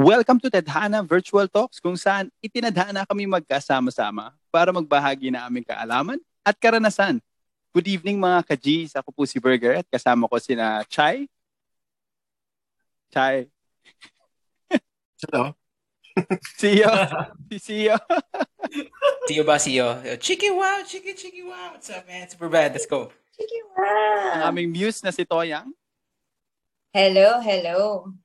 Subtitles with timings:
[0.00, 6.16] Welcome to Tadhana Virtual Talks kung saan itinadhana kami magkasama-sama para magbahagi na aming kaalaman
[6.40, 7.20] at karanasan.
[7.76, 8.96] Good evening mga ka-Gs.
[8.96, 11.28] Ako po si Burger at kasama ko sina Chai.
[13.12, 13.52] Chai.
[15.20, 15.52] Hello.
[16.56, 16.88] Siyo.
[17.52, 18.00] si Siyo.
[19.28, 20.00] Siyo ba, Siyo?
[20.16, 21.76] Chiki wow, chiki chiki wow.
[21.76, 22.24] What's up, man?
[22.24, 22.72] Super bad.
[22.72, 23.12] Let's go.
[24.32, 25.68] Ang aming muse na si Toyang.
[26.96, 28.16] Hello, hello.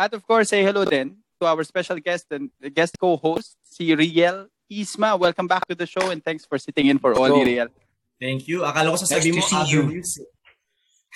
[0.00, 4.48] At of course, say hello din to our special guest and guest co-host, si Riel
[4.72, 5.12] Isma.
[5.20, 7.68] Welcome back to the show and thanks for sitting in for Oli Riel.
[8.16, 8.64] Thank you.
[8.64, 9.80] Akala ko sasabihin Nice mo see you.
[9.84, 10.12] other news.
[10.16, 10.28] eh.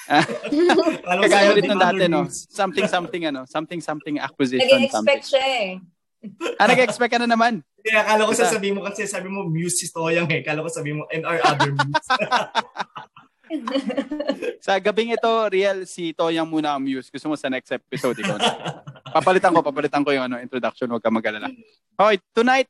[0.76, 2.28] Ko Kagaya ulit ng dati, no?
[2.28, 3.48] Something, something, ano?
[3.48, 5.20] Something, something acquisition, Nag-expect something.
[5.24, 5.68] siya eh.
[6.60, 7.64] Ah, nag-expect ka na naman.
[7.80, 10.44] Kaya akala ko sasabihin mo kasi sabi mo muse si Toyang eh.
[10.44, 12.04] Akala ko sabihin mo and our other news.
[14.64, 17.12] Sa gabing ito, Riel, si Toyang muna ang muse.
[17.12, 18.80] Gusto mo sa next episode, ikaw na.
[19.14, 20.88] Papalitan ko, papalitan ko yung ano, introduction.
[20.90, 21.52] Huwag ka mag-alala.
[21.94, 22.68] Okay, tonight,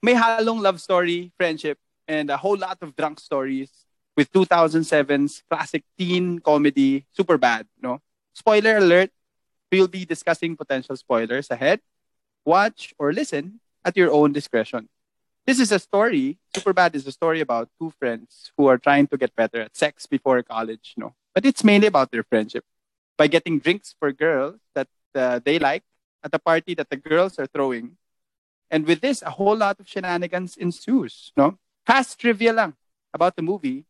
[0.00, 3.70] may halong love story, friendship, and a whole lot of drunk stories
[4.16, 8.00] with 2007's classic teen comedy, Superbad, no?
[8.32, 9.10] Spoiler alert,
[9.70, 11.80] we'll be discussing potential spoilers ahead.
[12.44, 14.88] Watch or listen at your own discretion.
[15.44, 19.16] This is a story, Superbad is a story about two friends who are trying to
[19.18, 21.14] get better at sex before college, no?
[21.34, 22.64] But it's mainly about their friendship.
[23.18, 25.82] By getting drinks for girls that uh, they like
[26.22, 27.96] at a party that the girls are throwing.
[28.70, 31.58] And with this, a whole lot of shenanigans ensues, no?
[31.84, 32.74] Fast trivia lang
[33.12, 33.84] about the movie.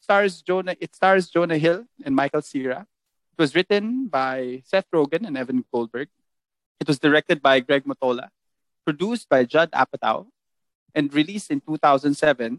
[0.00, 2.86] Stars Jonah, it stars Jonah Hill and Michael Cera.
[3.36, 6.08] It was written by Seth Rogen and Evan Goldberg.
[6.78, 8.28] It was directed by Greg Motola,
[8.84, 10.26] produced by Judd Apatow,
[10.94, 12.58] and released in 2007,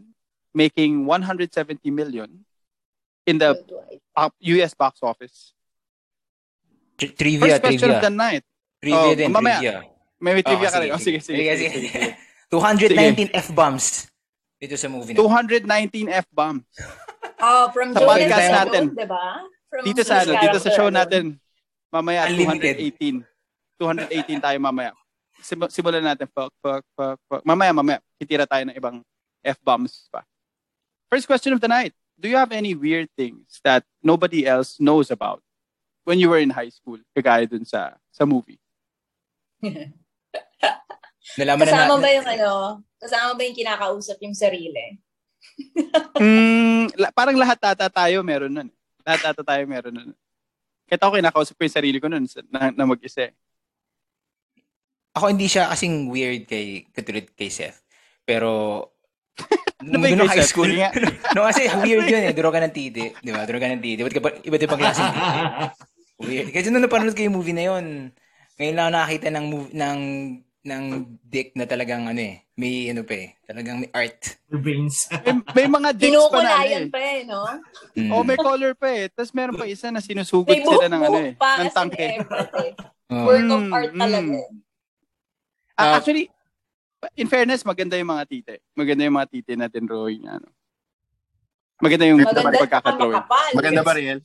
[0.52, 1.50] making 170
[1.90, 2.44] million
[3.26, 3.54] in the
[4.14, 5.52] uh, US box office.
[6.98, 7.96] Tri- Trivia, First question trivia.
[7.98, 8.44] of the night.
[8.82, 9.58] Trivia Oh, din, mamaya.
[9.58, 9.76] trivia.
[10.20, 10.90] May, may trivia Oh, ka rin.
[10.94, 11.36] Oh, sige, sige.
[11.38, 12.02] sige, sige, sige.
[12.54, 14.06] 219 F-bombs
[14.62, 15.18] dito sa movie na.
[15.18, 16.64] 219 F-bombs.
[17.44, 18.84] Oh, from Sa Jonah podcast Hill, natin.
[18.96, 19.24] Diba?
[19.68, 20.96] From Dito sa, ano, dito sa show character.
[20.96, 21.24] natin.
[21.92, 22.80] Mamaya, Unlimited.
[22.80, 23.20] 218.
[23.76, 24.92] 218 tayo mamaya.
[25.44, 26.24] Sim- simulan natin.
[26.32, 27.42] Fuck, fuck, fuck, fuck.
[27.44, 28.00] Mamaya, mamaya.
[28.16, 29.04] Kitira tayo ng ibang
[29.44, 30.24] F-bombs pa.
[31.12, 31.92] First question of the night.
[32.16, 35.44] Do you have any weird things that nobody else knows about
[36.08, 36.96] when you were in high school?
[37.12, 38.56] Kagaya dun sa, sa movie.
[41.38, 42.50] Nalaman na Kasama na, ba yung ano?
[43.00, 44.96] Kasama ba yung kinakausap yung sarili?
[46.14, 48.70] Mm, la- parang lahat ata tayo meron nun.
[49.04, 50.10] Lahat ata tayo meron nun.
[50.88, 53.28] Kahit ako kinakausap ko yung sarili ko nun na, na mag-isa.
[55.14, 57.80] Ako hindi siya kasing weird kay katulad kay Seth.
[58.22, 58.82] Pero
[59.84, 60.88] Ano ba yung nung high school, nga.
[61.34, 62.32] no kasi weird yun eh.
[62.32, 63.10] Duro ka ng titi.
[63.12, 63.44] Di ba?
[63.44, 64.00] Duro ka ng titi.
[64.00, 65.40] Iba't, iba't, iba't ibang klaseng titi.
[66.16, 66.48] Weird.
[66.50, 68.08] Kasi nung napanood ko yung movie na yun,
[68.56, 69.98] ngayon lang nakakita ng, mov- ng,
[70.64, 70.84] ng
[71.20, 74.38] dick na talagang ano eh, may ano pa eh, talagang may art.
[74.48, 75.10] Brains.
[75.52, 76.86] May, may mga dicks pa na ano eh.
[76.88, 77.40] pa eh, no?
[77.92, 78.10] Mm.
[78.14, 79.10] Oh, may color pa eh.
[79.10, 81.32] Tapos meron pa isa na sinusugot sila ng ano eh.
[81.34, 82.06] Ng tangke.
[82.16, 82.18] eh.
[83.10, 84.38] Work of Mm, art talaga mm.
[84.38, 84.48] eh.
[85.74, 85.98] Ah.
[85.98, 86.30] actually,
[87.18, 88.62] in fairness, maganda yung mga tite.
[88.78, 90.24] Maganda yung mga tite natin drawing.
[90.26, 90.48] Ano.
[91.82, 93.24] Maganda yung Maganda pa pagkakadrawing.
[93.58, 94.20] Maganda ba, Riel?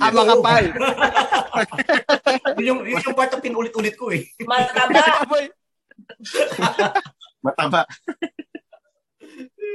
[0.00, 0.64] Ah, makapal.
[2.56, 4.24] yun, yung, yun yung part na pinulit-ulit ko eh.
[4.48, 5.04] Mataba.
[5.30, 5.44] Boy,
[7.44, 7.84] Mataba.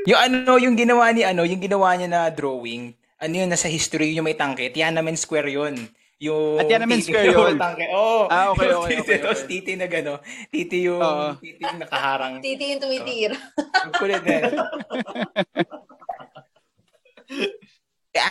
[0.10, 4.14] Yung ano, yung ginawa ni ano, yung ginawa niya na drawing, ano yun, nasa history
[4.14, 4.70] yun yung may tangke.
[4.74, 5.78] Tiananmen Square yun.
[6.18, 7.36] Yung Ah, Tiananmen titi- Square yun.
[7.50, 7.86] yung tangke.
[7.92, 8.24] Oo.
[8.28, 9.50] Ah, okay, okay, titi, okay, Tapos okay.
[9.52, 10.14] titi na gano.
[10.48, 11.28] Titi yung, Oo.
[11.36, 12.34] titi yung nakaharang.
[12.40, 13.36] Titi yung tumitira.
[13.84, 14.34] Ang kulit na.
[14.34, 14.54] yun.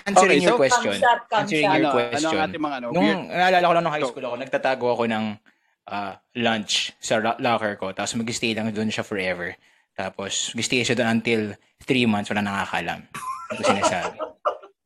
[0.07, 0.91] Answering Okay, your so- question.
[0.91, 1.77] Come shot, come Answering shot.
[1.77, 2.33] your ano, ano question.
[2.33, 2.87] ang ating mga ano?
[2.89, 3.21] Nung Weird.
[3.31, 5.25] naalala ko lang nung high school ako, nagtatago ako ng
[5.85, 7.93] ah, lunch sa lo- locker ko.
[7.93, 9.53] Tapos mag-stay lang doon siya forever.
[9.93, 12.33] Tapos mag-stay siya doon until three months.
[12.33, 13.05] Wala nakakalam.
[13.53, 14.17] Ito sinasabi.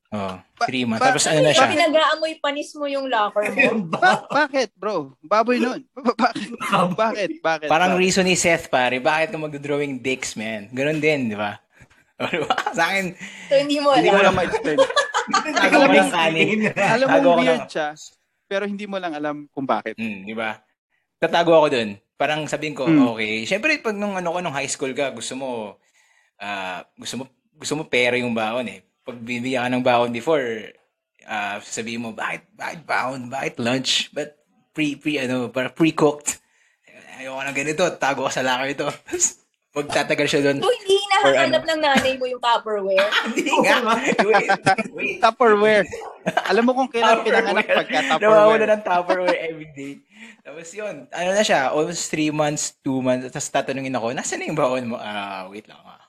[0.08, 1.00] Oh, three months.
[1.00, 1.69] ba- Tapos ano na siya?
[1.69, 3.84] Pinag-aamoy panis mo yung locker mo.
[3.92, 5.12] Ba- bakit, bro?
[5.20, 5.84] Baboy nun.
[5.94, 6.48] Ba- bakit?
[6.96, 7.31] bakit?
[7.38, 7.69] Bakit?
[7.69, 8.00] Parang Bakit?
[8.00, 8.96] reason ni Seth, pare.
[8.99, 10.72] Bakit ka magdodrawing dicks, man?
[10.72, 11.60] Ganun din, di ba?
[12.16, 12.56] O, di ba?
[12.72, 13.12] Sa akin,
[13.46, 14.34] So, hindi mo Hindi ko lang alam.
[14.34, 14.78] ma-explain.
[15.52, 16.58] tago ko lang kanin.
[16.72, 17.69] Alam mo, Tago ko weird lang.
[17.69, 17.88] siya.
[18.49, 19.93] Pero hindi mo lang alam kung bakit.
[19.94, 20.56] Mm, di ba?
[21.16, 21.90] Tatago ako dun.
[22.16, 23.12] Parang sabihin ko, Mm.
[23.12, 23.44] okay.
[23.44, 25.49] Siyempre, pag nung ano ko, nung high school ka, gusto mo,
[26.37, 28.88] ah, gusto mo, gusto mo pera yung baon eh.
[29.08, 30.69] Pag bibigyan ka ng baon before,
[31.25, 33.32] ah, sabihin mo, bakit, bakit baon?
[33.32, 34.12] Bakit lunch?
[34.12, 34.37] But
[34.76, 36.37] pre, pre, ano, para pre-cooked.
[37.16, 38.84] Ayoko na ganito, tago ka sa locker ito.
[39.78, 40.60] Magtatagal siya doon.
[40.60, 43.08] So, hindi nahahanap ng nanay mo yung Tupperware.
[43.37, 43.76] Hindi nga.
[43.94, 45.20] Wait, wait.
[45.25, 45.87] Tupperware.
[46.50, 48.69] Alam mo kung kailan pinanganak pagka Nawawala Tupperware.
[48.75, 49.93] ng Tupperware everyday.
[50.43, 54.49] Tapos yun, ano na siya, almost three months, two months, tapos tatanungin ako, nasaan na
[54.50, 54.96] yung baon mo?
[54.99, 56.07] Ah, wait lang ah.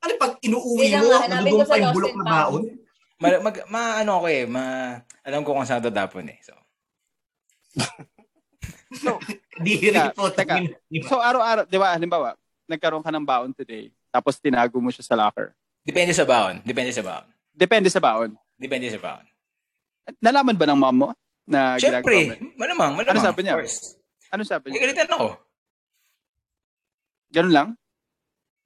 [0.00, 2.62] Ano pag inuuwi mo, nga, hanapin ko sa yung Lost bulok and na baon?
[3.20, 4.64] Ma, mag, ma, ano ako eh, ma,
[5.20, 6.40] alam ko kung saan tatapon eh.
[6.40, 6.56] So,
[9.60, 10.32] Di Teka, po.
[10.32, 10.56] teka.
[11.04, 12.32] So araw-araw, di ba, halimbawa,
[12.64, 15.52] nagkaroon ka ng baon today, tapos tinago mo siya sa locker.
[15.84, 16.64] depende sa baon.
[16.64, 17.26] Depende sa baon.
[17.52, 18.30] Depende sa baon.
[18.56, 19.24] Depende sa baon.
[20.18, 21.08] Nalaman ba ng mom mo
[21.44, 22.08] na ginagawa mo?
[22.08, 23.20] Siyempre, malamang, malamang.
[23.20, 23.54] Ano sabi niya?
[23.54, 23.78] Of course.
[24.32, 24.76] Ano sabi niya?
[24.80, 25.26] Gagalitan ako.
[27.30, 27.68] Ganun lang?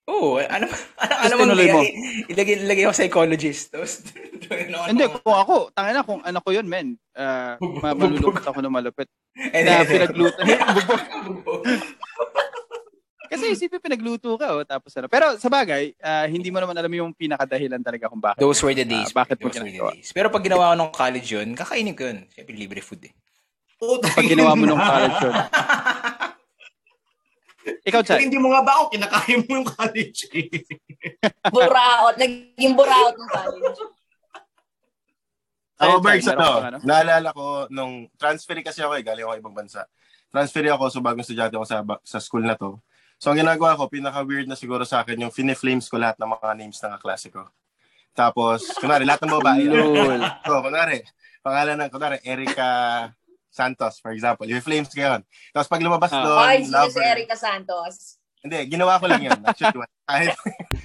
[0.05, 0.69] Oo, ano,
[1.01, 1.81] ano, Tapos alam mo, tinuloy mo.
[1.81, 1.93] ilagay,
[2.29, 3.73] ilagay, ilagay ako psychologist.
[3.73, 4.05] Tapos,
[4.53, 7.01] ano, Hindi, kung ako, tangina kung anak ko yun, men.
[7.17, 9.09] Uh, malulungkot ako na malupit.
[9.33, 10.41] And Na then, pinagluto.
[11.27, 11.65] Bugbog.
[13.25, 15.09] Kasi isipin pinagluto ka, oh, tapos ano.
[15.09, 18.39] Pero sa bagay, ah, hindi mo naman alam yung pinakadahilan talaga kung bakit.
[18.39, 19.11] Those were the days.
[19.11, 19.91] Ah, bakit mo Those were the ginagawa?
[19.97, 20.13] days.
[20.13, 22.29] Pero pag ginawa ko nung college yun, kakainin ko yun.
[22.29, 23.13] Siyempre, libre food eh.
[23.81, 25.35] Pag ginawa mo nung college yun.
[27.65, 28.29] Ikaw, Chay.
[28.29, 30.49] hindi mo nga ba ako, kinakain mo yung college eh.
[31.55, 32.15] Buraot.
[32.21, 33.81] Naging buraot ng college.
[35.81, 39.57] Ako, Bergs, Chay, meron ano, naalala ko nung transfer kasi ako eh, galing ako ibang
[39.57, 39.89] bansa.
[40.29, 42.77] Transfer ako, so bagong estudyante ako sa, sa school na to.
[43.19, 46.49] So, ang ginagawa ko, pinaka-weird na siguro sa akin, yung fine-flames ko lahat ng mga
[46.61, 47.47] names ng kaklase ko.
[48.13, 49.65] Tapos, kunwari, lahat ng babae.
[49.65, 50.21] Lol.
[50.45, 51.03] So, kunwari,
[51.41, 52.69] pangalan ng, kunwari, Erica
[53.55, 54.45] Santos, for example.
[54.45, 55.21] I-flames ko yun.
[55.49, 56.21] Tapos pag lumabas Ah.
[56.21, 57.05] doon, Ay, sino si lover.
[57.07, 58.19] Erica Santos?
[58.43, 59.39] Hindi, ginawa ko lang yun.
[59.41, 59.79] Actually,
[60.11, 60.35] kahit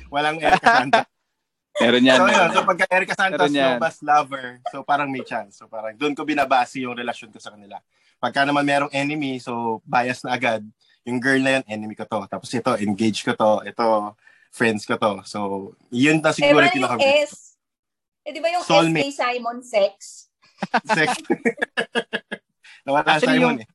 [0.08, 1.06] walang Erica Santos.
[1.76, 2.16] Meron yan.
[2.16, 2.52] so, meron yun.
[2.52, 2.70] So, yan.
[2.70, 3.58] pagka Erica Santos, yan.
[3.76, 5.58] lumabas lover, so parang may chance.
[5.58, 7.82] So, parang doon ko binabase yung relasyon ko sa kanila.
[8.16, 10.62] Pagka naman merong enemy, so bias na agad.
[11.04, 12.22] Yung girl na yun, enemy ko to.
[12.28, 13.64] Tapos ito, engage ko to.
[13.64, 14.14] Ito,
[14.52, 15.24] friends ko to.
[15.24, 15.40] So,
[15.90, 17.56] yun na Eh, siguro yung pinaka S?
[18.22, 19.08] Eh, di ba yung Soulmate.
[19.08, 19.96] S kay Simon Sex?
[20.86, 21.10] sex.
[22.90, 23.68] Nawala Actually, Simon yung- eh.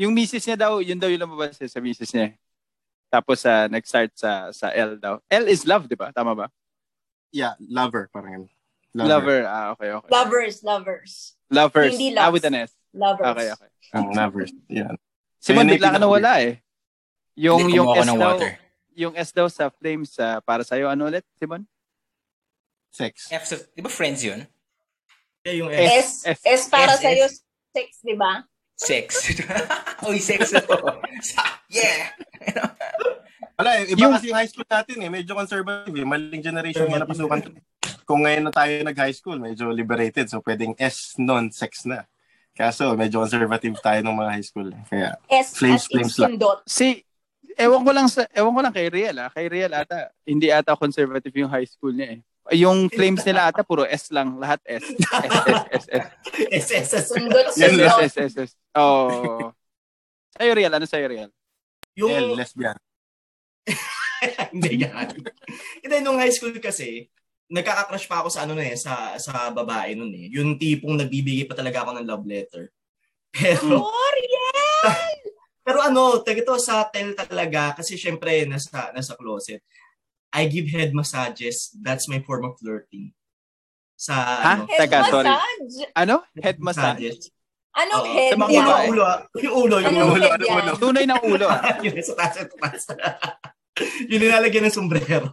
[0.00, 2.28] Yung misis niya daw, yun daw yung lumabas eh, sa misis niya.
[2.28, 2.32] eh.
[3.08, 5.20] Tapos sa nag-start sa sa L daw.
[5.26, 6.08] L is love, di ba?
[6.10, 6.46] Tama ba?
[7.32, 8.44] Yeah, lover, parang yun.
[8.92, 9.44] Lover.
[9.44, 10.08] Ah, okay, okay.
[10.08, 11.12] Lovers, lovers.
[11.48, 11.94] Lovers.
[11.94, 12.32] Hindi Ah, loves.
[12.32, 12.72] with an S.
[12.90, 13.26] Lovers.
[13.28, 13.70] Okay, okay.
[13.92, 14.44] Ang lover.
[14.68, 14.94] Yan.
[15.38, 16.52] Simon, Ayun na bigla ka yung nawala eh.
[17.38, 18.50] Yung, Hindi, yung S daw, water.
[18.94, 21.62] yung S daw sa Flames ah, para sa'yo, ano ulit, Simon?
[22.90, 23.30] Sex.
[23.30, 24.42] F, sa- di ba friends yun?
[25.42, 26.36] Eh, yung S, S.
[26.36, 27.26] S, S para S, sa'yo,
[27.70, 28.42] sex, di ba?
[28.80, 29.28] Sex.
[30.08, 30.56] Uy, sex
[31.68, 32.16] yeah!
[33.60, 35.10] Wala, eh, iba Yung- kasi yung high school natin eh.
[35.12, 36.06] Medyo conservative eh.
[36.08, 37.60] Maling generation yung napasukan.
[38.08, 40.32] Kung ngayon na tayo nag-high school, medyo liberated.
[40.32, 42.08] So, pwedeng S non-sex na.
[42.56, 44.68] Kaso, medyo conservative tayo ng mga high school.
[44.72, 44.80] eh.
[44.88, 46.40] Kaya, S Flames, flames lang.
[46.64, 47.04] Si,
[47.60, 49.28] ewan ko lang sa, ewan ko lang kay Riel ah.
[49.28, 52.20] Kay Riel ata, hindi ata conservative yung high school niya eh.
[52.50, 54.38] Yung Flames nila ata, puro S lang.
[54.38, 54.82] Lahat S.
[54.82, 56.06] S, S, S, S.
[56.50, 57.08] S, S, S.
[57.62, 57.98] Yan S.
[58.10, 58.52] S, S, S.
[58.74, 59.54] Oh.
[60.34, 60.74] Sa'yo, Riel.
[60.74, 61.30] Ano sa'yo, Riel?
[61.94, 62.78] Yung, L, lesbian.
[64.54, 65.08] Hindi yan.
[65.84, 67.06] Hindi, nung high school kasi,
[67.50, 70.30] nagkaka-crush pa ako sa ano na eh, sa, sa babae nun eh.
[70.30, 72.70] Yung tipong nagbibigay pa talaga ako ng love letter.
[73.34, 75.18] Pero, Oriel!
[75.66, 79.62] pero ano, taga to sa tel talaga kasi syempre nasa nasa closet.
[80.30, 81.74] I give head massages.
[81.74, 83.10] That's my form of flirting.
[83.94, 84.52] Sa Ha?
[84.54, 85.28] ano, Head Teka, sorry.
[85.28, 85.76] massage.
[85.92, 86.16] Ano?
[86.34, 87.18] Head massage?
[87.70, 88.10] Anong Oo.
[88.10, 88.88] head Sa mga Yung yan?
[88.88, 89.18] ulo, ah.
[89.36, 90.26] yung ulo, yung Anong ulo.
[90.26, 90.56] ano, yan?
[90.58, 90.72] ulo.
[90.76, 91.62] Tunay ng ulo ah.
[91.84, 92.82] yun sa taas at taas.
[94.10, 95.30] yun nilalagyan ng sombrero.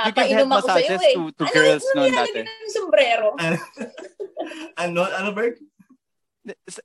[0.00, 1.14] You give head Papainom ako sa'yo massages eh.
[1.14, 2.40] to, to Ano girls yung noon dati.
[2.40, 3.28] ng sombrero?
[4.74, 5.60] Ano, ano, Berg?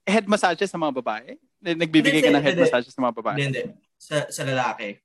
[0.03, 1.39] Head massages sa mga babae?
[1.57, 3.37] Nagbibigay ka ng head massages sa mga babae?
[3.39, 3.63] Hindi, hindi.
[3.95, 4.99] Sa, sa lalaki.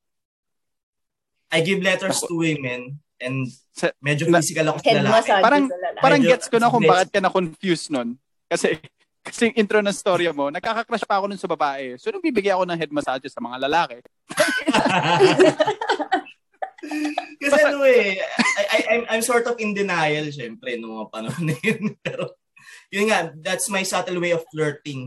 [1.51, 5.15] I give letters to women and Sa- medyo physical ako sa Head lalaki.
[5.15, 5.69] massage Parang-.
[6.01, 8.17] Parang Medyo- gets ko na kung bakit ka na-confuse nun.
[8.49, 8.79] Kasi
[9.27, 12.01] kasi yung intro ng story mo, nakaka-crush pa ako nun sa babae.
[12.01, 14.01] So, nung bibigyan ako ng head massages sa mga lalaki.
[17.41, 21.45] Kasi ano eh, I, I, I'm, I'm sort of in denial, syempre, noong mga panahon
[21.53, 21.83] na yun.
[22.05, 22.41] Pero,
[22.89, 25.05] yun nga, that's my subtle way of flirting.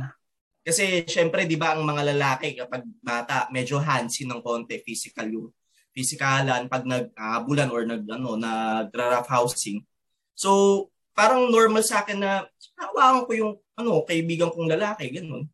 [0.62, 5.50] Kasi, syempre, di ba, ang mga lalaki, kapag bata, medyo handsy ng konti, physical yung
[5.94, 9.86] physikalan, pag nag-abulan or nag, ano, nag-rough housing.
[10.34, 15.46] So, parang normal sa akin na, hawakan ko yung, ano, kaibigan kong lalaki, ganun.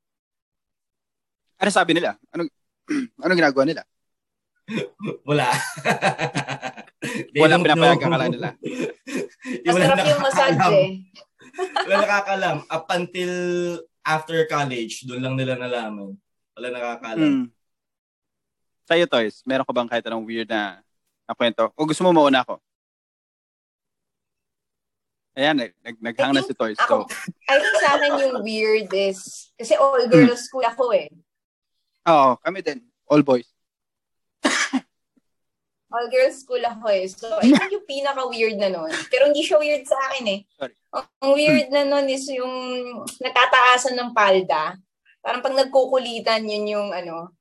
[1.59, 2.15] Ano sabi nila?
[2.31, 2.47] Ano
[3.23, 3.83] ano ginagawa nila?
[5.29, 5.51] Wala.
[7.35, 8.49] Don't pinapayagan ka nila.
[9.67, 10.73] Masarap yung massage nakakaalam.
[10.75, 10.89] eh.
[11.83, 12.57] Wala nakakalam.
[12.67, 13.33] Up until
[14.03, 16.15] after college, doon lang nila nalaman.
[16.55, 17.27] Wala nakakalam.
[17.27, 17.45] Hmm.
[18.89, 20.81] Sa'yo, Toys, meron ka bang kahit anong weird na
[21.29, 21.69] na kwento.
[21.77, 22.57] O gusto mo mauna ako?
[25.37, 26.73] Ayan, nag, nag, naghang na si Toys.
[26.89, 27.13] So, Ako,
[27.45, 31.05] I think sa akin yung weird is, kasi all girls school ako eh.
[32.09, 32.81] oo, kami din.
[33.05, 33.45] All boys.
[35.93, 37.05] All girls school ako eh.
[37.09, 38.93] So, I think yung pinaka-weird na nun.
[39.09, 40.39] Pero hindi siya weird sa akin eh.
[40.53, 40.73] Sorry.
[40.93, 42.53] Ang ang weird na nun is yung
[43.21, 44.77] natataasan ng palda.
[45.21, 47.33] Parang pag nagkukulitan, yun yung ano,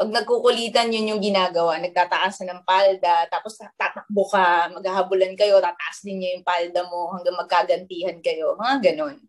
[0.00, 1.76] pag nagkukulitan, yun yung ginagawa.
[1.76, 7.36] Nagtataasan ng palda, tapos tatakbo ka, maghahabulan kayo, tataas din niya yung palda mo hanggang
[7.36, 8.56] magkagantihan kayo.
[8.56, 9.20] Mga ganon.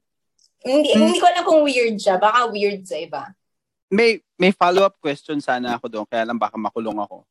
[0.63, 1.11] Hindi, Hmm.
[1.11, 2.15] hindi ko alam kung weird siya.
[2.15, 3.35] Baka weird sa iba.
[3.91, 7.27] May may follow-up question sana ako doon, kaya lang baka makulong ako.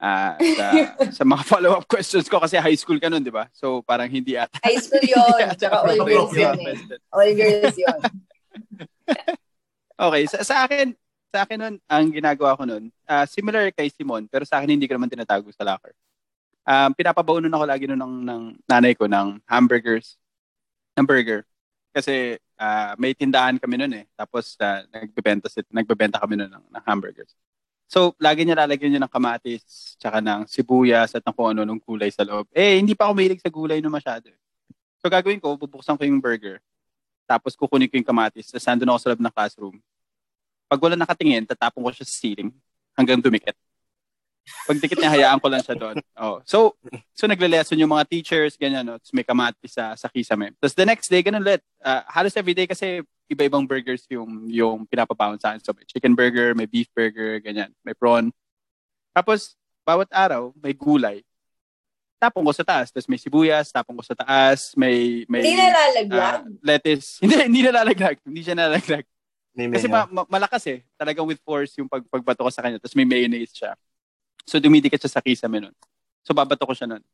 [0.00, 0.64] Ah, sa,
[1.20, 3.52] sa mga follow-up questions ko kasi high school ka nun, di ba?
[3.52, 4.56] So parang hindi ata.
[4.64, 6.76] High school yun, tsaka all girls yun eh.
[7.12, 8.00] All girls yun.
[9.92, 10.96] Okay, sa, sa akin,
[11.32, 14.84] sa akin nun, ang ginagawa ko nun, ah, similar kay Simon, pero sa akin hindi
[14.84, 15.96] ko naman tinatago sa locker.
[16.62, 20.20] Um, pinapabaunan ako lagi nun ng, ng nanay ko ng hamburgers,
[20.94, 21.48] ng burger.
[21.90, 24.04] Kasi ah, may tindahan kami nun eh.
[24.12, 27.32] Tapos ah, nagbebenta, nagbebenta kami nun ng, ng hamburgers.
[27.88, 31.76] So, lagi niya lalagyan niya ng kamatis, tsaka ng sibuyas at ng kung ano nung
[31.76, 32.48] kulay sa loob.
[32.48, 34.32] Eh, hindi pa ako mahilig sa gulay no masyado.
[34.32, 34.38] eh.
[35.04, 36.56] So, gagawin ko, bubuksan ko yung burger.
[37.28, 38.48] Tapos kukunin ko yung kamatis.
[38.48, 39.76] Tapos nandun ako sa loob ng classroom.
[40.72, 42.48] Pag wala nakatingin, tatapon ko siya sa ceiling
[42.96, 43.52] hanggang dumikit.
[44.64, 46.00] Pag dikit niya, hayaan ko lang siya doon.
[46.16, 46.40] Oh.
[46.48, 46.72] So,
[47.12, 48.96] so nagle-lesson yung mga teachers, ganyan, no?
[48.96, 50.56] Tapos may kamatis sa, sa kisame.
[50.56, 51.60] Tapos the next day, ganun ulit.
[51.76, 55.60] Uh, halos everyday kasi iba-ibang burgers yung, yung pinapapound sa akin.
[55.60, 57.68] So, may chicken burger, may beef burger, ganyan.
[57.84, 58.32] May prawn.
[59.12, 59.52] Tapos,
[59.84, 61.20] bawat araw, may gulay.
[62.16, 62.88] Tapon ko sa taas.
[62.88, 64.72] Tapos may sibuyas, tapon ko sa taas.
[64.78, 66.22] May, may Hindi nalalaglag.
[66.22, 67.18] ah, lettuce.
[67.22, 68.16] Hindi, hindi nalalaglag.
[68.22, 69.04] Hindi siya nalalaglag.
[69.52, 70.80] May Kasi ma- ma- malakas eh.
[70.96, 72.80] Talagang with force yung pag pagbato ko sa kanya.
[72.80, 73.76] Tapos may mayonnaise siya.
[74.48, 75.74] So dumidikit siya sa kisame nun.
[76.24, 77.04] So babato ko siya nun.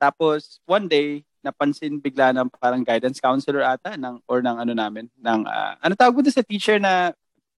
[0.00, 5.10] Tapos one day, napansin bigla ng parang guidance counselor ata ng or ng ano namin
[5.18, 7.10] ng ah, ano tawag mo doon sa teacher na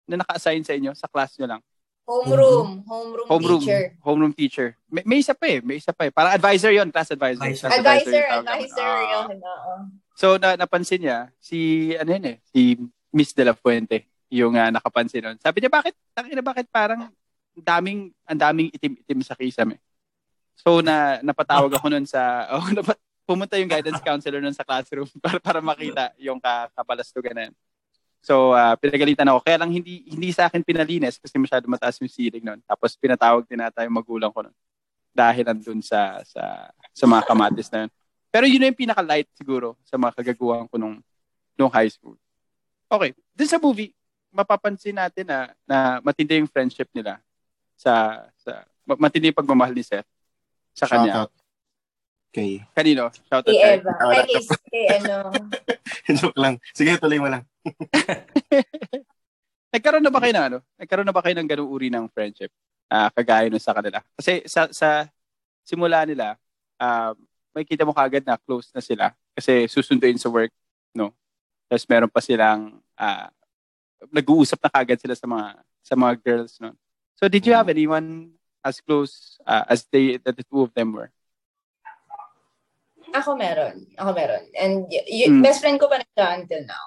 [0.08, 1.62] na naka-assign sa inyo sa class nyo lang
[2.04, 2.84] Homeroom.
[2.84, 3.84] Homeroom, homeroom teacher.
[4.00, 7.12] homeroom teacher may, may isa pa eh may isa pa eh parang advisor yon class
[7.12, 7.68] advisor, Advisor.
[7.68, 8.88] Class Advisor, advisor.
[8.88, 9.04] Ah.
[9.28, 9.72] yun, oo.
[10.16, 12.80] So na, napansin niya si ano yun eh, si
[13.12, 15.38] Miss De La Fuente yung ah, nakapansin nun.
[15.38, 17.06] Sabi niya bakit tangina bakit parang
[17.54, 19.78] ang daming ang daming itim-itim sa kisame.
[20.58, 22.20] So na napatawag ako nun sa
[22.58, 27.34] oh, napat, pumunta yung guidance counselor nun sa classroom para para makita yung ka, kapalastugan
[27.38, 27.54] na yun.
[28.18, 32.10] So ah, pinagalitan ako kaya lang hindi hindi sa akin pinalinis kasi masyado mataas yung
[32.10, 32.58] ceiling nun.
[32.66, 34.56] Tapos pinatawag din ata yung magulang ko nun
[35.14, 37.92] dahil nandun sa sa sa mga kamatis na yun.
[38.34, 40.98] Pero yun na yung pinaka-light siguro sa mga kagaguhan ko nung,
[41.54, 42.18] nung high school.
[42.90, 43.14] Okay.
[43.30, 43.94] Dun sa movie,
[44.34, 47.22] mapapansin natin na, na matindi yung friendship nila
[47.78, 50.06] sa, sa ma- matindi yung pagmamahal ni Seth
[50.74, 51.30] sa kanya.
[51.30, 51.32] Shoutout.
[52.34, 52.66] Okay.
[52.74, 53.14] Kanino?
[53.30, 53.78] Shout out Kay kay.
[53.78, 53.92] Eva.
[53.94, 54.42] Kay, kay,
[54.74, 55.14] kay ano.
[56.18, 56.58] Joke lang.
[56.74, 57.46] Sige, tuloy mo lang.
[59.74, 60.58] Nagkaroon na ba kayo ng ano?
[60.74, 62.50] Nagkaroon na ba kayo ng ganung uri ng friendship?
[62.90, 64.02] Ah, kagaya nun sa kanila.
[64.18, 65.06] Kasi sa sa
[65.62, 66.34] simula nila,
[66.78, 67.14] um,
[67.54, 70.50] may kita mo kagad na close na sila kasi susunduin sa work,
[70.90, 71.14] no?
[71.70, 73.30] Tapos meron pa silang ah,
[74.11, 75.46] nag-uusap na kagad sila sa mga
[75.84, 76.73] sa mga girls, no?
[77.14, 78.34] So did you have anyone
[78.64, 81.12] as close ah, as they that the two of them were?
[83.14, 83.87] Ako meron.
[83.94, 84.42] Ako meron.
[84.58, 85.38] And y- y- Hmm.
[85.38, 86.84] best friend ko pa rin siya until now.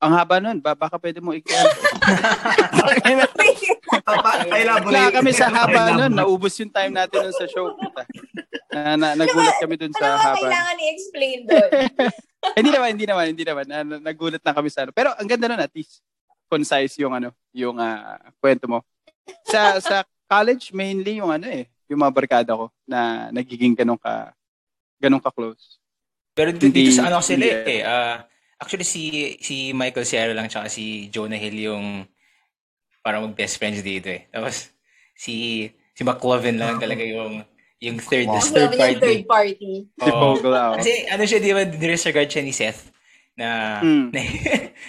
[0.00, 1.32] Ang haba nun, ba, baka pwede mo.
[1.36, 3.56] Papa, elaborate.
[4.86, 7.74] Wala kami sa haba nun, naubos yung time natin nun sa show.
[7.74, 8.02] Puta.
[8.70, 10.38] Na, na, nagulat kami dun Ano sa nga haba.
[10.38, 11.70] kailangan i-explain doon?
[12.58, 13.64] hindi naman, hindi naman, hindi naman.
[13.66, 14.94] Na, na- nagulat na kami sa ano.
[14.94, 16.00] Pero ang ganda nun at least
[16.46, 18.82] concise yung ano, yung ah, kwento mo.
[19.46, 24.30] Sa sa college mainly yung ano eh, yung mga barkada ko na nagiging ganun ka
[25.02, 25.78] ganun ka close.
[26.34, 27.82] Pero dito, Hindi- dito sa ano sila eh.
[27.82, 28.22] ah,
[28.58, 31.86] actually, si si Michael Sierra lang tsaka si Jonah Hill yung
[33.00, 34.28] parang mag-best friends dito eh.
[34.28, 34.70] Tapos,
[35.14, 37.44] si si McLovin lang talaga yung
[37.80, 38.40] yung third, Wow.
[38.40, 39.00] third party.
[39.00, 39.72] third party.
[39.88, 40.36] Si Oo.
[40.36, 40.76] Vogel ah, oh.
[40.76, 42.92] Kasi ano siya, di ba, disregard siya ni Seth
[43.34, 44.08] na, Mm.
[44.14, 44.20] na,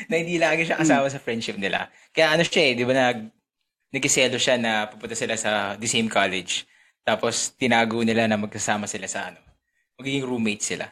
[0.07, 1.87] na hindi lagi siya kasama sa friendship nila.
[2.11, 3.31] Kaya ano siya eh, di ba, nag,
[3.91, 6.67] nagkiselo siya na pupunta sila sa the same college.
[7.01, 9.39] Tapos, tinago nila na magkasama sila sa ano,
[9.95, 10.91] magiging roommates sila.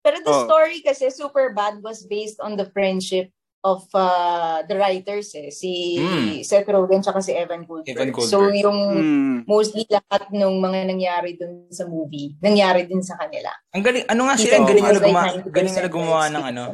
[0.00, 0.44] Pero the Oh.
[0.44, 3.32] story kasi Super Bad was based on the friendship
[3.64, 5.48] of uh, the writers eh.
[5.48, 6.44] Si Hmm.
[6.44, 7.88] Seth Rogen tsaka si Evan Goldberg.
[7.96, 8.28] Evan Goldberg.
[8.28, 9.38] So yung Hmm.
[9.48, 13.48] mostly lahat ng mga nangyari dun sa movie, nangyari din sa kanila.
[13.72, 16.44] Ang galing, ano nga sila, ang galing nila, like guma, 90% galing nila gumawa ng
[16.44, 16.64] ano,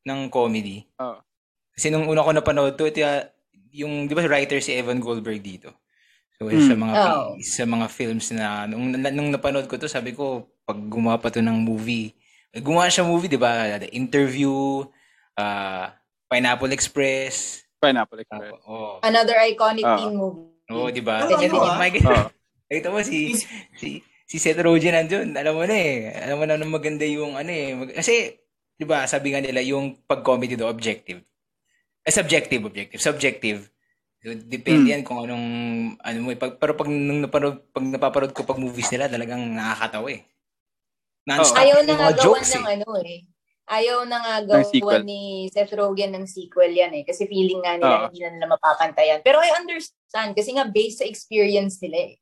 [0.00, 0.88] ng comedy.
[0.96, 1.20] Oh.
[1.76, 3.04] Kasi nung una ko napanood to, ito,
[3.70, 5.76] yung, di ba writer si Evan Goldberg dito?
[6.40, 6.64] So, Hmm.
[6.64, 7.36] sa mga Oh.
[7.36, 11.44] sa mga films na nung, nung napanood ko to, sabi ko pag gumawa pa to
[11.44, 12.16] ng movie,
[12.48, 13.76] eh, gumawa siya movie, 'di ba?
[13.76, 14.80] The Interview,
[15.36, 15.86] uh,
[16.30, 17.34] Pineapple Express,
[17.76, 18.52] Pineapple uh, Express.
[18.64, 19.98] oh, Another iconic Ah.
[19.98, 20.46] teen movie.
[20.70, 21.26] oh, 'di ba?
[21.26, 21.74] Ano, then, ah?
[21.74, 22.30] my God, Oo.
[22.70, 23.34] nakita mo si
[23.74, 23.88] si
[24.22, 25.94] si Seth Rogen nandun, alam mo na eh.
[26.22, 27.74] Alam mo na na maganda yung ano eh.
[27.74, 28.38] Mag- kasi
[28.78, 31.26] 'di ba, sabi nga nila yung pag-comedy do objective.
[32.00, 32.96] Eh, subjective, objective.
[32.96, 33.66] Subjective.
[34.20, 34.92] So, depende Hmm.
[34.94, 35.46] yan kung anong
[35.98, 36.36] ano mo eh.
[36.36, 40.22] Pag, pero pag nung napanood, pag napaparod ko pag movies nila, talagang nakakatawa eh.
[41.26, 42.74] Non-stop Ayaw na nga gawan jokes ng eh.
[42.74, 43.20] ano eh.
[43.70, 47.06] Ayaw na nga gawan ni Seth Rogen ng sequel yan eh.
[47.06, 48.04] Kasi feeling nga nila Oo.
[48.10, 49.22] hindi na nila mapapantayan.
[49.22, 52.14] Pero I understand kasi nga based sa experience nila eh.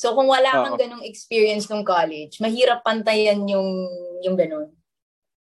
[0.00, 0.80] So kung wala kang Oo.
[0.80, 3.68] ganong experience nung college, mahirap pantayan yung
[4.24, 4.72] yung ganon.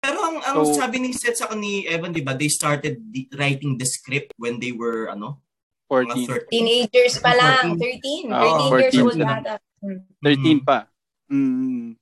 [0.06, 3.26] Pero ang, ang So- sabi ni Seth sa ni Evan, di ba, they started the,
[3.38, 5.42] writing the script when they were, ano,
[5.90, 6.50] mga 14.
[6.50, 6.54] 13.
[6.54, 8.30] Teenagers pa lang, 13.
[8.30, 9.56] 13 Oo, years 14 old ata.
[9.82, 10.02] Hmm.
[10.22, 10.90] 13 pa.
[11.30, 11.98] Mm.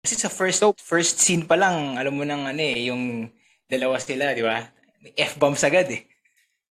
[0.00, 3.28] Kasi sa first first scene pa lang, alam mo nang ano eh, yung
[3.68, 4.64] dalawa sila, di ba?
[5.12, 6.08] F-bombs agad eh.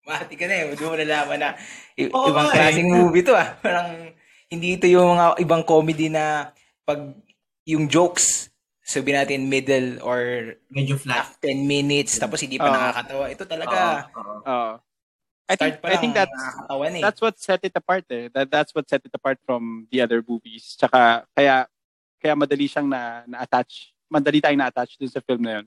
[0.02, 0.74] Mati ka na eh.
[0.74, 1.50] Doon mo nalaman na
[1.94, 2.74] i- Oo ibang nga eh.
[2.74, 3.54] klaseng movie to ah.
[3.66, 4.10] Parang
[4.50, 6.50] hindi ito yung mga ibang comedy na
[6.82, 7.14] pag
[7.70, 8.50] yung jokes,
[8.82, 10.18] sabihin natin middle or
[10.74, 11.30] Medyo flat.
[11.38, 12.74] 10 minutes tapos hindi pa Oo.
[12.74, 13.26] nakakatawa.
[13.30, 13.78] Ito talaga.
[14.10, 14.38] Oo, oo.
[14.42, 14.74] Oo.
[15.50, 17.04] I think start pa I think that's nakakatawa na eh.
[17.06, 18.26] that's what set it apart eh.
[18.34, 20.74] That that's what set it apart from the other movies.
[20.74, 21.70] Tsaka kaya
[22.20, 23.96] kaya madali siyang na na-attach.
[24.12, 25.66] Madali tayong na-attach dun sa film na yun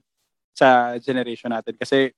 [0.52, 2.12] sa generation natin kasi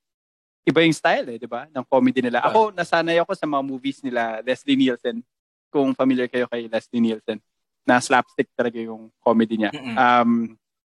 [0.66, 1.70] iba yung style eh, 'di ba?
[1.70, 2.42] Ng comedy nila.
[2.42, 5.22] Ako nasanay ako sa mga movies nila Leslie Nielsen.
[5.70, 7.38] Kung familiar kayo kay Leslie Nielsen
[7.84, 9.70] na slapstick talaga yung comedy niya.
[9.70, 9.94] Mm-mm.
[9.94, 10.32] Um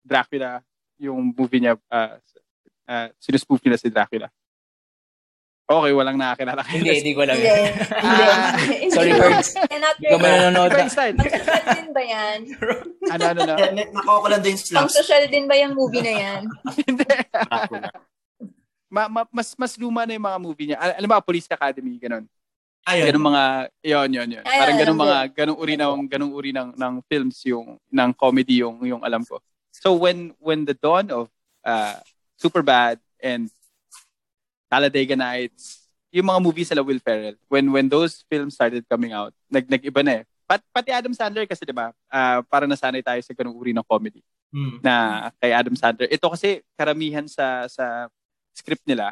[0.05, 0.61] Dracula,
[1.01, 2.21] yung movie niya uh,
[2.85, 4.29] uh, sinuspoof nila si Dracula.
[5.65, 7.49] Okay, walang nakakilala kay Hindi, hindi ko alam Hindi.
[7.89, 8.53] Ah,
[8.93, 9.49] sorry, Ferds.
[9.57, 10.21] relate.
[10.21, 10.69] manonood.
[10.69, 11.15] Iba yung style.
[11.17, 12.39] Pang-social din ba yan?
[13.09, 13.53] ano, ano, ano.
[13.73, 14.93] Nakuha ko lang din slaps.
[14.93, 16.41] Pang-social din ba yung movie na yan?
[16.85, 17.05] Hindi.
[18.93, 20.77] ma, ma, mas mas luma na yung mga movie niya.
[20.77, 22.29] Al- Alam mo, Police Academy, ganun.
[22.85, 23.05] Ayun.
[23.09, 23.43] Ganun mga,
[23.81, 24.45] yon yon yon.
[24.45, 28.77] Parang ganun mga, ganung uri ng, ganung uri ng, ng films yung, ng comedy yung,
[28.85, 29.41] yung alam ko.
[29.73, 31.33] So when, when the dawn of
[31.65, 31.97] uh,
[32.37, 33.49] Superbad and
[34.69, 39.35] Talladega Nights, yung mga movies sila Will Ferrell, when when those films started coming out,
[39.51, 40.23] nag nag-iba na eh.
[40.45, 41.89] Pat, pati Adam Sandler kasi 'di ba?
[42.09, 44.21] Ah, parang nasanay tayo sa ganung uri ng comedy.
[44.55, 44.79] Hmm.
[44.79, 46.07] na kay Adam Sandler.
[46.07, 48.07] Ito kasi karamihan sa sa
[48.55, 49.11] script nila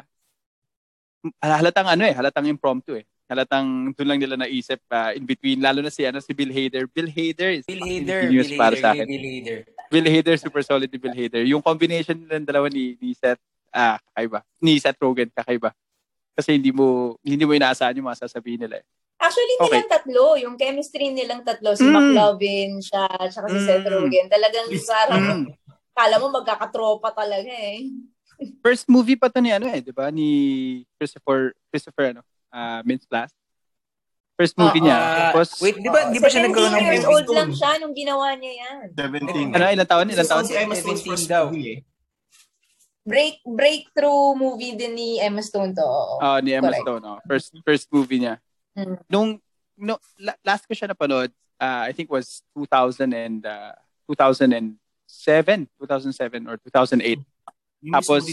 [1.40, 3.04] halatang ano eh, halatang impromptu eh.
[3.24, 6.84] Halatang doon lang nila naisip ah, in between lalo na si ano si Bill Hader.
[6.92, 9.06] Bill Hader is Bill Hader, Bill para Hader, sa akin.
[9.08, 9.58] Bill Hader.
[9.88, 11.44] Bill Hader super solid ni Bill Hader.
[11.48, 13.40] Yung combination ng dalawa ni ni Seth
[13.74, 14.40] ah kakaiba.
[14.60, 15.74] Ni Seth Rogen kakaiba.
[16.32, 18.86] Kasi hindi mo hindi mo inaasahan yung mga sasabihin nila eh.
[19.16, 19.78] Actually, Okay.
[19.78, 20.24] nilang tatlo.
[20.36, 21.72] Yung chemistry nilang tatlo.
[21.72, 21.94] Si Mm.
[21.94, 23.64] McLovin, siya, tsaka si Mm.
[23.64, 24.26] Seth Rogen.
[24.28, 25.44] Talagang parang, Mm.
[25.90, 27.88] kala mo magkakatropa talaga eh.
[28.60, 30.10] First movie pa to ni ano eh, 'di ba?
[30.10, 30.28] Ni
[30.94, 33.30] Christopher Christopher ano, ah Mintz-Plasse.
[34.34, 34.84] First movie Oo.
[34.84, 34.98] niya.
[34.98, 37.14] Ah, Tapos wait, di ba, di ba siya 17 nagkaroon ng years movie?
[37.14, 38.86] old lang siya nung ginawa niya yan.
[38.90, 39.54] 17.
[39.54, 40.06] ano ilang taon?
[40.10, 40.44] Ilang taon?
[40.44, 41.44] Si Emma Stone's 17 first daw.
[41.46, 41.80] movie eh.
[43.04, 45.84] Break breakthrough movie din ni Emma Stone to.
[45.84, 46.16] oo.
[46.24, 46.88] Ah, ni Emma Correct.
[46.88, 47.20] Stone, oh.
[47.28, 48.40] First first movie niya.
[48.72, 48.96] Mm.
[49.12, 49.28] Nung
[49.76, 51.28] no, la- last ko siya napanood,
[51.60, 53.76] ah, I think was 2000 and uh,
[54.08, 54.80] 2007,
[55.76, 57.20] 2007 or 2008.
[57.84, 58.24] Yung Tapos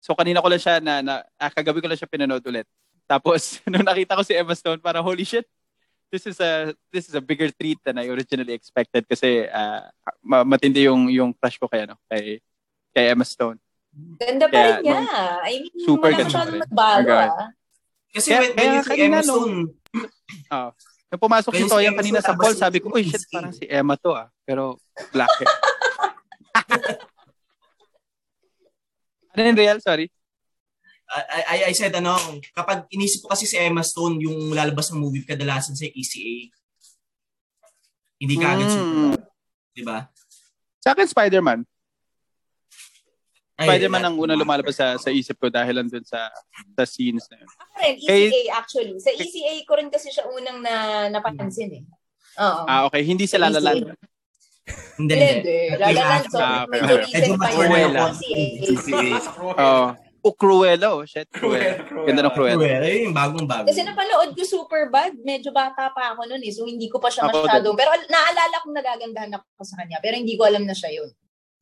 [0.00, 2.64] so kanina ko lang siya na, na ah, kagabi ko lang siya pinanood ulit.
[3.04, 5.44] Tapos nung nakita ko si Emma Stone, parang holy shit.
[6.06, 9.90] This is a this is a bigger treat than I originally expected kasi ah,
[10.22, 12.40] ma- matindi yung yung crush ko kay ano, kay
[12.94, 13.58] kay Emma Stone.
[13.96, 14.98] Ganda pa rin niya.
[15.40, 16.62] I mean, super wala ganda masyadong pa rin.
[16.62, 17.48] nagbago ah.
[18.10, 19.54] Kasi Kaya- when, when kaya you see Emma Stone,
[20.52, 20.70] Oh.
[21.06, 23.54] Nung pumasok Kaya si Toya kanina sa call, si sabi ko, uy, shit, Whiskey." parang
[23.54, 24.26] si Emma to ah.
[24.42, 24.76] Pero
[25.10, 25.48] black hair.
[29.32, 29.78] ano yung real?
[29.80, 30.08] Sorry.
[31.06, 32.18] I, I, I said ano,
[32.50, 36.50] kapag inisip ko kasi si Emma Stone yung lalabas ng movie kadalasan sa ECA,
[38.18, 38.74] hindi ka agad Mm.
[38.74, 39.22] super,
[39.70, 40.10] di ba?
[40.82, 41.62] Sa akin, Spider-Man.
[43.56, 46.28] Ay, Spider-Man ang unang lumalabas sa, sa isip ko dahil lang dun sa,
[46.76, 47.48] sa scenes na yun.
[47.48, 48.94] Ako rin, Kay- ECA actually.
[49.00, 50.74] Sa ECA ko rin kasi siya unang na
[51.08, 51.84] napansin eh.
[52.36, 52.62] Oo.
[52.68, 53.00] Ah, okay.
[53.00, 53.96] Hindi si La La Land.
[55.00, 55.58] Hindi, Hindi.
[55.78, 57.04] Lalaland, so Ah, okay, medyo okay.
[57.16, 57.58] recent pa yun.
[57.64, 58.04] Cruella.
[58.60, 59.08] ECA.
[59.56, 59.88] Oh.
[60.26, 61.06] Oh, Cruella, oh.
[61.06, 61.86] Shit, Cruella.
[61.86, 62.58] Ganda ng Cruella.
[62.58, 63.70] Cruella, yun yung bagong bago.
[63.70, 65.14] Kasi napanood ko super bad.
[65.22, 66.50] Medyo bata pa ako noon eh.
[66.52, 67.72] So hindi ko pa siya Ako masyadong.
[67.78, 70.02] Pero naalala kong nagagandahan ako sa kanya.
[70.02, 71.08] Pero hindi ko alam na siya yun.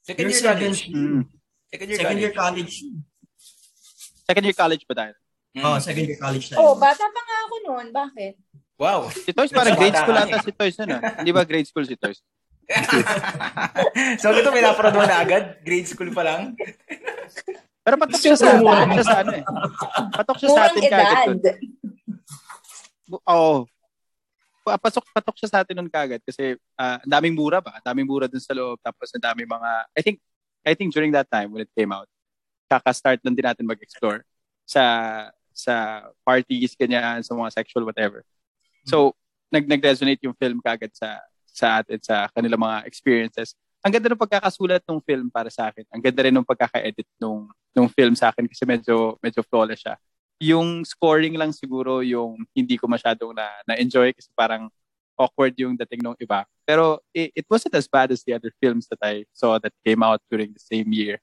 [0.01, 0.83] Second year second, college.
[0.91, 1.23] Mm.
[1.71, 2.75] Second year second year college.
[2.83, 4.25] college.
[4.25, 5.13] Second year college pa tayo.
[5.63, 6.59] Oh, second year college tayo.
[6.59, 7.87] Oh, bata pa nga ako noon.
[7.95, 8.35] Bakit?
[8.75, 9.07] Wow.
[9.13, 10.99] Si Toys parang grade school ata si Toys na.
[11.23, 12.19] Hindi ba grade school si Toys?
[14.23, 15.61] so, ito pinaparod mo na agad?
[15.61, 16.57] Grade school pa lang?
[17.85, 19.45] Pero patok siya sa, patok siya sa ano eh.
[20.17, 21.29] Patok siya sa atin kagad.
[23.29, 23.69] Oo.
[24.65, 27.77] Pa- Pasok, patok siya sa atin nun kagad kasi ah, ang daming mura ba?
[27.85, 28.81] Daming mura dun sa loob.
[28.81, 30.17] Tapos ang daming mga, I think,
[30.65, 32.09] I think during that time when it came out,
[32.69, 34.25] kaka-start lang din natin mag-explore
[34.65, 34.83] sa
[35.55, 38.27] sa parties, ganyan, sa mga sexual whatever.
[38.89, 39.15] So,
[39.55, 43.55] nag nag-resonate yung film kagad sa sa atin, sa kanilang mga experiences.
[43.85, 45.87] Ang ganda ng pagkakasulat ng film para sa akin.
[45.93, 49.95] Ang ganda rin ng pagkaka-edit nung nung film sa akin kasi medyo medyo flawless siya.
[50.43, 54.67] Yung scoring lang siguro yung hindi ko masyadong na na-enjoy kasi parang
[55.17, 56.45] awkward yung dating ng iba.
[56.65, 60.03] Pero it, it wasn't as bad as the other films that I saw that came
[60.03, 61.21] out during the same year.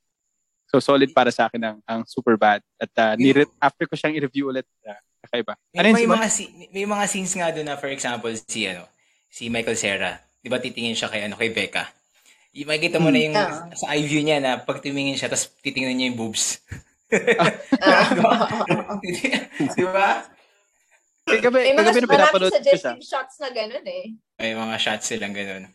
[0.67, 2.63] So solid para sa akin ang, ang super bad.
[2.79, 4.95] At uh, nire- after ko siyang i-review ulit, uh,
[5.27, 5.53] kakaiba.
[5.75, 8.87] Ano May, may, mga, si- may mga scenes nga doon na, for example, si, ano,
[9.27, 10.11] si Michael Cera.
[10.39, 11.91] Di ba titingin siya kay, ano, kay Becca?
[12.55, 13.67] Y- Makikita mo na yung Ah.
[13.75, 16.63] sa eye view niya na pag tumingin siya, tapos titingnan niya yung boobs.
[19.75, 20.23] di ba?
[21.33, 22.59] Kagabi, May mga kagabi na pinapanood ko siya.
[22.59, 24.03] suggestive shots na ganun eh.
[24.35, 25.65] May mga shots silang ganun.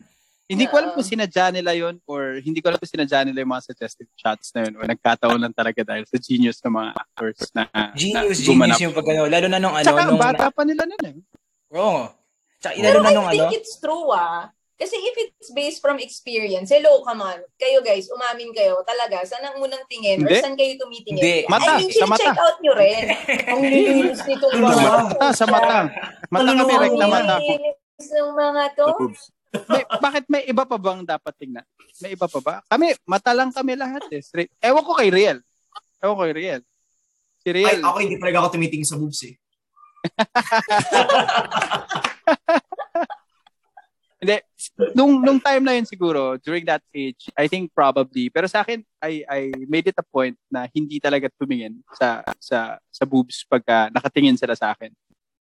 [0.47, 3.51] Hindi ko alam kung sinadya nila yun or hindi ko alam kung sinadya nila yung
[3.51, 7.41] mga suggestive shots na yun o nagkataon lang talaga dahil sa genius ng mga actors
[7.51, 8.77] na, Genius, na gumanap.
[8.79, 9.21] genius yung pag ano.
[9.27, 9.83] Lalo na nung ano.
[9.83, 11.15] Tsaka nung, bata pa nila nun eh.
[11.75, 12.07] Oo.
[12.57, 13.57] Tsaka Pero lalo na I nung think ano.
[13.59, 14.47] it's true ah.
[14.77, 17.41] Kasi if it's based from experience, hello, come on.
[17.57, 18.77] Kayo guys, umamin kayo.
[18.85, 20.21] Talaga, saan ang unang tingin?
[20.21, 20.37] Or Hindi.
[20.37, 21.17] saan kayo tumitingin?
[21.17, 21.49] Hindi.
[21.49, 22.21] Mata, I mean, sa mata.
[22.21, 23.09] check out nyo rin.
[23.49, 25.77] Ang lilinis nitong Sa mga Mata, sa mata.
[26.29, 27.35] Mata kami, rek na mata.
[27.41, 28.85] Ang lilinis ng mga to.
[29.65, 31.65] May, bakit may iba pa bang dapat tingnan?
[31.97, 32.61] May iba pa ba?
[32.69, 34.21] Kami, mata lang kami lahat eh.
[34.21, 34.53] Straight.
[34.61, 35.41] Ewan ko kay Riel.
[36.05, 36.61] Ewan ko kay Riel.
[37.41, 37.81] Si Ay, Riel.
[37.81, 39.33] ako hindi talaga ako tumitingin sa boobs eh.
[44.27, 44.43] Hindi.
[44.91, 48.83] Nung, nung time na yun siguro, during that age, I think probably, pero sa akin,
[48.99, 53.87] I, I made it a point na hindi talaga tumingin sa sa sa boobs pagka
[53.95, 54.91] nakatingin sila sa akin.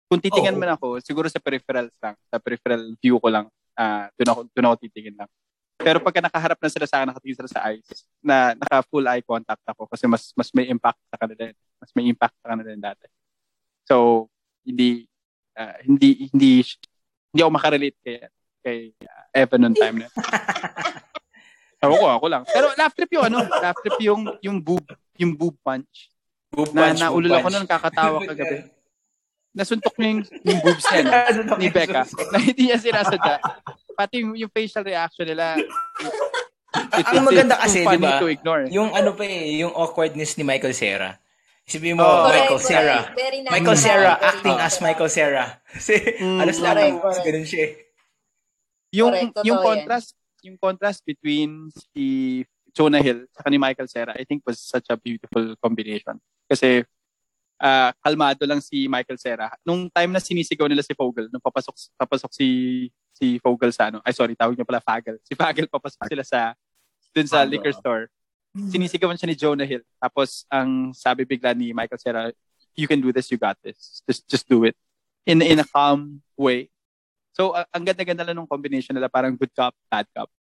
[0.07, 0.63] Kung titingnan Oo.
[0.63, 4.67] man ako, siguro sa peripherals lang, sa peripheral view ko lang, ah doon ako, doon
[4.71, 5.31] ako titingin lang.
[5.83, 9.27] Pero pagka nakaharap na sila sa akin, nakatingin sila sa eyes, na naka full eye
[9.27, 11.51] contact ako kasi mas mas may impact sa kanila.
[11.83, 13.11] Mas may impact sa kanila din dati.
[13.83, 14.31] So,
[14.63, 15.11] hindi
[15.59, 16.63] ah, hindi hindi
[17.35, 18.31] hindi ako makarelate kay
[18.67, 20.09] kay uh, Evan noong time na.
[21.83, 22.43] Ewan ko, ako lang.
[22.45, 24.83] Pero laugh trip yung ano, laugh trip yung yung boob,
[25.15, 26.11] yung boob punch.
[26.51, 28.67] Boob Na punch, naulol boob ako noon kakatawa kagabi.
[29.57, 31.57] Nasuntok niya yung, yung boobs niya no?
[31.63, 33.41] ni Becca na hindi niya sinasadya.
[33.97, 35.57] Pati yung, yung facial reaction nila.
[35.57, 38.21] it- Ang maganda kasi, di ba?
[38.69, 41.17] Yung ano pa eh, yung awkwardness ni Michael Cera.
[41.65, 42.29] Sabihin mo, Oh.
[42.29, 42.97] Michael Correct, Cera.
[43.49, 44.77] Michael Cera acting as.
[44.79, 45.45] Michael Cera.
[45.67, 47.25] Kasi Mm, alas lahat correct, ng correct.
[47.25, 47.73] ganun siya eh.
[48.97, 49.67] Yung Correct, yung yan.
[49.69, 50.11] contrast
[50.47, 52.05] yung contrast between si
[52.73, 56.17] Jonah Hill at ni Michael Cera I think was such a beautiful combination.
[56.49, 56.85] Kasi
[57.61, 59.53] ah, kalmado lang si Michael Cera.
[59.65, 62.49] Nung time na sinisigaw nila si Fogel nung papasok papasok si
[63.17, 66.41] si Fogel sa ano ay sorry tawag niya pala Fagel si Fagel papasok sila sa
[67.13, 67.53] dun sa Fagel.
[67.53, 68.05] liquor store.
[68.57, 69.85] Sinisigawan siya ni Jonah Hill.
[70.01, 72.23] Tapos ang sabi bigla ni Michael Cera
[72.77, 74.01] you can do this you got this.
[74.09, 74.77] Just just do it.
[75.29, 76.69] In in a calm way
[77.37, 80.33] So, a- ang ganda-ganda lang ng combination nila, parang good cop, bad cop.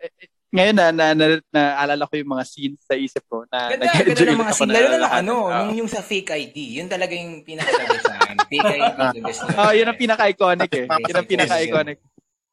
[0.00, 3.68] Eh, eh, Ngayon na, na, na, naalala ko yung mga scenes sa isip ko na
[3.68, 4.70] Ganda, ganda ng mga ako scene.
[4.70, 5.18] na Lalo na lahat.
[5.20, 5.56] ano, Ah.
[5.60, 6.78] nung yung sa fake ID.
[6.78, 7.68] Yun talaga yung pinaka
[8.00, 8.36] sa akin.
[8.46, 9.42] Fake ID, best.
[9.52, 10.86] Ah, yun ang pinaka-iconic eh.
[10.86, 11.98] Yun ang pinaka-iconic.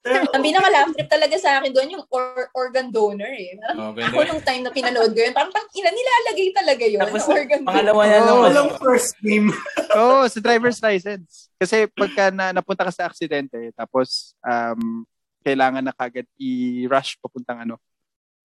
[0.02, 3.54] Ang pinaka-laugh trip talaga sa akin doon yung or- organ donor eh.
[3.78, 4.30] Oh, Ako ganda.
[4.34, 7.02] nung time na pinanood ko yun, parang tang ina nilalagay talaga yun.
[7.06, 7.70] Tapos, na organ donor.
[7.70, 9.54] pangalawa na Oh, nung Walang first name.
[10.02, 11.54] Oo, oh, sa driver's license.
[11.62, 15.06] Kasi pagka na, napunta ka sa aksidente, tapos um,
[15.46, 17.78] kailangan na kagad i-rush papuntang ano,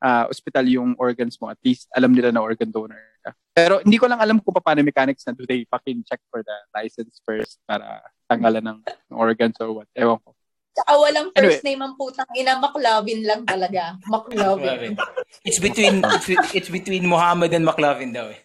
[0.04, 1.48] ah, ospital yung organs mo.
[1.48, 3.32] At least alam nila na organ donor ka.
[3.56, 6.44] Pero hindi ko lang alam kung paano yung mechanics na do they fucking check for
[6.44, 9.88] the license first para tanggalan ng ng organs or what.
[9.96, 10.35] Ewan ko.
[10.76, 13.96] Tsaka walang first name ang putang ina, McLovin lang talaga.
[14.04, 14.92] McLovin.
[15.48, 18.40] It's between it's, it's between Muhammad and McLovin daw eh.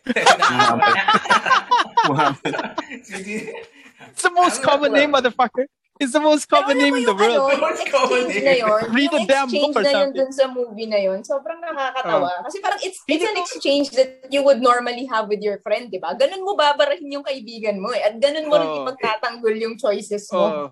[2.07, 2.53] Muhammad.
[2.87, 5.65] It's the most common name, motherfucker.
[6.01, 7.45] It's the most common name in the world.
[7.45, 10.17] Ano, yung exchange na yun, Read the damn book or na yun something.
[10.17, 12.41] dun sa movie na yun, sobrang nakakatawa.
[12.41, 12.43] Oh.
[12.49, 16.01] Kasi parang it's, it's an exchange that you would normally have with your friend, di
[16.01, 16.17] ba?
[16.17, 18.01] Ganun mo babarahin yung kaibigan mo eh.
[18.01, 18.81] At ganun mo rin Oh.
[18.81, 20.41] ipagtatanggol yung choices mo.
[20.41, 20.67] Oh.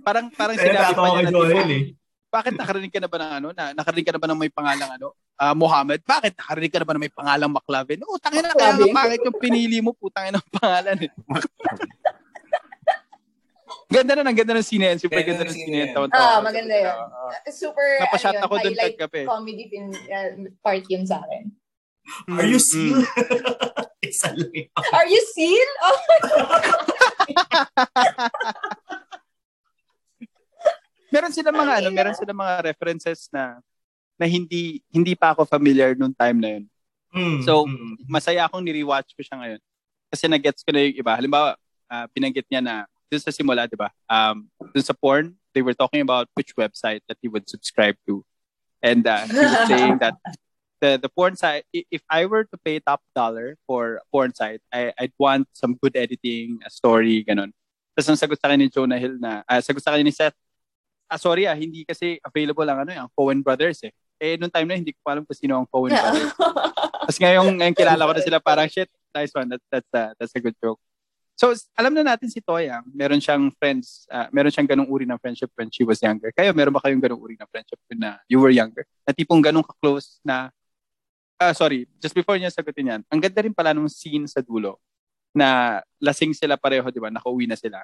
[0.00, 1.94] Parang parang Kaya sinabi pa niya na Joel eh.
[2.28, 3.52] Bakit nakarinig ka na ba ng ano?
[3.52, 5.14] Na, nakarinig ka na ba ng may pangalang ano?
[5.34, 6.02] Ah, Muhammad.
[6.02, 8.02] Bakit nakarinig ka na ba ng may pangalang McLovin?
[8.02, 11.10] Oh, tangina na kaya nga bakit yung pinili mo putang ina ng pangalan eh.
[13.86, 14.98] Ganda na, ang ganda ng scene yan.
[14.98, 15.88] Super Ganda ganda, ng ng yan.
[15.94, 16.90] Tawa-tawa Ah, maganda yun.
[16.90, 17.30] Oo, oo.
[17.48, 19.24] Super, Napashot ano yun, ako dun highlight kagabi.
[19.24, 21.52] comedy pin, uh, part yun sa akin.
[22.34, 22.98] Are you Mm, seal?
[22.98, 23.04] mm.
[24.04, 24.66] Isa lang yun.
[24.90, 25.68] Are you seen?
[25.80, 25.94] Oh,
[31.14, 33.62] Meron sila mga ano, meron sila mga references na
[34.18, 36.64] na hindi hindi pa ako familiar nung time na yun.
[37.14, 38.10] Mm, So, mm.
[38.10, 39.60] Masaya akong ni-rewatch ko siya ngayon.
[40.10, 41.14] Kasi nag-gets ko na yung iba.
[41.14, 41.54] Halimbawa,
[41.86, 42.74] ah, binanggit niya na
[43.06, 43.94] dun sa simula, di ba?
[44.10, 48.26] Um, dun sa porn, they were talking about which website that he would subscribe to.
[48.82, 50.18] And uh, he was saying that
[50.82, 54.34] the the porn site, i- if I were to pay top dollar for a porn
[54.34, 57.54] site, I, I'd want some good editing, a story, ganun.
[57.94, 60.34] Tapos ang sagot sa akin ni Jonah Hill na, ah, sagot sa akin ni Seth,
[61.14, 63.94] ah, sorry ah, hindi kasi available ang ano, yung Coen Brothers eh.
[64.18, 66.34] Eh, nung time na hindi ko pa alam kung sino ang Coen Brothers.
[67.06, 69.46] Tapos ngayon, ngayon kilala ko na sila parang shit, nice one.
[69.46, 70.82] That's that's uh, that's a good joke.
[71.34, 75.18] So, alam na natin si Toya, meron siyang friends, ah, meron siyang ganung uri ng
[75.18, 76.30] friendship when she was younger.
[76.30, 78.86] Kayo, meron ba kayong ganung uri ng friendship when na you were younger?
[79.02, 80.54] Na tipong ganung ka-close na,
[81.42, 84.78] ah sorry, just before niya sagutin yan, ang ganda rin pala nung scene sa dulo
[85.34, 87.10] na lasing sila pareho, di ba?
[87.10, 87.82] Nakauwi na sila.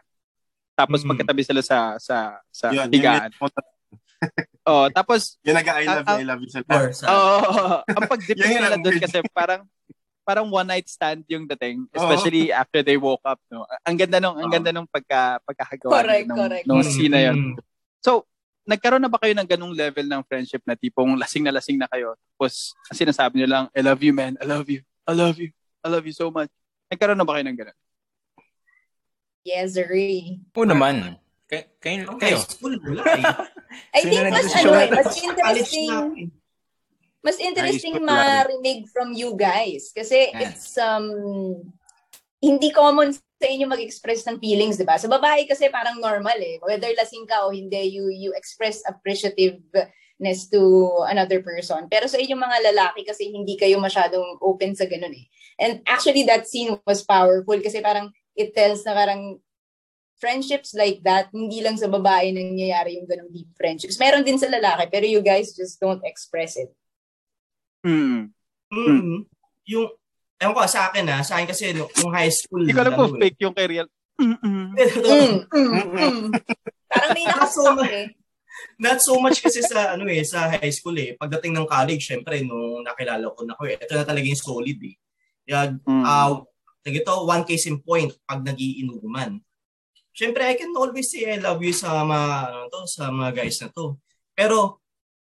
[0.80, 1.08] Tapos Mm.
[1.12, 2.16] magkatabi sila sa sa
[2.48, 3.30] sa Yun, yun, higaan.
[4.64, 6.60] Oh, tapos Yung nag-I love Ah, you, I love you sa
[6.92, 7.04] sa...
[7.08, 9.64] Oh, ang pag-dip Yan yun nila doon kasi parang
[10.20, 13.64] parang one night stand yung dating, especially after they woke up, no.
[13.82, 16.64] Ang ganda nung ang ganda nung pagka pagkakagawa Correct, nung, correct.
[16.68, 17.36] nung scene na yun.
[17.50, 17.54] mm.
[17.98, 18.28] So,
[18.62, 21.88] nagkaroon na ba kayo ng ganung level ng friendship na tipong lasing na lasing na
[21.88, 22.14] kayo?
[22.36, 24.84] Tapos ang sinasabi niyo lang, I love you man, I love you.
[25.08, 25.50] I love you.
[25.82, 26.52] I love you so much.
[26.92, 27.78] Nagkaroon na ba kayo ng ganun?
[29.44, 30.40] Yes, Ray.
[30.56, 31.16] Oo naman.
[31.50, 32.38] Kay, kayo, kayo.
[32.38, 33.24] high school, wala eh.
[33.90, 36.26] I Sino think mas ano eh, mas College interesting, eh.
[37.22, 39.90] mas interesting marinig from you guys.
[39.90, 40.46] Kasi Yeah.
[40.46, 41.10] it's um
[42.38, 44.94] hindi common sa inyo mag-express ng feelings, di ba?
[45.00, 46.60] Sa babae kasi parang normal eh.
[46.62, 50.62] Whether lasing ka o hindi, you you express appreciativeness to
[51.10, 51.88] another person.
[51.90, 55.26] Pero sa inyong mga lalaki kasi hindi kayo masyadong open sa ganun eh.
[55.58, 59.38] And actually that scene was powerful kasi parang it tells na parang
[60.20, 63.96] friendships like that, hindi lang sa babae nangyayari yung ganung deep friendships.
[63.96, 66.68] Meron din sa lalaki, pero you guys just don't express it.
[67.80, 68.28] Hmm.
[68.68, 69.24] Mm.
[69.64, 69.88] Yung,
[70.36, 72.62] ewan ko, sa akin ha, sa akin kasi nung, nung high school.
[72.62, 73.88] Hindi ko alam kung fake yung kay real.
[74.20, 74.76] Mm-mm.
[75.00, 76.24] Mm, mm, mm.
[76.92, 78.12] Parang may nakastock eh.
[78.76, 81.16] Not so much kasi sa ano eh, sa high school eh.
[81.16, 84.76] Pagdating ng college, syempre, nung nakilala ko na ko eh, ito na talaga yung solid
[84.84, 84.94] eh.
[85.48, 86.04] Kaya, Mm.
[86.04, 86.44] uh,
[86.88, 89.36] ito, one case in point, pag nagiinuman.
[90.16, 93.60] Syempre, I can always say I love you sa mga, ano to, sa mga guys
[93.60, 94.00] na to.
[94.32, 94.80] Pero,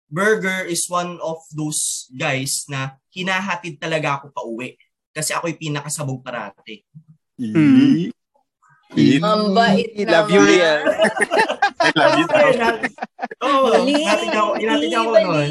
[0.09, 4.73] Burger is one of those guys na hinahatid talaga ako pa uwi.
[5.13, 6.81] Kasi ako yung pinakasabog parati.
[7.37, 8.09] Mm.
[8.97, 9.21] Eat.
[9.21, 10.49] Ang bait Love you, naman.
[10.49, 10.79] real.
[11.85, 12.27] I love you.
[13.45, 15.49] Oo, Bali, hinatid ako, hinatid ako noon.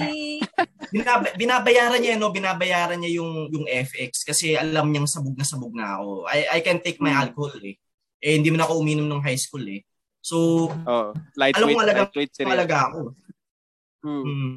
[0.88, 5.75] Binab- binabayaran niya no, binabayaran niya yung yung FX kasi alam niyang sabog na sabog
[5.75, 6.27] na ako.
[6.27, 7.23] I I can take my Hmm.
[7.23, 7.77] alcohol eh.
[8.18, 9.85] Eh hindi man ako uminom ng high school eh.
[10.18, 13.01] So, Oh, Alam lightweight, mo alaga- talaga ako.
[14.03, 14.25] Hmm.
[14.25, 14.57] Mm.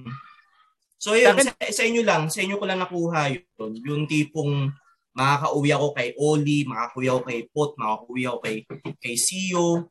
[0.98, 3.72] So yun, Sa sa, inyo lang, sa inyo ko lang nakuha yun.
[3.82, 4.70] Yung tipong
[5.14, 8.56] makakauwi ako kay Oli, makakauwi ako kay Pot, makakauwi ako kay,
[8.98, 9.90] kay Sio,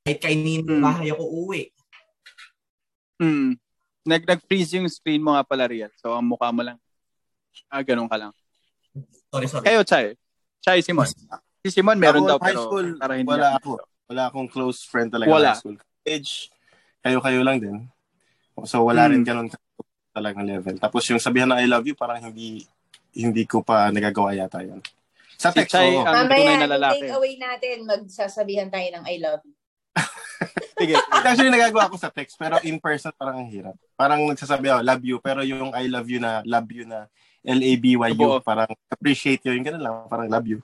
[0.00, 0.82] kahit kay Nino, Mm.
[0.82, 1.68] bahay ako uwi.
[3.16, 3.56] Hmm.
[4.10, 5.94] Nag nag-freeze yung screen mo nga pala, Riel.
[5.94, 6.78] So, ang mukha mo lang.
[7.70, 8.32] Ah, ganun ka lang.
[9.30, 9.64] Sorry, sorry.
[9.64, 10.06] Kayo, Chay.
[10.58, 11.06] Chay, Simon.
[11.62, 13.70] Si Simon, meron Ako, daw, high pero school, para hindi wala niya- ako.
[14.10, 15.54] Wala akong close friend talaga Wala.
[15.54, 15.78] high school.
[16.02, 16.50] Age,
[16.98, 17.86] kayo-kayo lang din.
[18.66, 19.12] So, wala Hmm.
[19.14, 19.48] rin ganun
[20.10, 20.74] talagang level.
[20.76, 22.66] Tapos yung sabihan na I love you, parang hindi
[23.10, 24.82] hindi ko pa nagagawa yata yun.
[25.34, 26.02] Sa Si text, Chay, oo.
[26.02, 27.00] ang tunay Mamaya, na lalaki.
[27.00, 29.54] take away natin, magsasabihan tayo ng I love you.
[30.80, 30.96] Sige.
[31.12, 33.76] Actually, nagagawa ko sa text, pero in person parang ang hirap.
[33.94, 37.04] Parang nagsasabi ako, love you, pero yung I love you na, love you na,
[37.40, 38.40] L-A-B-Y-U, Buo.
[38.40, 40.60] parang appreciate you, yung ganun lang, parang love you.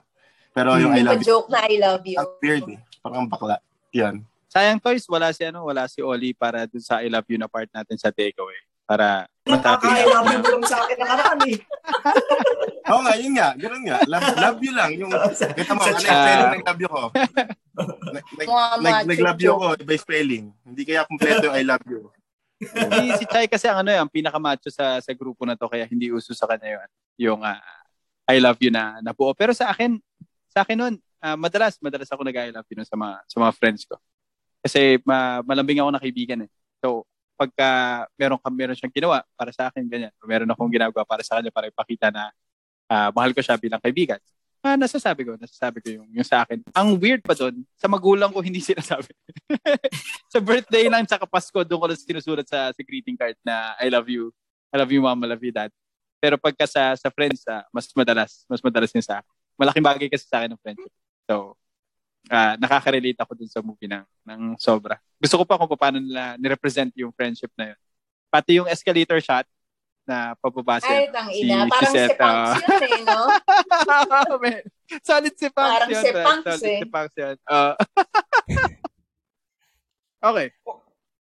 [0.53, 2.17] Pero yung I Hindi love you, joke na I love you.
[2.17, 2.79] ang weird eh.
[3.01, 3.57] Parang ang bakla.
[3.93, 4.25] Yan.
[4.49, 7.45] Sayang toys, wala si ano, wala si Oli para dun sa I love you na
[7.45, 8.57] part natin sa takeaway.
[8.87, 11.55] Para Nakaka-I love you mo lang sa akin nakaraan eh.
[12.91, 13.49] Oo nga, yun nga.
[13.55, 13.97] Ganun nga.
[14.07, 14.91] Love, love you lang.
[14.99, 15.11] Yung,
[15.59, 17.01] kita mo, ano yung spelling ng love you ko?
[19.07, 20.45] Nag-love you ko by spelling.
[20.67, 22.11] Hindi kaya kompleto yung I love you.
[22.57, 26.09] si, si Chay kasi ang ano yung pinakamacho sa sa grupo na to kaya hindi
[26.09, 26.89] uso sa kanya yun.
[27.29, 27.61] Yung ah,
[28.27, 29.31] I love you na nabuo.
[29.31, 29.95] Pero sa akin,
[30.51, 33.51] sa akin nun, ah, madalas, madalas ako nag-I love you nun sa mga, sa mga
[33.55, 33.95] friends ko.
[34.59, 36.51] Kasi ma, malambing ako na kaibigan eh.
[36.83, 37.67] So, pagka
[38.17, 40.11] meron meron siyang ginawa para sa akin ganyan.
[40.25, 42.33] Meron akong ginagawa para sa kanya para ipakita na
[42.89, 44.17] ah, mahal ko siya bilang kaibigan.
[44.65, 46.59] Ah, nasasabi ko, nasasabi ko yung, yung sa akin.
[46.73, 49.13] Ang weird pa doon, sa magulang ko hindi sinasabi.
[50.33, 53.87] sa birthday lang tsaka Pasko, doon ko lang sinusulat sa, sa greeting card na I
[53.93, 54.33] love you.
[54.73, 55.69] I love you mom, I love you dad.
[56.17, 59.31] Pero pagka sa, sa friends, ah, mas madalas, mas madalas yun sa akin.
[59.61, 60.93] Malaking bagay kasi sa akin ng friendship.
[61.29, 61.53] So,
[62.27, 64.99] ah nakaka-relate ako dun sa movie ng, ng sobra.
[65.19, 67.79] Gusto ko pa kung paano nila nirepresent yung friendship na yun.
[68.27, 69.47] Pati yung escalator shot
[70.07, 71.03] na pababa siya.
[71.03, 71.67] Ay, tang ina.
[71.67, 73.21] Parang si Punks yun eh, no?
[75.07, 75.99] Solid si Punks Parang yun.
[75.99, 76.23] si man.
[76.23, 76.79] Punks Solid eh.
[76.79, 77.35] si Punks yun.
[77.43, 77.75] Ah.
[80.31, 80.47] okay.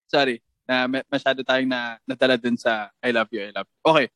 [0.05, 0.35] Sorry.
[0.69, 3.77] Na ma- masyado tayong na nadala dun sa I love you, I love you.
[3.89, 4.07] Okay.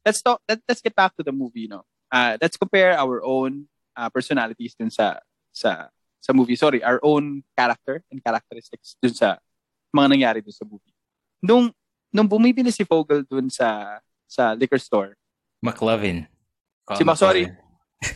[0.00, 1.84] Let's talk let, let's get back to the movie, no.
[2.08, 5.20] Uh, let's compare our own uh, personalities dun sa
[5.52, 5.92] sa
[6.26, 6.58] sa movie.
[6.58, 9.38] Sorry, our own character and characteristics dun sa
[9.94, 10.90] mga nangyari dun sa movie.
[11.38, 11.70] Nung
[12.10, 15.14] nung bumibili si Vogel dun sa sa liquor store,
[15.62, 16.26] McLovin.
[16.98, 17.46] Si Mac- sorry.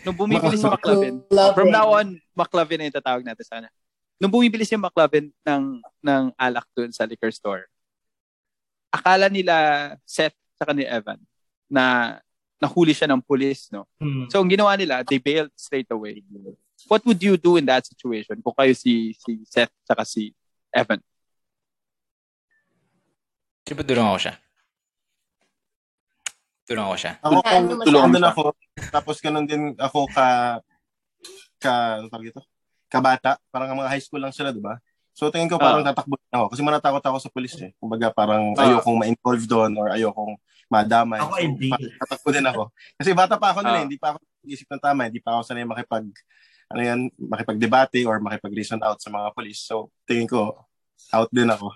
[0.03, 1.23] nung bumibili si McLovin,
[1.55, 3.71] from now on, McLovin na yung tatawag natin sa kanya.
[4.21, 5.65] Nung bumibili si McLovin ng,
[6.05, 7.67] ng alak dun sa liquor store,
[8.93, 9.55] akala nila
[10.05, 11.17] Seth sa ni Evan
[11.71, 12.19] na
[12.61, 13.89] nahuli siya ng pulis, no?
[13.97, 14.29] Hmm.
[14.29, 16.21] So, ang ginawa nila, they bailed straight away.
[16.89, 20.33] What would you do in that situation kung kayo si, si Seth saka si
[20.73, 21.03] Evan?
[23.67, 24.35] Siyempre, tulungan ko siya.
[26.67, 27.13] Tulungan ko siya.
[27.21, 28.41] Ako Ano kung mo tulungan din ako,
[28.91, 30.27] tapos ganun din ako ka,
[31.59, 32.43] ka, ano tawag ito?
[32.91, 33.39] Kabata.
[33.51, 34.79] Parang mga high school lang sila, di ba?
[35.15, 35.93] So tingin ko parang Ah.
[35.93, 36.47] tatakbo din ako.
[36.55, 37.71] Kasi manatakot ako sa pulis eh.
[37.79, 38.67] Kumbaga parang Ah.
[38.67, 40.35] ayokong ma-involve doon or ayokong
[40.71, 41.19] madamay.
[41.21, 42.63] Ako So, parang tatakbo din ako.
[42.99, 43.79] Kasi bata pa ako noon Ah.
[43.79, 43.85] eh.
[43.87, 45.07] Hindi pa ako isip ng tama.
[45.07, 46.07] Hindi pa ako sanay makipag,
[46.71, 49.59] ano yan, makipag-debate or makipag-reason out sa mga pulis.
[49.61, 50.55] So tingin ko,
[51.11, 51.75] out din ako.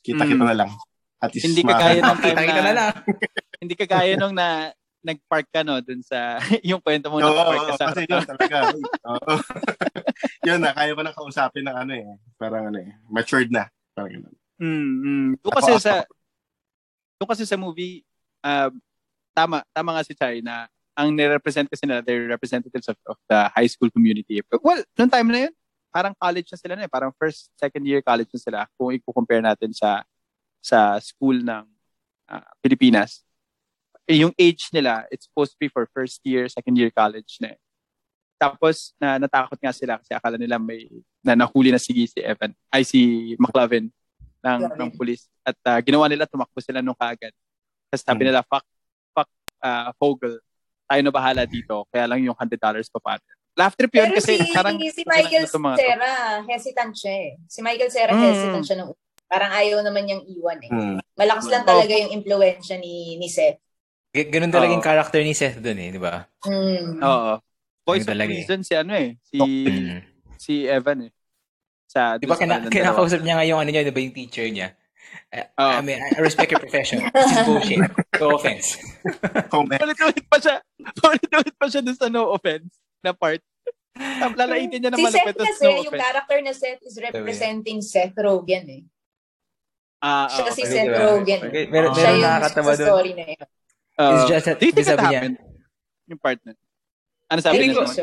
[0.00, 0.48] Kita-kita Mm.
[0.48, 0.70] na lang.
[1.18, 2.92] At least, Hindi ma- kagaya ng time na na, lang.
[3.58, 7.74] hindi kagaya nung na nag-park ka no dun sa yung kwento mo Oo, nag-park ka
[7.74, 8.56] sa kasi yun talaga.
[9.10, 9.32] Oo.
[10.44, 12.04] yun na, kaya ko na kausapin ng ano eh.
[12.36, 13.68] Parang ano eh, matured na.
[13.90, 14.34] Parang ganun.
[14.56, 15.28] Mm, mm.
[15.40, 15.94] Doon kasi ako- sa
[17.16, 18.00] doon kasi sa movie
[18.40, 18.72] uh,
[19.30, 20.64] tama tama nga si Chai na
[21.00, 24.44] ang nirepresent kasi nila they're representatives of, of the high school community.
[24.60, 25.54] Well, noong time na yun,
[25.88, 26.90] parang college na sila na eh.
[26.92, 30.04] Parang first, second year college na sila kung i-compare natin sa
[30.60, 31.64] sa school ng
[32.28, 33.24] ah, Pilipinas.
[34.04, 37.56] Eh, yung age nila, it's supposed to be for first year, second year college na
[37.56, 37.58] eh.
[38.40, 40.88] Tapos, na natakot nga sila kasi akala nila may
[41.20, 43.92] na nahuli na si, si Evan, ay si McLovin
[44.40, 44.76] ng, Grabe.
[44.80, 45.28] ng police.
[45.44, 47.32] At ah, ginawa nila, tumakbo sila nung kaagad.
[47.92, 48.28] Tapos sabi Hmm.
[48.32, 48.64] nila, fuck,
[49.12, 50.40] fuck uh, Fogel,
[50.90, 51.86] tayo na bahala dito.
[51.86, 52.58] Kaya lang yung $100
[52.90, 53.12] pa pa.
[53.54, 55.46] Laugh trip yun Pero kasi si, parang si Michael.
[55.46, 56.12] Serra,
[56.44, 57.30] hesitant siya eh.
[57.46, 58.24] Si Michael Serra, Mm.
[58.26, 58.92] hesitant siya nung
[59.30, 60.66] Parang ayaw naman niyang iwan eh.
[60.66, 60.98] Hmm.
[61.14, 61.70] Malakas lang Oh.
[61.70, 63.62] talaga yung impluensya ni, ni Seth.
[64.10, 66.26] G- ganun talaga yung character ni Seth dun eh, di ba?
[66.42, 66.98] Mm.
[66.98, 67.38] Oo.
[67.86, 68.26] Voice of eh.
[68.26, 69.14] reason si ano eh.
[69.22, 70.02] Si, Mm.
[70.34, 71.12] si Evan eh.
[71.86, 74.74] Sa, Di ba, kina- kinakausap niya nga yung ano niya, di ba yung teacher niya?
[75.30, 75.72] I, Oo.
[75.78, 77.06] I mean, I respect your profession.
[77.06, 77.80] This is bullshit.
[78.18, 78.74] No offense.
[79.54, 79.78] Comment.
[79.78, 80.58] Ulit-ulit pa siya.
[81.06, 82.66] Ulit-ulit pa siya dun sa no offense
[82.98, 83.38] na part.
[84.34, 85.34] Lalaitin niya na Si malupit.
[85.34, 86.02] Seth kasi, no yung offense.
[86.02, 88.82] character na Seth is representing Seth Rogen eh.
[90.00, 90.72] Ah, Siya ah, si okay.
[90.72, 90.90] Seth?
[90.98, 91.40] Rogen.
[91.46, 91.90] Okay, Meron.
[91.94, 92.86] Siya meron yung nakakatawa dun.
[92.90, 93.48] story na yun.
[94.00, 95.22] Ah, It's just that, do you think sabi that niya?
[96.10, 96.54] Yung partner.
[97.30, 97.86] Ano sabi niya?
[97.86, 98.02] so.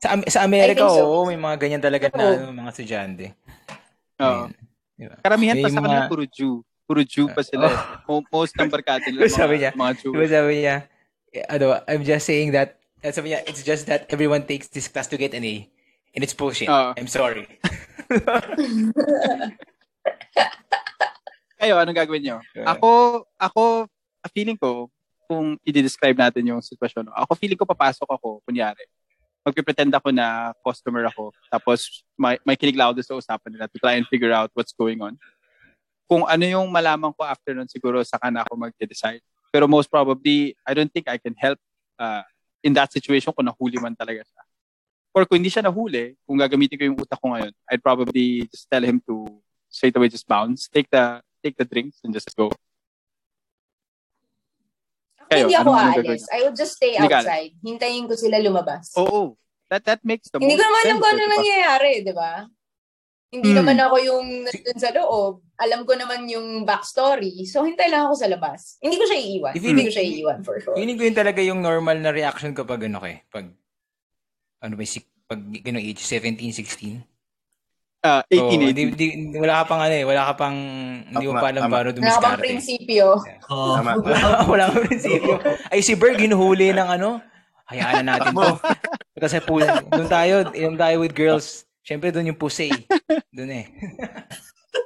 [0.00, 1.04] sa, sa Amerika, so.
[1.04, 2.34] oo, may mga ganyan talaga na Oo.
[2.34, 3.26] ano, mga estudyante.
[4.18, 4.48] Oo.
[4.48, 4.50] Ayun.
[4.94, 5.16] Di ba?
[5.20, 6.52] Karamihan pa May sa kanila mga- puro Jew.
[6.84, 7.66] Puro Jew pa sila.
[8.04, 10.12] Mo- Most ng barkada nila Sabi niya, mga, mga Jew.
[10.12, 10.76] Di ba sabi niya,
[11.34, 14.86] eh, ano, I'm just saying that, eh, sabi niya, it's just that everyone takes this
[14.86, 15.66] class to get an A.
[16.14, 16.70] And it's bullshit.
[16.70, 16.94] Oo.
[16.94, 17.48] I'm sorry.
[21.58, 22.22] Kayo, anong gagawin?
[22.22, 22.40] Yeah.
[22.68, 23.88] Ako, ako,
[24.30, 24.92] feeling ko,
[25.24, 28.84] kung i-describe natin yung sitwasyon, ako feeling ko papasok ako, kunyari,
[29.44, 33.68] magpipretend ako na customer ako, tapos may, may kinig lang ako doon sa usapan nila
[33.68, 35.14] to try and figure out what's going on.
[36.08, 39.20] Kung ano yung malaman ko after nun, siguro saka na ako mag-decide.
[39.52, 41.60] Pero most probably, I don't think I can help
[42.00, 42.24] uh,
[42.64, 44.42] in that situation kung nahuli man talaga siya.
[45.14, 48.66] Or kung hindi siya nahuli, kung gagamitin ko yung utak ko ngayon, I'd probably just
[48.66, 49.28] tell him to
[49.70, 52.50] straight away just bounce, take the take the drinks and just go.
[55.34, 56.22] Kayo, hindi ako aalis.
[56.30, 57.52] I would just stay Hindi ka outside.
[57.60, 58.94] Hintayin ko sila lumabas.
[58.96, 59.34] Oo.
[59.68, 61.34] That that makes the Hindi ko naman alam kung ano eh, diba?
[61.34, 62.32] nangyayari, di ba?
[63.34, 63.58] Hindi Hmm.
[63.58, 65.42] naman ako yung nandun sa loob.
[65.58, 67.42] Alam ko naman yung backstory.
[67.50, 68.78] So, hintay lang ako sa labas.
[68.78, 69.52] Hindi ko siya iiwan.
[69.58, 70.74] If Hindi you- ko siya iiwan for sure.
[70.78, 73.50] Feeling ko yun talaga yung normal na reaction kapag ano kay, pag,
[74.62, 74.84] ano ba,
[75.26, 77.02] pag ganong age, 17, 16.
[78.04, 80.56] Uh, Oo, 18, di, di, wala ka pang ano eh, wala ka pang,
[81.08, 82.42] hindi mo pa alam paano Wala ka bang dumiskarte.
[82.44, 83.06] prinsipyo.
[83.48, 83.74] Oo.
[83.80, 83.90] Tama.
[84.04, 85.34] wala, wala kang prinsipyo.
[85.72, 87.24] Ay, si Berg, hinuhuli ng ano,
[87.64, 88.60] hayaan na natin to.
[89.24, 91.64] Kasi pool, doon tayo, doon tayo with girls.
[91.80, 92.68] Siyempre, doon yung pussy.
[93.32, 93.72] Doon eh.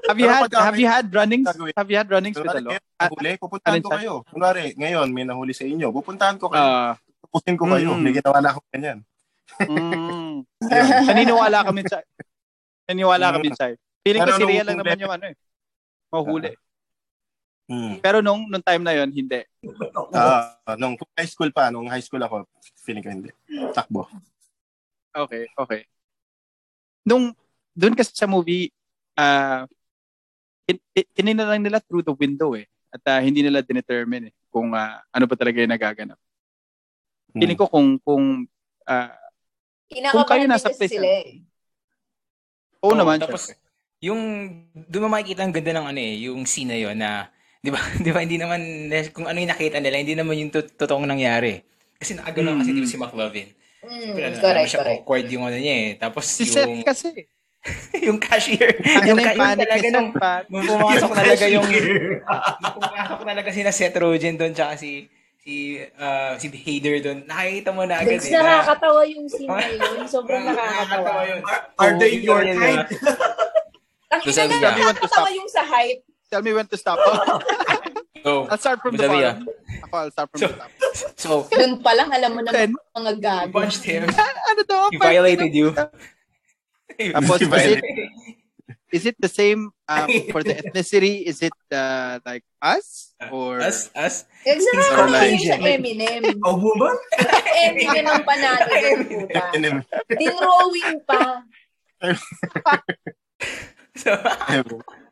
[0.06, 1.46] Have you Pero had have you had runnings?
[1.74, 2.78] Have you had runnings with the law?
[3.02, 4.14] nahuli, pupuntahan ko kayo.
[4.30, 5.90] Kunwari, ngayon, may nahuli sa inyo.
[5.90, 6.62] Pupuntahan ko kayo.
[6.62, 7.98] Ah, Pupusin ko kayo.
[7.98, 8.02] Mm.
[8.06, 8.98] May ginawa na ako ganyan.
[9.58, 10.46] mm,
[11.08, 11.98] naniniwala kami sa
[12.88, 13.34] naniniwala Mm.
[13.36, 13.68] kami sa
[14.00, 15.36] Feeling ko si Riel lang naman yung ano eh.
[16.08, 16.52] Mahuli.
[17.68, 18.00] Hmm.
[18.00, 19.44] Pero nung nung time na yon hindi.
[20.16, 22.48] Ah, nung high school pa, nung high school ako,
[22.80, 23.28] feeling ko hindi.
[23.76, 24.08] Takbo.
[25.12, 25.84] Okay, okay.
[27.04, 27.36] Nung
[27.76, 28.72] doon kasi sa movie,
[29.12, 29.68] ah
[30.64, 30.80] tin-
[31.12, 32.64] tinignan lang nila through the window eh.
[32.88, 36.16] At ah, hindi nila dinetermine eh kung ah, ano ba talaga yung nagaganap.
[37.36, 37.40] Hmm.
[37.44, 38.48] Feeling ko kung kung
[38.88, 39.12] ah,
[39.88, 41.44] Kung kayo nasa place, sila eh.
[42.80, 43.18] Oo Oo, naman.
[43.18, 43.62] Tapos, syempre.
[44.00, 44.20] yung,
[44.74, 47.78] doon mo makikita ang ganda ng ano eh, yung scene na yun na, di ba,
[48.04, 48.60] di ba, hindi naman,
[49.10, 51.62] kung ano yung nakita nila, hindi naman yung to- totoong nangyari.
[51.98, 52.76] Kasi nakagano kasi Mm.
[52.76, 53.48] di ba si McLovin.
[53.78, 54.98] Mm, Pero ano, correct, ano siya, correct.
[55.02, 55.88] awkward yung ano niya eh.
[55.96, 57.08] Tapos si Seth yung, kasi.
[58.06, 60.10] yung cashier, yung, yung ka- yung panic talaga Seth, nung
[60.64, 65.06] pumasok talaga yung, nung pumasok talaga si na Seth Rogen doon, tsaka si,
[65.48, 68.36] si, uh, si Hader doon, nakikita mo na agad It's eh.
[68.36, 70.04] na- nakakatawa yung scene na yun.
[70.12, 71.24] Sobrang nakakatawa.
[71.24, 71.40] yun.
[71.40, 72.84] Are, are they Oo, your kind?
[74.12, 76.04] Ang So, ina na nakakatawa yung sa hype.
[76.28, 77.00] Tell me when to stop.
[78.20, 79.48] So, I'll start from the bottom.
[79.88, 80.72] Ako, I'll start from So- the top.
[81.16, 83.52] so, Doon pa lang, alam mo na Then, mga gago.
[83.56, 84.04] punched him.
[84.04, 84.92] ano daw?
[84.92, 85.72] He violated you.
[85.72, 87.84] Tapos, is it, Violated.
[88.92, 91.24] is it the same um, for the ethnicity?
[91.24, 93.07] Is it uh, like us?
[93.28, 94.30] Or Us, us.
[94.46, 96.22] Kasi Or nakakatawa like- yung sa Eminem.
[96.46, 96.94] Oh, mo ba?
[97.66, 99.42] Eminem ang panalo doon, puta.
[99.50, 99.76] Eminem.
[100.06, 101.42] Dinrowing pa.
[103.98, 104.14] So,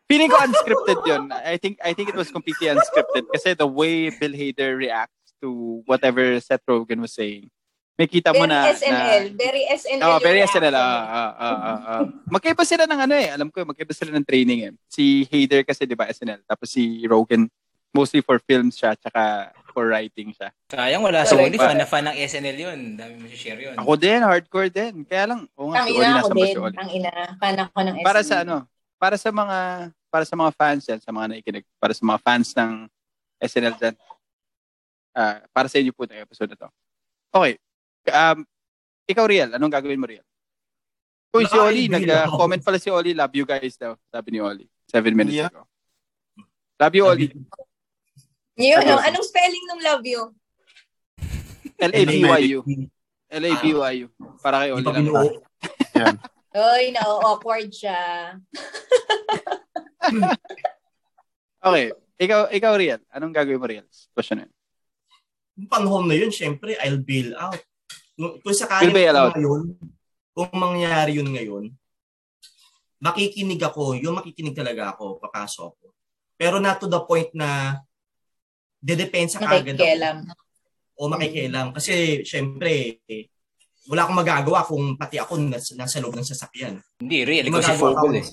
[0.06, 1.26] feeling ko unscripted yun.
[1.34, 5.82] I think I think it was completely unscripted kasi the way Bill Hader reacts to
[5.90, 7.50] whatever Seth Rogen was saying.
[7.98, 9.22] May kita mo Very na SNL.
[9.26, 10.02] na Very SNL.
[10.06, 10.74] Oh, yung very reaction SNL.
[10.78, 12.02] Ah, ah, ah, ah, ah.
[12.30, 13.28] Magkaiba sila ng ano eh.
[13.34, 14.72] Alam ko, magkaiba sila ng training eh.
[14.86, 16.46] Si Hader kasi 'di ba SNL.
[16.46, 17.50] Tapos si Rogen
[17.96, 20.52] mostly for films siya tsaka for writing siya.
[20.68, 21.36] sayang wala Correct.
[21.42, 21.56] Oli.
[21.56, 22.78] Fan na fan ng SNL yun.
[22.94, 23.76] Dami mo share yun.
[23.76, 25.04] Ako din, hardcore din.
[25.04, 26.46] Kaya lang, oo nga, Ang si Oli ina ako nasa din.
[26.46, 26.76] si Oli?
[26.76, 27.10] Ang ina.
[27.36, 28.04] Fan ako ng SNL.
[28.04, 28.56] Para sa ano,
[28.96, 29.58] para sa mga
[30.08, 32.72] para sa mga fans yan, sa mga nakikinig, para sa mga fans ng
[33.38, 33.94] SNL dyan,
[35.12, 36.68] ah, para sa inyo po itong episode na to.
[37.28, 37.60] Okay.
[38.08, 38.48] Um,
[39.04, 40.24] ikaw, Riel, anong gagawin mo, Riel?
[41.36, 44.64] Uy, si Oli, nag-comment pala si Oli, love you guys daw, sabi ni Oli.
[44.88, 45.52] Seven minutes Yeah.
[45.52, 45.68] ago.
[46.80, 47.26] Love you, Oli.
[48.56, 48.96] Yun, Sabi no?
[48.96, 49.04] ko.
[49.04, 50.22] anong spelling ng love you?
[51.76, 52.58] L-A-B-Y-U.
[53.28, 54.06] L-A-B-Y-U.
[54.40, 55.04] Para kay Oli lang.
[55.92, 56.16] Yan.
[56.56, 58.00] Oy, na-awkward siya.
[61.60, 61.92] Okay.
[62.16, 63.02] Ikaw, ikaw, Riel.
[63.12, 63.84] Anong gagawin mo, Riel?
[64.16, 64.54] Question na yun.
[65.60, 67.60] Yung panahon na yun, syempre, I'll bail out.
[68.16, 69.76] Kung sakali ngayon,
[70.32, 71.64] kung mangyari yun ngayon,
[72.96, 75.86] makikinig ako, yung makikinig talaga ako, papasok ako.
[76.40, 77.80] Pero not to the point na
[78.86, 79.82] dedepensa ka agad ako.
[79.82, 80.16] Nakikialam.
[80.96, 81.66] O makikialam.
[81.74, 83.26] Kasi, syempre, eh,
[83.90, 86.78] wala akong magagawa kung pati ako nasa, nasa loob ng sasakyan.
[87.02, 87.44] Hindi, real.
[87.50, 88.26] Ikaw si Fogel ko, eh.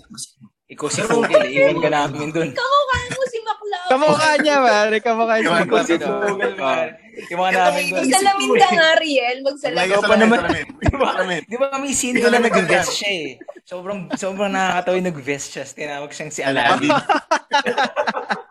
[0.74, 1.58] Ikaw si Fogel eh.
[1.58, 2.50] Iwan ka namin dun.
[2.54, 3.86] Kamukha mo si Maklaw.
[3.90, 4.98] Kamukha niya, pare.
[5.02, 5.50] Kamukha niya.
[5.50, 6.08] Si Kamukha niya.
[6.24, 6.58] Fogel, Oh.
[6.58, 6.90] man.
[7.30, 8.02] Iwan ka namin dun.
[8.02, 9.38] Magsalamin ka nga, Riel.
[9.46, 9.86] Magsalamin.
[9.90, 10.40] Ikaw pa naman.
[11.52, 11.68] Di ba?
[11.78, 13.30] May scene doon na nag-vest siya eh.
[13.64, 15.64] Sobrang, sobrang nakakatawa yung nag-vest siya.
[15.68, 16.90] Tinawag siyang si Aladdin.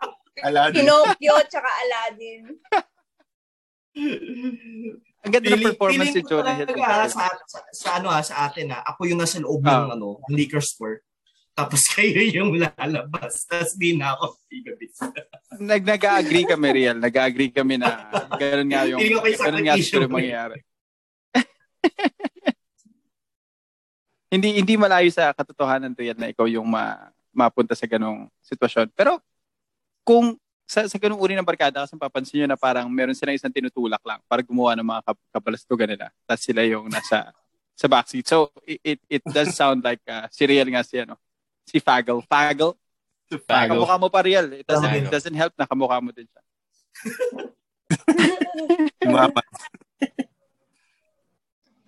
[0.43, 0.83] Aladdin.
[0.83, 2.43] Pinocchio, tsaka Aladdin.
[5.23, 6.67] Ang ganda ng performance ni Jonah Hill.
[7.07, 9.95] sa, sa, sa, ano, ah, sa atin, ah, ako yung nasa loob ng Ah.
[9.95, 10.99] ano, liquor store.
[11.53, 13.45] Tapos kayo yung lalabas.
[13.45, 14.91] Tapos di na ako gigabit.
[15.61, 16.97] Nag nag-agree kami, Riel.
[16.97, 20.65] Nag-agree kami na gano'n nga yung gano'n nga siguro yung mangyayari.
[24.33, 28.89] hindi hindi malayo sa katotohanan Riel na ikaw yung ma, mapunta sa ganong sitwasyon.
[28.97, 29.21] Pero
[30.03, 33.51] kung sa, sa ganung uri ng barkada kasi papansin nyo na parang meron silang isang
[33.51, 36.07] tinutulak lang para gumawa ng mga kap- kapalastugan nila.
[36.23, 37.31] Tapos sila yung nasa
[37.73, 38.25] sa backseat.
[38.25, 41.17] So it it, it does sound like uh, si Riel nga si ano
[41.67, 42.21] si Fagel.
[42.25, 42.73] Fagel?
[43.43, 43.75] Fagel.
[43.75, 44.61] Kamukha mo pa Riel.
[44.61, 45.07] It doesn't, Fagel.
[45.07, 46.41] it doesn't help na kamukha mo din siya.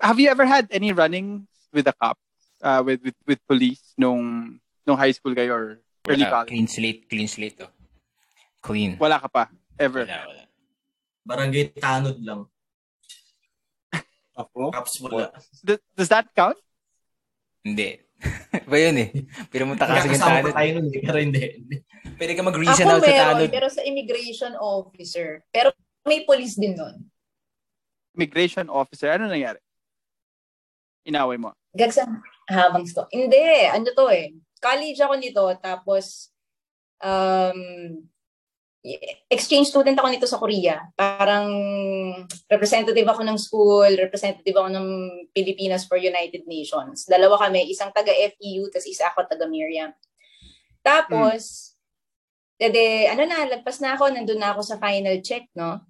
[0.02, 2.22] Have you ever had any running with the cops,
[2.62, 5.66] uh, with, with with police nung nung high school kayo or
[6.06, 6.54] early college?
[6.54, 7.66] Clean slate, clean slate to.
[8.66, 8.98] Clean.
[8.98, 9.44] Wala ka pa
[9.78, 10.10] ever.
[10.10, 10.44] Wala, wala.
[11.22, 12.50] Barangay tanod lang.
[14.34, 14.74] Ako?
[14.74, 15.30] Caps wala.
[15.62, 16.58] Th- does that count?
[17.62, 18.02] Hindi.
[18.66, 19.10] Iba yun eh.
[19.54, 20.46] Pinumunta ka sa Magkakasama Tanod.
[20.50, 21.44] pa tayo nun eh, pero hindi.
[22.18, 23.50] Pwede ka mag-reason out sa meron, Tanod.
[23.54, 25.46] pero sa immigration officer.
[25.54, 25.70] Pero
[26.04, 27.06] may police din nun.
[28.18, 29.14] Immigration officer.
[29.14, 29.62] Ano nangyari?
[31.06, 31.54] Inaway mo.
[31.76, 32.18] Gagsang
[32.50, 33.06] habang sto.
[33.14, 33.38] Hindi,
[33.70, 34.34] ano to eh.
[34.58, 36.34] College ako nito, tapos
[36.98, 37.60] um,
[39.30, 40.86] exchange student ako nito sa Korea.
[40.94, 41.50] Parang
[42.46, 44.88] representative ako ng school, representative ako ng
[45.34, 47.10] Pilipinas for United Nations.
[47.10, 49.90] Dalawa kami, isang taga FEU, tapos isa ako taga Miriam.
[50.86, 51.74] Tapos,
[52.62, 55.82] dede, ano na, lagpas na ako, nandun na ako sa final check, no?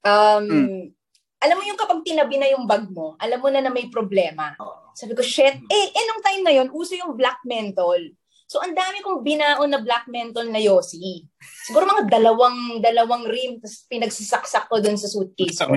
[0.00, 0.96] Um, Mm.
[1.36, 4.56] Alam mo yung kapag tinabi na yung bag mo, alam mo na na may problema.
[4.96, 8.00] Sabi ko, shit, eh, eh, nung time na yon uso yung black menthol.
[8.46, 11.26] So, ang dami kong binaon na black menthol na yosi.
[11.66, 15.74] Siguro mga dalawang, dalawang rim, tapos pinagsisaksak ko dun sa suitcase ko.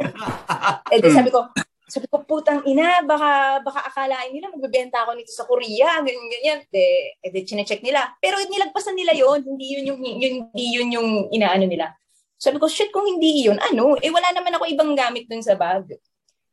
[0.94, 1.50] Eh, di sabi ko,
[1.90, 6.60] sabi ko, putang ina, baka, baka akalain nila, magbebenta ako nito sa Korea, ganyan, ganyan.
[6.70, 6.86] De,
[7.18, 8.06] eh, de, chinecheck nila.
[8.22, 11.90] Pero nilagpasan nila yon hindi yun yung, yun, hindi yun yung inaano nila.
[12.38, 13.98] Sabi ko, shit, kung hindi yun, ano?
[13.98, 15.90] Eh, wala naman ako ibang gamit dun sa bag.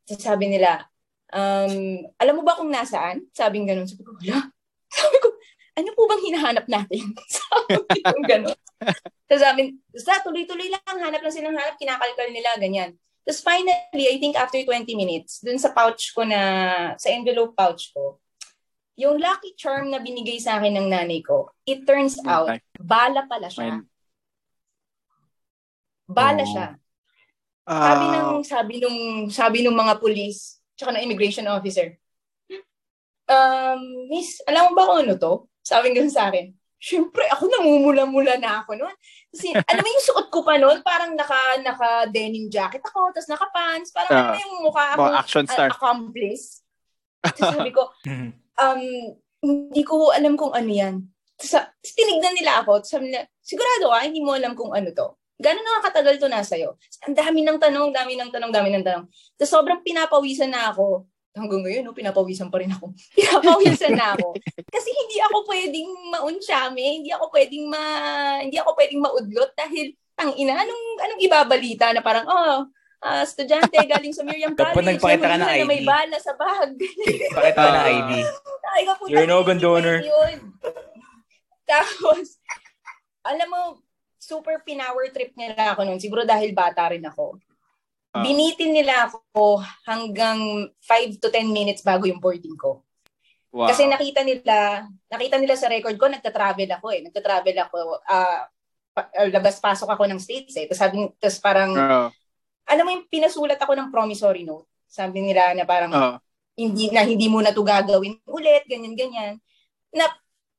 [0.09, 0.89] Tapos sabi nila,
[1.29, 3.29] um, alam mo ba kung nasaan?
[3.37, 3.87] Sabi ng ganun.
[3.87, 4.49] Sabi ko, wala.
[4.97, 5.36] Sabi ko,
[5.77, 7.05] ano po bang hinahanap natin?
[7.71, 8.57] sabi ko gano'n.
[9.27, 12.95] Tapos sabi, basta tuloy-tuloy lang, hanap lang silang hanap, kinakalkal nila, ganyan.
[13.27, 16.41] Tapos finally, I think after 20 minutes, dun sa pouch ko na,
[16.95, 18.23] sa envelope pouch ko,
[18.97, 22.63] yung lucky charm na binigay sa akin ng nanay ko, it turns out, Okay.
[22.81, 23.83] bala pala siya.
[26.07, 26.49] Bala Oh.
[26.49, 26.67] siya.
[27.67, 31.99] Sabi Ah, ng sabi nung sabi nung mga police tsaka ng immigration officer.
[33.27, 35.51] Um, miss, alam mo ba kung ano to?
[35.67, 36.55] Sabi nga sa akin.
[36.79, 38.95] Siyempre, ako namumula-mula na ako noon.
[39.35, 43.27] Kasi, alam mo yung suot ko pa noon, parang naka, naka denim jacket ako, tapos
[43.27, 45.69] naka pants, parang Ah, alam mo yung mukha ako, mga action star.
[45.73, 46.63] accomplice.
[47.25, 47.91] Tapos sabi ko,
[48.63, 48.83] um,
[49.43, 51.03] hindi ko alam kung ano yan.
[51.35, 55.09] Tapos, tinignan nila ako, tapos sabi nila, sigurado ka, hindi mo alam kung ano to.
[55.37, 56.81] Gano'n nakakatagal to nasa iyo?
[57.05, 59.05] Ang dami ng tanong, dami ng tanong, dami ng tanong.
[59.37, 61.05] Tapos sobrang pinapawisan na ako.
[61.37, 62.97] Hanggang ngayon, no, pinapawisan pa rin ako.
[63.19, 64.33] Pinapawisan na ako.
[64.75, 67.85] Kasi hindi ako pwedeng maunsyame, hindi ako pwedeng ma
[68.41, 72.65] hindi ako pwedeng maudlot dahil tang ina anong anong ibabalita na parang oh
[72.99, 75.69] ah, estudyante galing sa Miriam Dapat College nagpakita ka ng na ID.
[75.69, 76.73] may bala sa bag.
[77.31, 77.93] Pakita ka ng Ah.
[77.93, 78.11] ID.
[78.67, 80.01] Ay, ka puta, You're an organ donor.
[80.01, 80.37] yun.
[81.65, 82.39] Tapos,
[83.23, 83.63] alam mo,
[84.17, 85.99] super pinower trip nila ako noon.
[85.99, 87.39] Siguro dahil bata rin ako.
[88.17, 88.23] Ah.
[88.25, 92.81] Binitin nila ako hanggang 5 to 10 minutes bago yung boarding ko.
[93.53, 93.69] wow.
[93.69, 97.01] Kasi nakita nila, nakita nila sa record ko, nagta-travel ako eh.
[97.05, 97.77] Nagta-travel ako,
[98.09, 98.49] ah,
[99.29, 100.65] labas-pasok ako ng States eh.
[100.65, 102.09] Tapos sabi, tapos parang, Oo.
[102.69, 104.65] alam mo yung pinasulat ako ng promissory note.
[104.89, 106.17] Sabi nila na parang, Oo.
[106.57, 109.37] hindi na hindi mo na to gagawin ulit, ganyan ganyan.
[109.93, 110.09] Na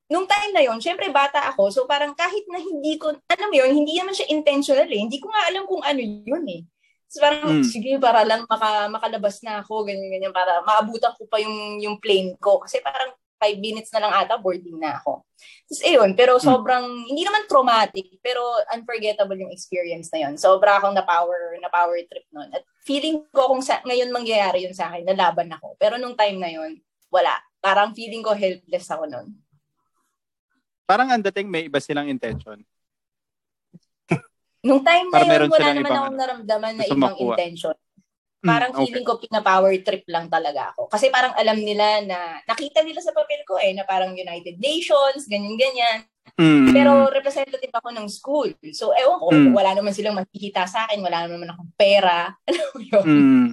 [0.07, 3.55] nung time na yon, syempre bata ako, so parang kahit na hindi ko, alam mo
[3.57, 5.01] yun, hindi naman siya intentional eh.
[5.01, 6.61] Hindi ko nga alam kung ano yun eh.
[7.07, 7.63] So parang, Mm.
[7.63, 11.97] sige, para lang maka, makalabas na ako, ganyan, ganyan, para maabutan ko pa yung, yung
[12.03, 12.59] plane ko.
[12.59, 15.21] Kasi parang five minutes na lang ata, boarding na ako.
[15.69, 18.41] Tapos ayun, pero sobrang, hindi naman traumatic, pero
[18.73, 20.33] unforgettable yung experience na yun.
[20.35, 22.49] Sobra akong na-power, na-power trip nun.
[22.49, 25.77] At feeling ko kung sa, ngayon mangyayari yun sa akin, nalaban ako.
[25.77, 26.81] Pero nung time na yun,
[27.13, 27.37] wala.
[27.61, 29.37] Parang feeling ko helpless ako nun.
[30.89, 32.63] Parang ang dating may iba silang intention.
[34.67, 37.35] Nung time na yun, wala naman ibang akong naramdaman na ibang makuha.
[37.39, 37.75] intention.
[38.37, 38.79] Mm, Parang okay.
[38.85, 40.91] feeling ko pina-power trip lang talaga ako.
[40.91, 45.25] Kasi parang alam nila na, nakita nila sa papel ko eh, na parang United Nations,
[45.25, 46.05] ganyan-ganyan.
[46.37, 46.69] Mm.
[46.69, 48.51] Pero representative ako ng school.
[48.75, 49.53] So, ewan ko, Mm.
[49.57, 52.29] wala naman silang makikita sa akin, wala naman akong pera.
[52.51, 53.05] Alam mo yun?
[53.07, 53.47] Mm.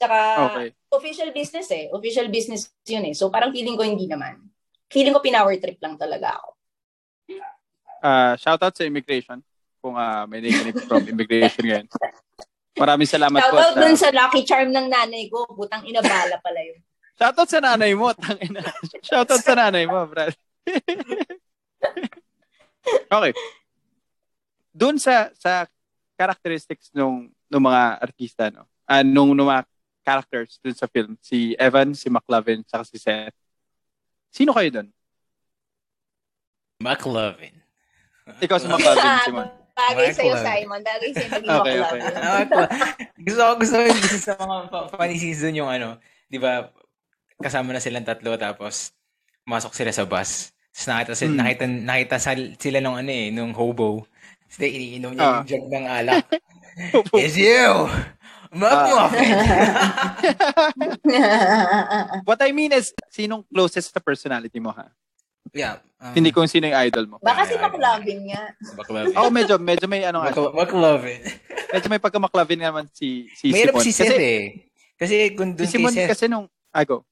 [0.00, 0.18] Tsaka,
[0.48, 0.68] Okay.
[0.88, 1.92] official business eh.
[1.92, 3.14] Official business yun eh.
[3.14, 4.40] So, parang feeling ko hindi naman.
[4.88, 6.48] Feeling ko pinower trip lang talaga ako.
[8.02, 9.44] Ah, shoutout sa immigration
[9.82, 11.86] kung ah, may nakikinig from immigration ngayon.
[12.78, 13.58] Maraming salamat po.
[13.58, 15.44] Shoutout Sa, dun sa lucky charm ng nanay ko.
[15.50, 16.78] Butang inabala pala yun.
[17.18, 18.14] shoutout sa nanay mo.
[18.14, 18.62] Tangina.
[19.02, 20.32] shoutout sa nanay mo, brad.
[23.12, 23.32] okay.
[24.72, 25.68] Doon sa sa
[26.16, 28.64] characteristics nung nung mga artista no.
[28.88, 29.66] Ah, nung, nung mga
[30.02, 33.36] characters dun sa film, si Evan, si McLovin, saka si Seth.
[34.32, 34.88] Sino kayo doon?
[36.82, 37.54] McLovin.
[38.42, 39.48] Ikaw si McLovin, Simon.
[39.72, 40.44] Bagay sa'yo, Lang.
[40.44, 40.80] Simon.
[40.80, 42.00] Bagay sa'yo maging Okay, okay.
[42.14, 42.44] Ah,
[43.16, 44.56] gusto ko, gusto ko yung gusto sa mga
[44.92, 45.96] funny season yung ano,
[46.28, 46.68] di ba,
[47.40, 48.92] kasama na silang tatlo tapos
[49.44, 50.52] masok sila sa bus.
[50.72, 51.38] Tapos nakita, sila, Hmm.
[51.40, 52.16] nakita, nakita
[52.56, 54.08] sila nung ano eh, nung hobo.
[54.48, 55.32] Tapos iniinom niya Ah.
[55.40, 56.24] yung jug ng alak.
[57.20, 57.88] It's you!
[58.52, 59.32] McMuffin.
[62.28, 64.88] What I mean is, sinong closest sa personality mo, ha?
[65.50, 65.82] Yeah.
[65.98, 67.16] um, Hindi kung sino yung idol mo.
[67.18, 67.58] Baka si.
[67.58, 68.42] McLovin nga.
[68.74, 69.10] McLovin.
[69.12, 70.22] Ako medyo, medyo may ano
[70.54, 71.20] McLovin.
[71.72, 73.84] Medyo may pagkamaklavin naman si, si Mahirap Simon.
[73.84, 74.42] si Seth kasi, eh.
[74.94, 77.02] Kasi kung Si dun kay Simon Seth, kasi nung, ah, go.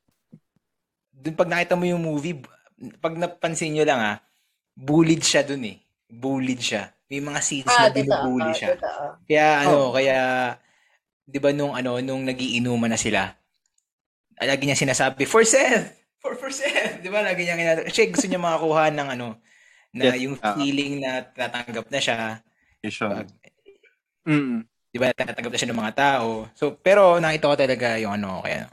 [1.10, 2.38] dun pag nakita mo yung movie,
[2.96, 4.16] pag napansin nyo lang ah,
[4.72, 5.76] bullied siya dun eh.
[6.06, 6.88] Bullied siya.
[7.06, 8.74] May mga scenes Ah, na binubully siya.
[8.74, 9.04] Totoo.
[9.24, 9.92] Kaya ano, Oh.
[9.92, 10.16] kaya
[11.24, 13.34] 'di ba nung ano, nung nagiinuman na sila,
[14.36, 15.99] lagi niya sinasabi, "For Seth!
[16.20, 17.24] For for Seth!" 'Di ba?
[17.24, 17.88] Lagi niya ginagawa.
[17.88, 19.28] Kasi gusto niya makakuha ng ano,
[19.96, 20.54] na Yes, yung ah.
[20.54, 22.18] feeling na tatanggap na siya.
[22.84, 23.26] Vision.
[24.28, 24.62] Mm.
[24.92, 25.10] 'Di ba?
[25.16, 26.46] Tatanggap na siya ng mga tao.
[26.54, 28.68] So, pero nakita ko talaga yung ano, kaya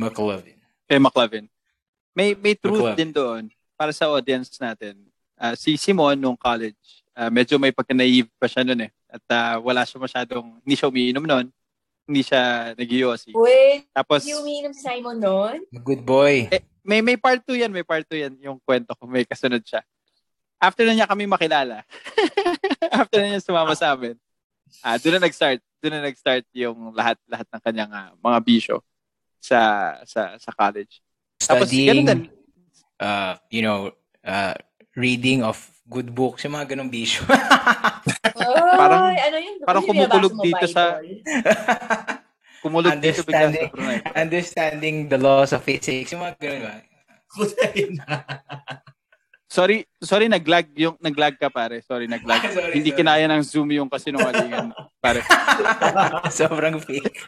[0.00, 0.56] McLovin.
[0.88, 1.46] Kay McLovin.
[2.16, 2.98] May, may truth McLovin.
[2.98, 3.42] din doon
[3.76, 4.96] para sa audience natin.
[5.36, 8.90] Ah, si Simon nung college, ah, medyo may pagka-naive pa siya noon eh.
[9.08, 11.46] At ah, wala siya masyadong, hindi siya umiinom noon.
[12.10, 12.90] Hindi siya nag
[13.38, 15.62] Wait, Tapos, yung umiinom si Simon noon?
[15.70, 16.50] Good boy.
[16.50, 19.62] eh, may, may part 2 yan, may part 2 yan, yung kwento ko, may kasunod
[19.64, 19.80] siya.
[20.60, 21.84] After na niya kami makilala,
[23.00, 24.16] after na niya sumama sa amin,
[24.84, 28.76] ah doon na nag-start, doon na nag-start yung lahat-lahat ng kanyang ah, mga bisyo
[29.40, 29.60] sa
[30.04, 31.00] sa sa college.
[31.40, 32.20] Tapos Studying, din,
[33.00, 33.88] uh, you know,
[34.20, 34.52] uh,
[34.92, 35.56] reading of
[35.88, 37.24] good books, yung mga ganong bisyo.
[38.80, 39.56] Parang- Ay, ano yun?
[39.64, 41.00] parang kumukulog dito sa-?
[42.60, 43.66] Kumulog dito bigla Understanding.
[43.66, 43.98] sa Brunei.
[44.14, 46.72] Understanding the laws of physics, yung mga ganon ba?
[47.90, 48.06] Na.
[49.46, 51.82] Sorry, sorry naglag yung naglag ka pare.
[51.82, 52.38] Sorry naglag.
[52.54, 53.00] Sorry, Hindi sorry.
[53.02, 55.26] kinaya ng Zoom yung kasinungalingan pare.
[56.30, 57.18] Sobrang fake.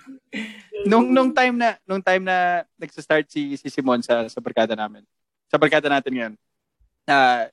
[0.87, 5.03] nung nung time na nung time na nagsa-start si si Simon sa sa barkada namin.
[5.51, 6.35] Sa barkada natin ngayon.
[7.05, 7.51] Ah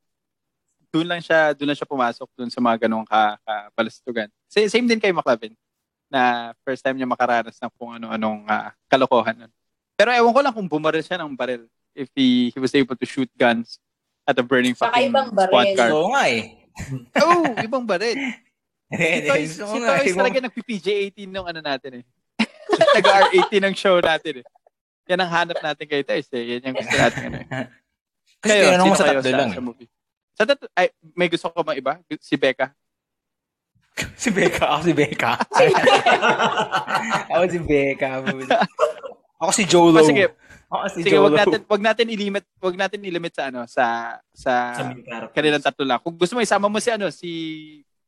[0.90, 4.30] doon lang siya doon lang siya pumasok doon sa mga ganong ka, ka palastugan.
[4.46, 5.54] Sa- Same din kay McLovin
[6.10, 9.54] na first time niya makaranas ng kung ano-anong ah, kalokohan nun.
[9.94, 13.06] Pero ewan ko lang kung bumaril siya ng baril if he, he was able to
[13.06, 13.78] shoot guns
[14.26, 15.54] at a burning Saka fucking ibang baril.
[15.54, 15.90] squad car.
[15.94, 16.44] Oo nga eh.
[17.24, 18.18] Oh, ibang baril.
[18.90, 22.04] Si Toys, si Toys talaga nagpi-PJ-18 nung ano natin eh.
[22.98, 24.46] Nag-R18 ng show natin eh.
[25.14, 26.58] Yan ang hanap natin kay Toys eh.
[26.58, 27.48] Yan yung gusto natin ano eh.
[28.42, 29.52] Kasi tinanong mo sa kayo tatlo lang.
[29.54, 29.68] Sa eh.
[29.70, 29.90] movie?
[30.34, 32.02] Sa tatlo, ay, may gusto ko bang iba?
[32.18, 32.74] Si Becca?
[34.22, 34.66] Si Becca.
[34.76, 35.32] Ako si Becca.
[37.30, 38.10] ako si Becca.
[39.40, 40.00] Ako si Jolo.
[40.00, 40.36] Oh, sige,
[40.68, 41.32] Ako si sige, Jolo.
[41.32, 44.84] wag natin wag natin i-limit, wag natin i-limit sa ano, sa sa, Sa
[45.32, 46.00] kanilang tatlo lang.
[46.04, 47.32] Kung gusto mo isama mo si ano, si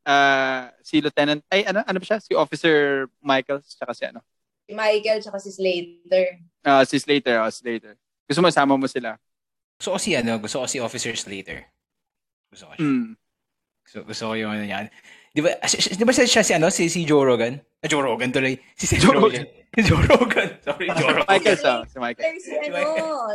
[0.02, 2.18] ah si Lieutenant ay ano ano ba siya?
[2.18, 4.20] Si Officer Michael tsaka si ano?
[4.68, 6.26] Si Michael tsaka si Slater.
[6.62, 7.94] Ah, si Slater, oh, Slater.
[8.28, 9.18] Gusto mo isama mo sila?
[9.78, 11.66] Gusto ko si ano, gusto ko si Officer Slater.
[12.52, 12.86] Gusto ko siya.
[12.86, 13.10] Mm.
[13.82, 14.86] Gusto, gusto ko yung ano yan.
[15.32, 17.56] Di ba, si- si- di ba siya, siya si ano, si, si Joe Rogan?
[17.80, 18.52] Ah, Joe Rogan tuloy.
[18.76, 19.48] Si Seth Joe Rogen.
[19.80, 20.60] Joe Rogan.
[20.60, 21.28] Sorry, Joe Rogan.
[21.32, 22.36] Michael sa, si Michael.
[22.36, 22.84] Si ano,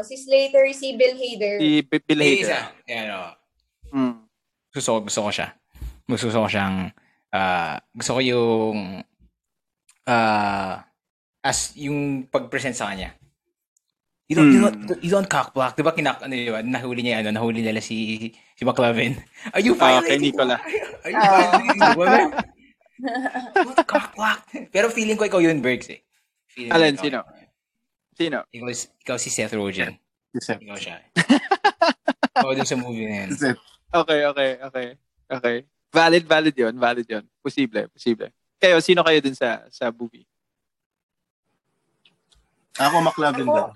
[0.06, 1.58] si Slater, si Bill Hader.
[1.58, 2.46] Si B- Bill Hader.
[2.46, 2.60] isa.
[2.86, 3.32] Yan, oh.
[3.98, 4.14] Mm.
[4.70, 5.48] Gusto ko, gusto ko siya.
[6.06, 6.94] Gusto ko siyang,
[7.34, 9.02] ah, gusto ko yung,
[10.06, 10.86] ah,
[11.42, 13.18] as yung pag-present sa kanya.
[14.28, 14.84] You don't, you Hmm.
[14.84, 15.80] don't, you don't cockblock.
[15.80, 19.16] Di ba kinak, ano yun, nahuli niya, ano, nahuli nila si, si McLovin.
[19.56, 20.04] Are you Ah, violating?
[20.04, 20.60] kay Nicola.
[20.60, 22.28] Are you violating the woman?
[23.56, 24.40] Don't cockblock.
[24.68, 26.04] Pero feeling ko ikaw yun, Bergs eh.
[26.52, 27.20] Feeling ko Alin, ikaw sino?
[28.20, 28.38] Sino?
[28.52, 28.68] Ikaw,
[29.00, 29.96] ikaw si Seth Rogen.
[30.36, 30.60] Si Seth.
[30.60, 31.00] Ikaw siya.
[32.36, 33.30] Ikaw dun sa movie na yun.
[33.32, 33.60] Si Seth.
[33.96, 34.88] Okay, okay, okay.
[35.28, 35.58] Okay.
[35.88, 36.76] Valid, valid yun.
[36.76, 37.24] Valid yun.
[37.40, 38.28] Posible, posible.
[38.60, 40.28] Kayo, sino kayo dun sa sa movie?
[42.76, 43.72] Ako, McLovin Ako-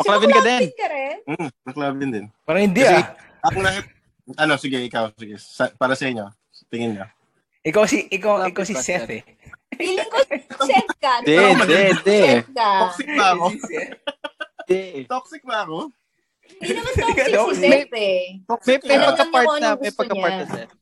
[0.00, 0.60] Maklavin ka din.
[0.72, 1.16] ka rin?
[1.28, 2.26] Mm, McLovin din.
[2.48, 3.08] Parang hindi Kasi- ah.
[3.40, 3.84] Ako lahat,
[4.36, 5.36] ano, sige, ikaw, sige.
[5.40, 6.28] Sa, para sa inyo,
[6.68, 7.06] tingin niyo.
[7.60, 9.24] Ikaw si, ikaw, ikaw si Seth eh.
[9.76, 10.18] Feeling ko
[10.64, 11.20] Seth ka.
[11.24, 12.20] Di, di, di.
[12.40, 12.70] Seth ka.
[12.88, 13.46] Toxic ba ako?
[13.52, 13.92] Si Seth.
[14.68, 14.80] Di.
[15.04, 15.78] Toxic ba ako?
[16.50, 17.68] Hindi naman Hindi toxic si.
[17.68, 17.92] Seth eh.
[17.92, 20.46] May, Toxic may pagka-part na, may pagka-part na.
[20.48, 20.72] Seth.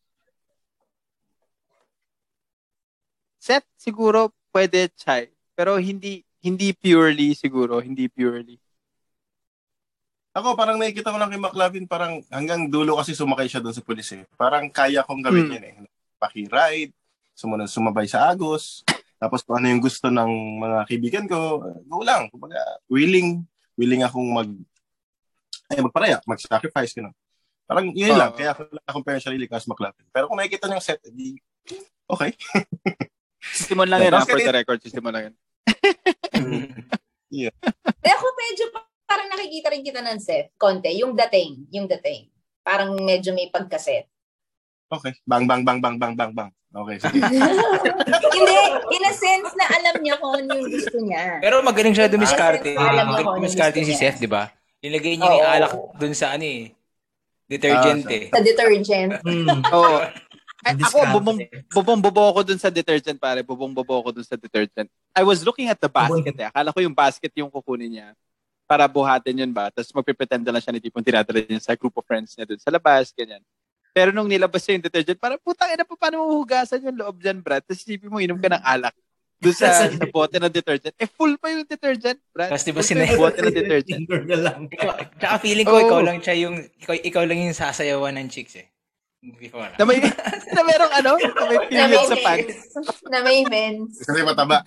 [3.38, 5.30] Seth, siguro, pwede chai.
[5.58, 8.58] Pero hindi, hindi purely siguro, hindi purely.
[10.38, 13.82] Ako, parang nakikita ko lang kay McLovin, parang hanggang dulo kasi sumakay siya doon sa
[13.82, 14.22] pulis eh.
[14.34, 15.54] Parang kaya kong gawin Hmm.
[15.58, 15.74] yun eh.
[16.14, 16.94] Paki-ride,
[17.34, 18.86] sumunod, sumabay sa Agos,
[19.16, 22.30] tapos kung ano yung gusto ng mga kaibigan ko, go lang.
[22.30, 22.54] Kumbaga,
[22.86, 23.42] willing,
[23.74, 24.46] willing akong mag,
[25.68, 27.14] ay, magparaya, mag-sacrifice, gano'n.
[27.66, 28.38] Parang yun lang, Oo.
[28.38, 30.06] kaya ako lang compare sarili ko as McLovin.
[30.08, 31.34] Pero kung nakikita niyang set, di,
[32.06, 32.30] okay.
[33.38, 34.26] Si Simon lang yun, ha?
[34.26, 35.34] For the record, si Simon lang yun.
[37.30, 37.50] Eh
[38.08, 40.52] ako medyo pa- parang nakikita rin kita ng Seth.
[40.60, 40.92] Konti.
[41.00, 41.64] Yung dating.
[41.72, 42.28] Yung dating.
[42.60, 44.04] Parang medyo may pagkaset.
[44.92, 45.12] Okay.
[45.24, 46.50] Bang, bang, bang, bang, bang, bang, bang.
[46.68, 47.16] Okay, sige.
[48.36, 48.56] Hindi,
[48.92, 51.40] in a sense na alam niya kung ano yung gusto niya.
[51.40, 52.76] Pero magaling siya dumiskarte.
[52.76, 54.00] Ah, alam mo Magaling kung ano dumiskarte gusto si niya.
[54.12, 54.52] Seth, di ba?
[54.84, 55.56] Nilagay niya yung Oo.
[55.56, 56.68] alak dun sa ano eh.
[57.48, 58.24] Detergent Ah, eh.
[58.28, 59.10] Sa detergent.
[59.24, 59.48] Hmm.
[59.80, 59.96] Oo.
[60.58, 61.38] Ay, ako, bubong,
[61.72, 63.40] bubong bobo ako dun sa detergent, pare.
[63.40, 64.92] Bubong bobo ako dun sa detergent.
[65.16, 66.52] I was looking at the basket eh.
[66.52, 68.08] Akala ko yung basket yung kukunin niya
[68.68, 69.72] para buhatin yun ba.
[69.72, 72.60] Tapos magpipretend na lang siya ni tipong tinatala niya sa group of friends niya dun
[72.60, 73.40] sa labas, ganyan.
[73.96, 77.40] Pero nung nilabas niya yung detergent, parang putang ina pa, paano mahuhugasan yung loob dyan,
[77.40, 77.64] Brad?
[77.64, 78.92] Tapos isipin mo, inom ka ng alak.
[79.40, 80.94] Doon sa, sa bote ng detergent.
[81.00, 82.52] Eh, full pa yung detergent, Brad.
[82.52, 84.04] Tapos di ba Full pa sina- yung bote ng detergent.
[84.46, 84.60] Lang.
[84.68, 85.84] Ikaw, tsaka feeling ko, Oo.
[85.88, 88.68] ikaw lang siya yung, ikaw, ikaw lang yung sasayawan ng chicks eh.
[89.18, 89.66] Before.
[89.74, 89.98] Na may,
[90.54, 92.54] na merong ano, na may Na period sa pants.
[93.10, 93.98] Na may mens.
[93.98, 94.62] Kasi mataba.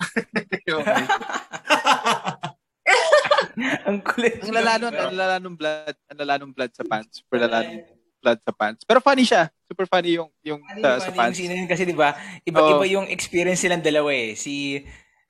[3.88, 4.40] Ang kulit.
[4.40, 7.20] Ang lala nun, ang lala nung blood, ang lala nung blood sa pants.
[7.20, 7.84] Super lala nung
[8.20, 8.82] blood sa pants.
[8.84, 9.50] Pero funny siya.
[9.66, 11.36] Super funny yung, yung sa, yung sa funny yung pants.
[11.36, 12.14] scene na yun kasi 'di ba?
[12.42, 12.70] Iba Oo.
[12.78, 14.36] iba yung experience silang dalawa eh.
[14.36, 14.78] Si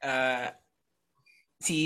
[0.02, 0.52] ah,
[1.58, 1.78] si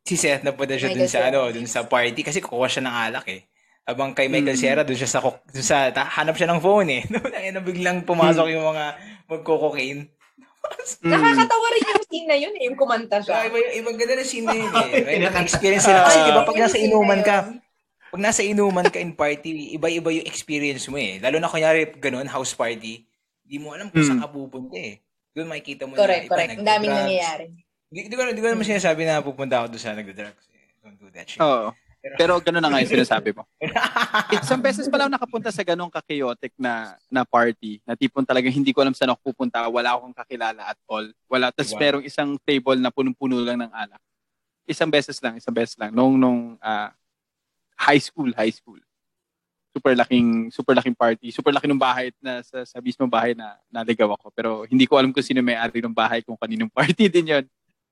[0.00, 1.28] si Seth na punta siya dun Michael sa Cera.
[1.28, 3.42] ano, dun sa party kasi kukuha siya ng alak eh.
[3.84, 4.62] Abang kay Michael Mm.
[4.62, 7.02] Cera dun siya sa dun sa ta- hanap siya ng phone eh.
[7.52, 8.84] Nang biglang pumasok yung mga
[9.26, 10.13] magko-cocaine.
[11.00, 11.10] Mm.
[11.10, 13.44] Nakakatawa rin yung scene na yun eh, yung kumanta siya.
[13.44, 15.28] iba yung ibang ganda na scene na yun eh.
[15.42, 16.24] Experience sila kasi Ah.
[16.24, 17.36] 'di ba pag Yung nasa inuman ka,
[18.10, 21.20] pag nasa inuman ka in party, iba-iba yung experience mo eh.
[21.20, 23.04] Lalo na kunyari ganun, house party,
[23.42, 24.08] hindi mo alam kung Mm.
[24.08, 25.00] saan ka pupunta eh.
[25.30, 26.50] Doon makikita mo Correct, na iba correct.
[26.54, 27.46] Ang daming nangyayari.
[27.90, 30.44] Di, di, ko, di ko naman sinasabi na pupunta ako doon sa nagda-drugs.
[30.48, 30.78] Eh.
[30.80, 31.42] Don't do that shit.
[31.42, 31.74] Oo.
[32.20, 33.48] Pero gano'n na nga yung sinasabi mo.
[34.36, 38.76] Isang beses pa lang nakapunta sa ganong ka-chaotic na, na party, na tipong talagang hindi
[38.76, 41.08] ko alam saan ako pupunta, wala akong kakilala at all.
[41.32, 41.48] Wala.
[41.48, 41.80] Tapos Diba?
[41.80, 44.00] merong isang table na punong-puno lang ng alak.
[44.68, 45.96] Isang beses lang, isang beses lang.
[45.96, 46.92] Nung, nung ah,
[47.80, 48.78] high school, high school.
[49.74, 51.32] Super laking, super laking party.
[51.32, 54.28] Super laki ng bahay na sa, sa mismong bahay na naligaw ako.
[54.30, 57.44] Pero hindi ko alam kung sino may-ari ng bahay, kung kaninong party din yon.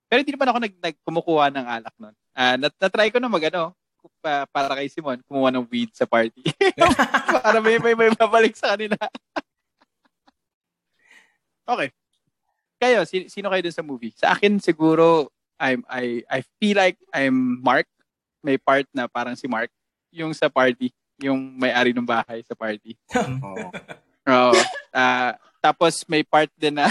[0.06, 2.14] Pero hindi naman ako nag, nag kumukuha ng alak nun.
[2.36, 3.72] Ah, nat, na-try ko na mag ano,
[4.22, 6.40] pa, para kay Simon, kumuha ng weed sa party.
[7.42, 8.94] para may, may, may mabalik sa kanila.
[11.74, 11.90] okay.
[12.78, 14.14] Kayo, si- sino kayo dun sa movie?
[14.14, 17.90] Sa akin, siguro, I'm, I, I feel like I'm Mark.
[18.42, 19.70] May part na parang si Mark.
[20.14, 20.94] Yung sa party.
[21.22, 22.94] Yung may-ari ng bahay sa party.
[23.46, 23.66] Oo.
[24.30, 24.54] Oo.
[24.94, 26.90] Ah, tapos may part din na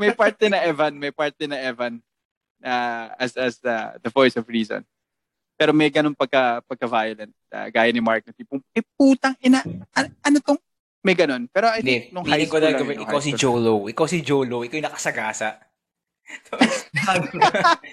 [0.00, 2.00] may part din na Evan, may part din na Evan
[2.64, 4.84] ah, as as the the voice of reason.
[5.54, 7.30] Pero may ganun pagka pagka violent
[7.70, 9.62] gaya ni Mark na tipong eh putang ina
[9.94, 10.58] ano, ano tong
[11.04, 11.44] may ganun.
[11.52, 13.36] Pero I think nung high ko school na lang, nung ikaw si.
[13.36, 13.74] Jolo.
[13.92, 14.64] Ikaw si Jolo.
[14.64, 15.60] Ikaw yung nakasagasa.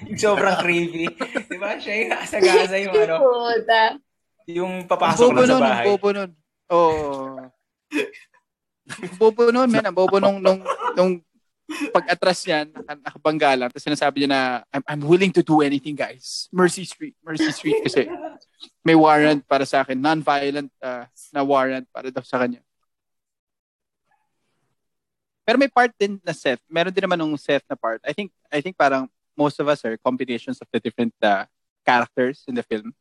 [0.07, 1.11] yung sobrang creepy.
[1.51, 1.75] Di ba?
[1.75, 3.83] Siya yung nakasagasa yung ano, Puta.
[4.47, 5.85] yung papasok bobo lang sa bahay.
[5.91, 6.31] bobo nun.
[6.71, 6.95] Oo.
[8.95, 9.83] Ang bobo nun, man.
[9.91, 10.59] Ang bobo nung, nung,
[10.95, 11.11] nung
[11.91, 13.67] pag-atras naka- nakabangga lang.
[13.71, 14.41] Tapos sinasabi niya na,
[14.71, 16.47] I'm, I'm willing to do anything, guys.
[16.51, 17.15] Mercy Street.
[17.23, 18.07] Mercy Street kasi
[18.85, 19.97] may warrant para sa akin.
[19.97, 22.61] Non-violent uh, na warrant para daw sa kanya.
[25.41, 26.61] Pero may part din na Seth.
[26.69, 27.99] Meron din naman nung Seth na part.
[28.05, 31.49] I think I think parang most of us are combinations of the different uh,
[31.81, 32.93] characters in the film.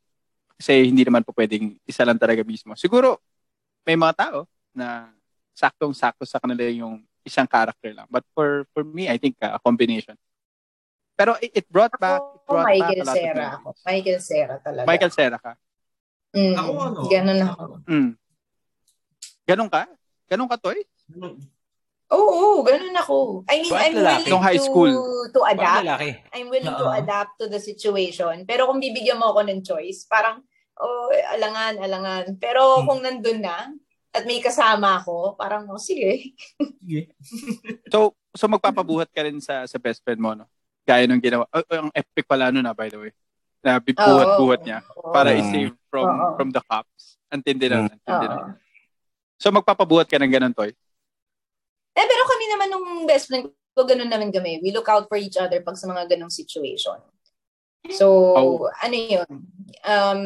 [0.57, 2.73] Kasi hindi naman po pwedeng isa lang talaga mismo.
[2.73, 3.21] Siguro
[3.85, 5.09] may mga tao na
[5.53, 8.07] saktong-sakto sa kanila yung isang character lang.
[8.07, 10.17] But for for me, I think uh, a combination.
[11.13, 13.67] Pero it, it brought back it Ako, brought Michael back Cera ako.
[13.85, 14.87] Michael Cera talaga.
[14.89, 15.51] Michael Cera ka.
[16.31, 16.99] Mm, Ako ano?
[17.05, 17.63] Ganun ako.
[17.85, 18.09] Mm.
[19.43, 19.81] Ganun ka?
[20.25, 20.79] Ganun ka, Toy?
[22.11, 23.43] Oo, oo, ganun ako.
[23.47, 24.27] I mean, Bakit I'm lalaki?
[24.27, 24.91] willing high to, school.
[25.31, 26.31] to Parang adapt.
[26.31, 26.95] I'm willing to Oo.
[26.95, 28.43] adapt to the situation.
[28.43, 30.43] Pero kung bibigyan mo ako ng choice, parang,
[30.75, 32.23] oh, alangan, alangan.
[32.35, 32.87] Pero Hmm.
[32.87, 33.71] kung nandun na,
[34.11, 36.35] at may kasama ako, parang, oh, sige.
[37.91, 40.47] So, so magpapabuhat ka rin sa sa best friend mo, no?
[40.83, 41.47] Gaya nung ginawa.
[41.51, 43.11] Oh, oh, ang epic pala nun, ah, by the way.
[43.61, 45.13] Na bibuhat-buhat niya Oo.
[45.13, 45.39] para Oo.
[45.39, 46.33] i-save from Oo.
[46.35, 47.15] from the cops.
[47.31, 48.55] Antindi na, antindi na.
[49.39, 50.71] So, magpapabuhat ka ng ganun, Toy?
[51.91, 54.59] Eh, pero kami naman nung best friend ko, ganun naman kami.
[54.59, 56.99] We look out for each other pag sa mga ganong situation.
[57.95, 58.07] So,
[58.37, 58.69] Oh.
[58.81, 59.27] ano yun?
[59.87, 60.21] Um,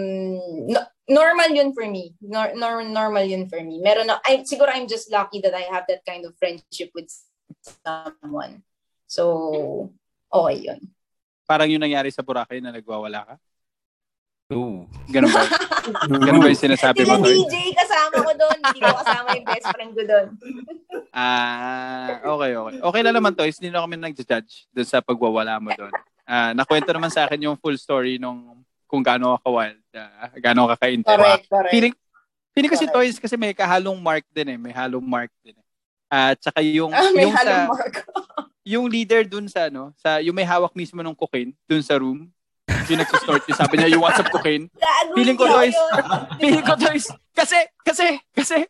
[0.69, 2.13] no- normal yun for me.
[2.21, 3.81] Nor- nor- normal yun for me.
[3.81, 7.09] Meron na, I, siguro I'm just lucky that I have that kind of friendship with
[7.85, 8.65] someone.
[9.05, 9.91] So,
[10.33, 10.79] okay yun.
[11.45, 13.35] Parang yung nangyari sa Boracay na nagwawala ka?
[14.53, 14.85] Ooh.
[15.09, 15.41] Ganun ba?
[16.21, 17.37] ganun ba yung sinasabi mo, Toy?
[17.45, 18.57] DJ kasama ko doon.
[18.61, 20.27] Hindi ko kasama yung best friend ko doon.
[21.15, 22.75] Ah, okay, okay.
[22.83, 23.55] Okay lang naman, Toys.
[23.55, 25.93] Hindi na kami nag-judge doon sa pagwawala mo doon.
[26.27, 30.67] Ah, nakwento naman sa akin yung full story nung kung gaano ka wild, uh, gaano
[30.71, 31.15] ka ka-intense.
[31.15, 31.73] Correct, correct.
[31.73, 31.93] Feeling,
[32.51, 33.15] feeling kasi Correct.
[33.15, 34.57] Toys kasi may kahalong mark din eh.
[34.59, 35.65] May halong mark din eh.
[36.11, 38.11] At saka yung Ah, may yung sa Marco.
[38.75, 42.29] yung leader dun sa ano, sa yung may hawak mismo ng cocaine dun sa room.
[42.85, 44.69] Yung nagsusnort yung sabi niya, you want some cocaine?
[45.17, 45.73] Feeling ko, yun.
[46.41, 48.65] Feeling ko to is, kasi, kasi, kasi,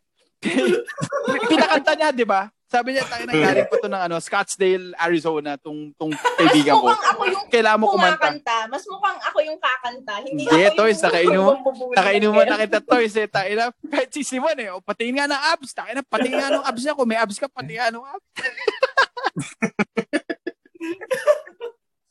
[1.48, 2.48] pinakanta niya, di ba?
[2.76, 6.92] Sabi niya, tayo nang galing pa to ng ano, Scottsdale, Arizona, tong, tong kaibigan ko.
[6.92, 8.20] Mukhang ako yung Kailangan mo kumanta.
[8.20, 8.58] kumakanta.
[8.68, 10.14] Mas mukhang ako yung kakanta.
[10.20, 11.96] Hindi Hindi, ako Toys, nakainuman- bumubulong.
[11.96, 13.28] Nakainuman na kita, Toys, eh.
[13.32, 14.76] Tayo na, kahit si Simon, eh.
[14.76, 15.72] O, patingin nga ng abs.
[15.72, 16.98] Tayo na, patingin nga ng abs niya.
[17.00, 18.28] Kung may abs ka, patingin nga ng abs.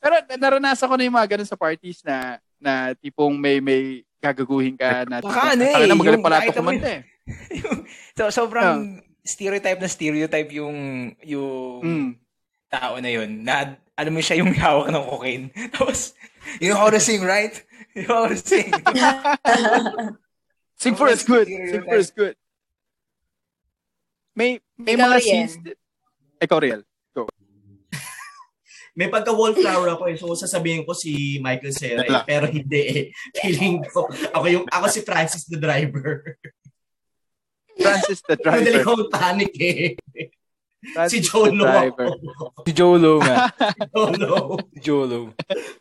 [0.01, 4.77] Pero naranasan ko na yung mga ganun sa parties na na tipong may may gagaguhin
[4.77, 7.01] ka na Baka ano eh, Tangina, magaling yung pala ito nakita mo kumanta eh.
[8.17, 10.77] so, sobrang stereotype na stereotype yung
[11.25, 12.09] yung Mm.
[12.69, 13.41] tao na yun.
[13.41, 15.45] Na, alam mo siya yung hawak ng cocaine.
[15.73, 16.13] Tapos,
[16.61, 17.53] you know how to sing, right?
[17.95, 18.75] You know how to sing.
[20.75, 21.47] Sing for us good.
[21.47, 22.35] Sing for us good.
[24.35, 25.23] May may Ikaw, mga Riel.
[25.23, 25.53] scenes.
[26.43, 26.83] Ikaw, Riel.
[28.95, 30.15] May pagka-wallflower ako eh.
[30.15, 32.23] So, sasabihin ko si Michael Cera eh.
[32.23, 33.03] Pero hindi eh.
[33.35, 36.35] Feeling ko, ako, yung, ako si Francis the driver.
[37.75, 38.81] Francis the Madali driver.
[38.81, 39.95] akong panic eh.
[40.85, 42.07] Francis si Jolo driver.
[42.13, 42.45] ako.
[42.61, 43.35] si Jolo nga.
[43.89, 44.37] Jolo.
[44.69, 45.17] Si Jolo.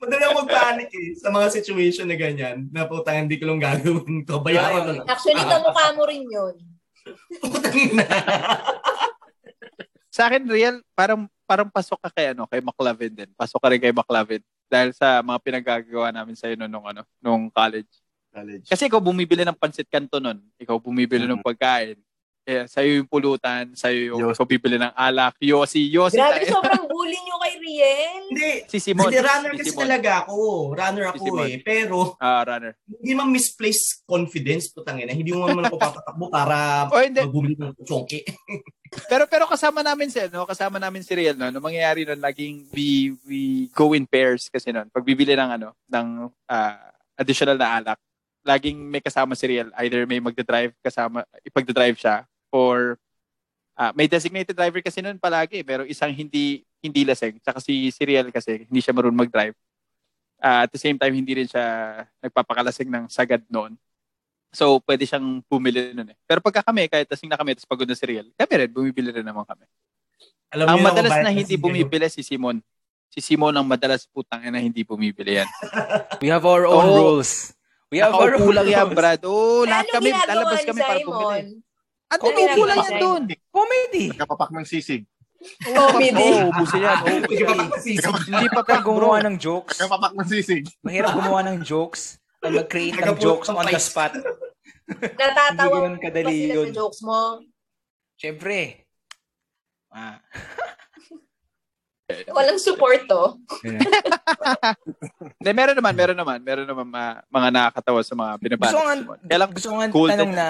[0.01, 1.09] Madali akong mag-panic eh.
[1.21, 2.57] Sa mga situation na ganyan.
[2.73, 4.41] Na putang hindi ko lang gagawin to.
[4.41, 5.07] Bayaran na lang.
[5.07, 6.55] Actually, kamukha mo rin yun.
[7.45, 8.07] Putang ina.
[10.09, 13.31] Sa akin, Riel, parang parang pasok ka kay ano, kay McLovin din.
[13.37, 14.41] Pasok ka rin kay McLovin
[14.71, 17.91] dahil sa mga pinagagawa namin sa nung, nung ano, nung college.
[18.35, 18.67] College.
[18.67, 20.43] Kasi ikaw bumibili ng pansit kanto nun.
[20.59, 21.95] Ikaw bumibili ng pagkain.
[22.45, 24.37] Eh, sa'yo yung pulutan, sa'yo yung Yossi.
[24.37, 26.21] ikaw bibili ng alak, Yossi, Yossi.
[26.21, 26.53] Grabe, tayo.
[26.53, 28.21] sobrang bully nyo kay Riel.
[28.29, 28.51] Hindi.
[28.69, 29.09] si Simon.
[29.09, 29.81] Hindi, runner si kasi Simon.
[29.81, 30.37] talaga ako.
[30.77, 31.47] Runner Si ako Simon.
[31.47, 31.59] eh.
[31.65, 32.73] Pero, Ah, runner.
[32.85, 35.17] hindi man misplaced confidence, putang ina.
[35.17, 36.57] Hindi mo naman ako papatakbo para
[36.93, 37.23] O hindi.
[37.23, 38.21] magbumili ng chonky.
[39.11, 41.51] Pero pero kasama namin si no, kasama namin si Riel no.
[41.51, 43.41] Nung mangyayari nun, laging we we
[43.73, 44.87] go in pairs kasi noon.
[44.87, 46.09] Pag bibili ng ano, ng
[46.47, 46.79] ah,
[47.17, 47.99] additional na alak,
[48.45, 49.73] laging may kasama si Riel.
[49.81, 53.01] Either may magda-drive kasama, ipagda-drive siya or
[53.75, 57.41] ah, may designated driver kasi noon palagi, pero isang hindi hindi lasing.
[57.41, 59.57] Tsaka si si Riel kasi hindi siya marunong mag-drive.
[60.39, 63.75] Ah, at the same time hindi rin siya nagpapakalasing ng sagad noon.
[64.55, 66.17] So, pwede siyang bumili nun eh.
[66.31, 69.11] Pero pagka kami, kahit tasing na kami, tapos pagod na si Riel, kami rin, bumibili
[69.11, 69.67] rin naman kami.
[70.55, 72.63] Alam ang madalas na hindi bumibili si Simon.
[73.11, 75.51] Si Simon ang madalas putang na hindi bumibili yan.
[76.23, 77.19] We have our own Oo.
[77.19, 77.51] rules.
[77.95, 78.89] We have our Nakaupo own lang yan.
[78.99, 79.21] Brad.
[79.23, 81.63] Oo, lahat Ano kami, lalabas kami para bumili.
[82.11, 83.23] At Ano umupo lang yan doon.
[83.55, 84.05] Comedy.
[84.11, 85.03] Nakapapak ng sisig.
[85.63, 86.31] Comedy.
[86.35, 86.99] Oo, ubusin yan.
[87.23, 88.83] Hindi pa bro.
[88.83, 90.65] gumawa ng jokes, Nakapapak ng sisig.
[90.83, 92.19] mahirap gumawa ng jokes.
[92.43, 94.11] Mag-create ng jokes on the spot.
[95.21, 96.67] Natatawa Hindi ganun mo kadali ba sila yun.
[96.67, 97.21] sa jokes mo?
[98.19, 98.59] Siyempre.
[99.89, 100.19] Ah.
[102.29, 103.23] Walang support to.
[105.37, 106.39] Hindi, meron naman, meron naman.
[106.41, 108.67] Meron naman mga, mga nakakatawa sa mga binabasa.
[108.67, 108.97] Gusto ko nga,
[109.47, 110.47] gusto ko nga cool tanong na,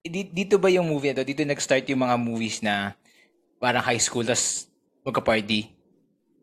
[0.00, 1.22] di- dito ba yung movie ito?
[1.22, 2.94] Dito nag-start yung mga movies na
[3.56, 4.68] parang high school, tas
[5.02, 5.72] magka-party.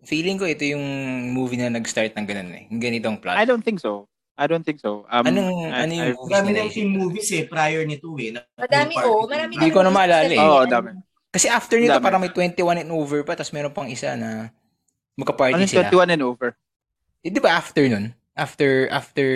[0.02, 0.84] Feeling ko ito yung
[1.32, 2.64] movie na nag-start ng ganun eh.
[2.70, 3.36] Yung ganitong plot.
[3.36, 4.06] I don't think so.
[4.38, 5.02] I don't think so.
[5.10, 6.98] Um, Anong- I- ano yung I- movies Marami na ng naisip team mo?
[7.04, 8.30] movies eh, prior nito eh.
[8.32, 9.26] na- Madami, oh.
[9.26, 10.38] Marami Hindi ko na maalala eh.
[10.40, 10.90] Oo, dami.
[11.30, 12.04] Kasi after nito, Dami.
[12.04, 14.50] parang may 21 and over pa, tas meron pang isa na
[15.16, 15.90] magka-party Ano sila.
[15.92, 16.50] 21 and over?
[17.22, 18.14] Eh, di ba after nun?
[18.32, 19.28] After, after,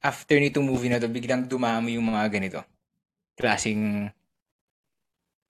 [0.00, 2.60] after nitong movie na to, biglang dumami yung mga ganito.
[3.34, 4.08] Klaseng,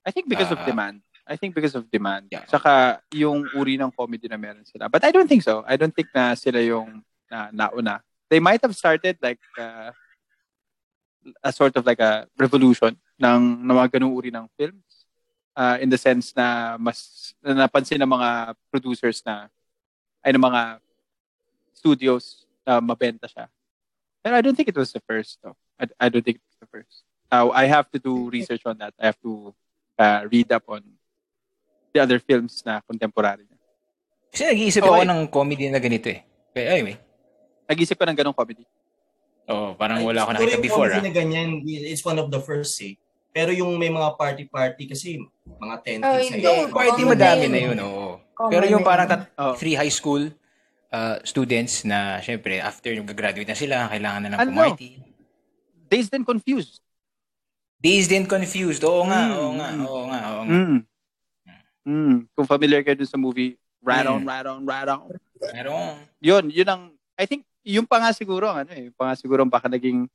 [0.03, 0.67] I think because of Ah.
[0.67, 0.99] demand.
[1.23, 2.27] I think because of demand.
[2.35, 2.43] Yeah.
[2.51, 4.91] Saka yung uri ng comedy na meron sila.
[4.91, 5.63] But I don't think so.
[5.63, 6.99] I don't think na sila yung
[7.31, 8.03] na, nauna.
[8.27, 9.95] They might have started like uh,
[11.41, 14.83] a sort of like a revolution ng, ng mga ganung uri ng films.
[15.53, 19.53] Uh, in the sense na mas na napansin ng mga producers na
[20.25, 20.81] ay ng mga
[21.77, 23.53] studios na mabenta siya.
[24.25, 25.53] Pero I don't think it was the first though.
[25.77, 27.05] I, I don't think it was the first.
[27.29, 28.97] Uh, I have to do research on that.
[28.97, 29.53] I have to
[29.99, 30.81] uh, read up on
[31.93, 33.45] the other films na contemporary.
[34.33, 34.89] kasi nag-iisip Okay.
[34.89, 36.25] ako ng comedy na ganito eh.
[36.57, 36.97] But anyway,
[37.69, 38.65] Nag-isip ko ng ganong comedy.
[39.53, 41.03] oh, parang Ay, wala ako siguro nakita before ah.
[41.05, 42.97] na ganyan, it's one of the first eh.
[43.33, 45.17] Pero yung may mga party-party kasi,
[45.57, 46.37] mga 10 Oh, kids hindi.
[46.39, 46.71] na Yung yun.
[46.71, 47.79] party Common madami na na yun.
[47.81, 48.07] oo.
[48.31, 49.57] Common Pero yung parang tat- Oh.
[49.57, 50.29] three high school
[50.91, 54.51] uh, students na syempre after yung graduate na sila, kailangan na ng Ano?
[54.53, 55.01] pumarty.
[55.89, 56.85] Dazed and Confused.
[57.79, 58.85] Dazed and confused.
[58.85, 60.55] Oo nga, Mm, oo nga, oo nga, oo nga.
[60.55, 60.79] Mm.
[61.83, 62.17] Mm.
[62.31, 64.29] Kung familiar kayo dun sa movie, Rat on, Mm.
[64.31, 65.11] Rat on, Rat on.
[65.51, 65.99] Meron.
[66.23, 66.83] Yun, yun ang,
[67.19, 70.07] I think, yung pa nga siguro, ano eh, yung pa nga siguro baka naging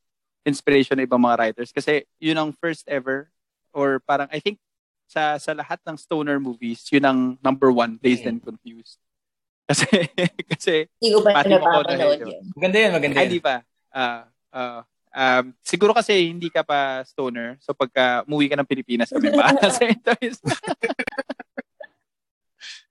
[0.47, 1.75] inspiration ng ibang mga writers.
[1.75, 3.27] Kasi yun ang first ever,
[3.75, 4.63] or parang, I think,
[5.11, 8.99] sa sa lahat ng stoner movies, yun ang number one, Dazed and Confused.
[9.67, 9.83] Kasi,
[10.47, 12.43] kasi, Hindi ko pa Pati mo ko napapanood na- yun.
[12.55, 13.33] Maganda yun, maganda ay, yun.
[13.35, 13.55] di pa.
[13.91, 14.23] Ah,
[14.55, 14.79] ah,
[15.11, 17.59] um, siguro kasi hindi ka pa stoner.
[17.59, 19.51] So pagka umuwi ka ng Pilipinas, kami ba?
[19.67, 20.39] sa interviews.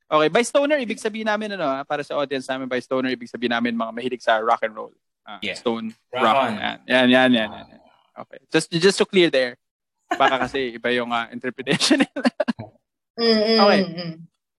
[0.04, 3.32] okay, by stoner, ibig sabihin namin, ano, ah, para sa audience namin, by stoner, ibig
[3.32, 4.92] sabihin namin mga mahilig sa rock and roll.
[5.26, 5.58] Ah, Yeah.
[5.58, 6.36] Stone, Rock rock.
[6.38, 6.52] on.
[6.54, 7.66] Yan, yan, yan, yan, yan.
[8.16, 8.38] Okay.
[8.46, 9.58] Just, just to clear there.
[10.08, 12.00] Baka kasi iba yung ah, interpretation.
[13.16, 13.80] Mm, Okay.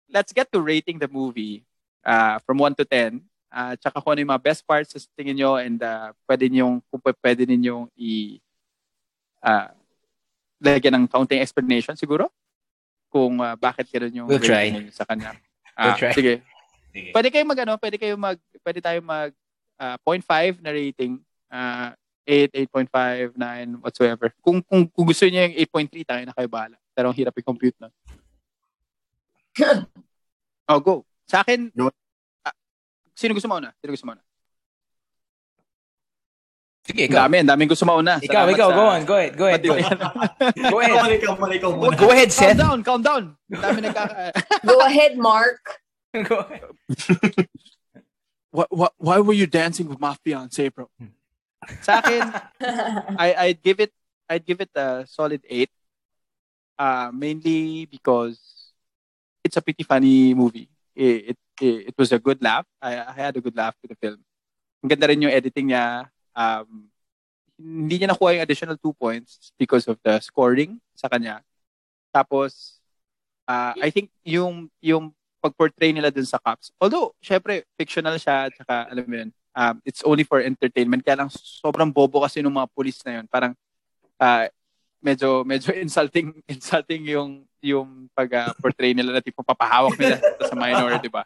[0.10, 1.62] Let's get to rating the movie
[2.02, 3.22] uh, from 1 to 10.
[3.48, 6.82] Uh, tsaka kung ano yung mga best parts sa tingin nyo and uh, pwede ninyong,
[6.90, 8.42] kung pw- pwede ninyong i
[9.40, 9.70] uh,
[10.58, 12.34] lagyan ng counting explanation siguro
[13.08, 14.74] kung uh, bakit ganun yung We'll try.
[14.90, 15.38] sa kanya.
[15.78, 16.12] We'll Ah, try.
[16.12, 16.42] Sige.
[16.90, 17.14] Sige.
[17.14, 19.30] Pwede kayo mag ano, pwede kayo mag pwede tayo mag
[19.80, 21.22] uh, 0.5 na rating.
[21.48, 21.92] Uh,
[22.28, 24.28] 8, 8.5, 9, whatsoever.
[24.44, 26.76] Kung, kung, kung gusto niyo yung 8.3, tayo na kayo bahala.
[26.92, 27.88] Pero ang hirap i-compute na.
[30.70, 30.94] oh, go.
[31.24, 31.88] Sa akin, Go.
[32.44, 32.52] ah,
[33.16, 33.72] sino gusto mauna?
[33.80, 34.20] Sino gusto mauna?
[36.88, 37.28] Sige, ikaw.
[37.28, 38.16] dami, daming gusto mauna.
[38.20, 39.62] Ikaw, Salamat ikaw, sa- go on, go ahead, go ahead.
[39.64, 40.00] Go ahead.
[40.00, 41.20] Go Ikaw ahead.
[41.20, 41.96] ikaw ikaw muna.
[42.00, 42.60] Go ahead, Calm Seth.
[42.60, 43.24] down, calm down.
[43.52, 44.32] Dami nagkaka...
[44.72, 45.64] Go ahead, Mark.
[46.16, 46.64] Go ahead.
[48.58, 50.90] Why, why, why were you dancing with my fiance, bro?
[51.86, 52.26] Sa akin,
[53.22, 53.94] I I'd give it
[54.26, 55.70] I'd give it a solid 8.
[56.78, 58.38] Uh mainly because
[59.46, 60.70] it's a pretty funny movie.
[60.98, 62.66] It it, it, was a good laugh.
[62.82, 64.22] I, I had a good laugh with the film.
[64.82, 66.10] Ang ganda rin yung editing niya.
[66.34, 66.90] Um
[67.58, 71.42] hindi niya nakuha yung additional two points because of the scoring sa kanya.
[72.14, 72.82] Tapos
[73.50, 76.74] uh, I think yung yung pag-portray nila dun sa cops.
[76.82, 81.06] Although, syempre, fictional siya, tsaka, alam mo yun, um, it's only for entertainment.
[81.06, 83.26] Kaya lang, sobrang bobo kasi ng mga police na yun.
[83.30, 83.54] Parang,
[84.20, 84.46] uh,
[85.02, 90.18] medyo, medyo insulting, insulting yung, yung pag-portray nila na tipong papahawak nila
[90.50, 91.26] sa minor, di ba?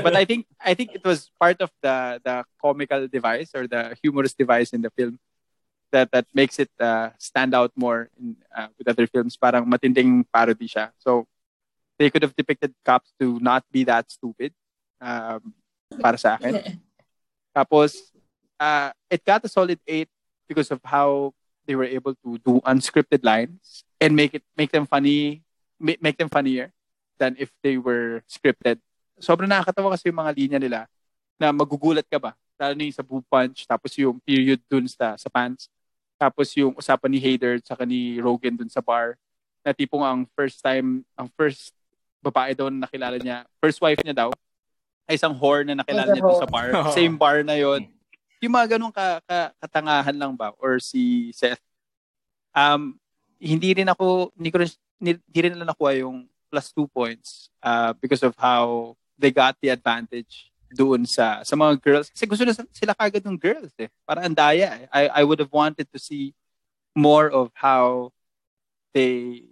[0.00, 3.96] But I think, I think it was part of the, the comical device or the
[4.00, 5.18] humorous device in the film
[5.90, 9.36] that that makes it uh, stand out more in, uh, with other films.
[9.36, 10.92] Parang matinding parody siya.
[11.00, 11.24] So,
[11.98, 14.54] they could have depicted cops to not be that stupid
[15.02, 15.52] um,
[16.00, 16.78] para sa akin.
[17.56, 18.14] Tapos,
[18.58, 20.06] uh, it got a solid 8
[20.46, 21.34] because of how
[21.66, 25.42] they were able to do unscripted lines and make it make them funny,
[25.76, 26.72] make, make them funnier
[27.18, 28.78] than if they were scripted.
[29.18, 30.80] Sobrang nakakatawa kasi yung mga linya nila
[31.36, 32.32] na magugulat ka ba?
[32.58, 35.70] Lalo na yung sa boob punch, tapos yung period dun sa, sa pants,
[36.18, 39.14] tapos yung usapan ni Hader at ni Rogan dun sa bar,
[39.62, 41.74] na tipong ang first time, ang first
[42.22, 44.30] babae daw na nakilala niya, first wife niya daw,
[45.08, 46.68] ay isang whore na nakilala niya doon sa bar.
[46.92, 47.88] Same bar na yon.
[48.38, 50.52] Yung mga ganun ka, ka, katangahan lang ba?
[50.60, 51.62] Or si Seth.
[52.54, 52.98] Um,
[53.38, 57.92] hindi rin ako, hindi, ko rin, hindi rin nila nakuha yung plus two points uh,
[57.98, 62.08] because of how they got the advantage doon sa sa mga girls.
[62.12, 63.88] Kasi gusto na sila kagad ng girls eh.
[64.04, 64.86] Para ang daya eh.
[64.92, 66.36] I, I would have wanted to see
[66.92, 68.12] more of how
[68.92, 69.44] they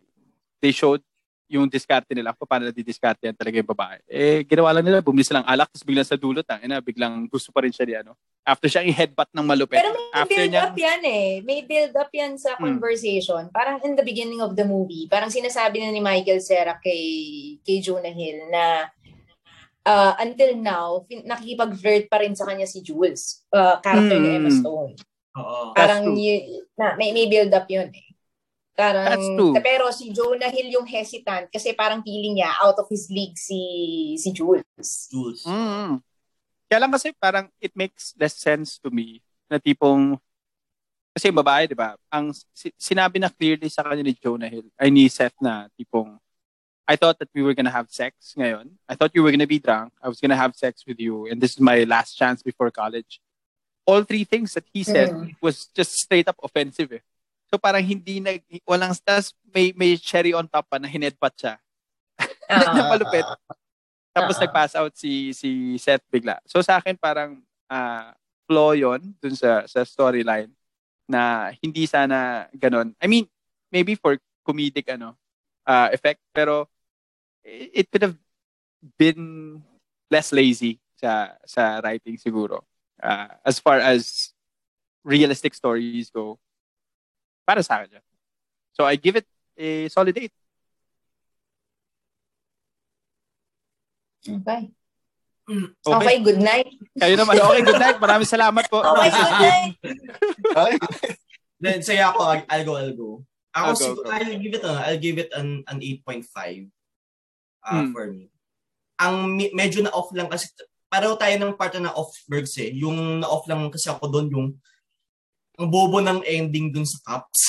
[0.60, 1.00] they showed
[1.46, 3.98] yung diskarte nila kung paano nadidiskarte yan talaga yung babae.
[4.04, 7.50] Eh, ginawa lang nila, bumili silang alak, tapos biglang sa dulot, ah, ina, biglang gusto
[7.50, 8.18] pa rin siya ni ano.
[8.42, 9.78] After siya i-headbutt ng malupit.
[9.78, 11.28] Pero may after build niya, up yan eh.
[11.40, 12.66] May build up yan sa Hmm.
[12.66, 13.46] conversation.
[13.50, 17.02] Parang in the beginning of the movie, parang sinasabi na ni Michael Cera kay,
[17.60, 18.90] kay Jonah Hill na
[19.82, 24.38] uh, until now, fin- nakikipag-flirt pa rin sa kanya si Jules, uh, character ni Hmm.
[24.40, 24.92] Emma Stone.
[25.36, 25.70] Oo.
[25.70, 28.05] Parang y- na, may, may build up yun eh.
[28.76, 29.56] Parang, That's true.
[29.64, 33.56] pero si Jonah Hill yung hesitant kasi parang feeling niya out of his league si
[34.20, 35.08] si Jules.
[35.08, 35.48] Jules.
[35.48, 36.04] Mm.
[36.68, 40.20] Kaya lang kasi parang it makes less sense to me na tipong
[41.16, 41.96] kasi yung babae, di ba?
[42.12, 46.20] Ang si- sinabi na clearly sa kanya ni Jonah Hill, ay ni Seth na tipong
[46.84, 48.76] I thought that we were gonna have sex ngayon.
[48.84, 49.96] I thought you were gonna be drunk.
[50.04, 53.24] I was gonna have sex with you and this is my last chance before college.
[53.88, 55.32] All three things that he said Mm.
[55.40, 57.00] was just straight up offensive eh.
[57.46, 61.54] So parang hindi nag walang tas may may cherry on top pa na hinedpat siya
[62.50, 62.88] na Ah.
[62.90, 63.26] malupit.
[64.16, 64.42] Tapos Ah.
[64.46, 66.40] nag-pass out si si Seth bigla.
[66.48, 68.14] So sa akin parang ah,
[68.46, 70.50] flaw 'yon dun sa sa storyline
[71.06, 72.94] na hindi sana ganon.
[72.98, 73.26] I mean,
[73.70, 75.14] maybe for comedic ano
[75.66, 76.66] ah, effect pero
[77.46, 78.18] it, it could have
[78.98, 79.58] been
[80.10, 82.62] less lazy sa sa writing siguro.
[82.98, 84.32] Ah, as far as
[85.06, 86.38] realistic stories go
[87.46, 88.02] para sa akin.
[88.74, 90.26] So I give it a solid 8.
[94.26, 94.60] Okay.
[95.46, 95.86] Okay.
[95.86, 96.66] Okay, good night.
[96.98, 97.38] Kayo naman.
[97.38, 98.02] Okay, good night.
[98.02, 98.82] Maraming salamat po.
[98.82, 99.74] Okay, good night.
[101.62, 103.10] Then, say ako, I'll go, I'll go.
[103.54, 104.10] Ako, Ah, go, siguro, go.
[104.12, 106.26] I'll give it, a, I'll give it an, an 8.5
[107.62, 107.94] uh, Hmm.
[107.94, 108.28] for me.
[108.98, 110.50] Ang me- medyo na-off lang kasi,
[110.90, 112.74] pareho tayo ng part na off-bergs eh.
[112.76, 114.46] Yung na-off lang kasi ako doon, yung
[115.56, 117.40] ang bobo ng ending dun sa Cups.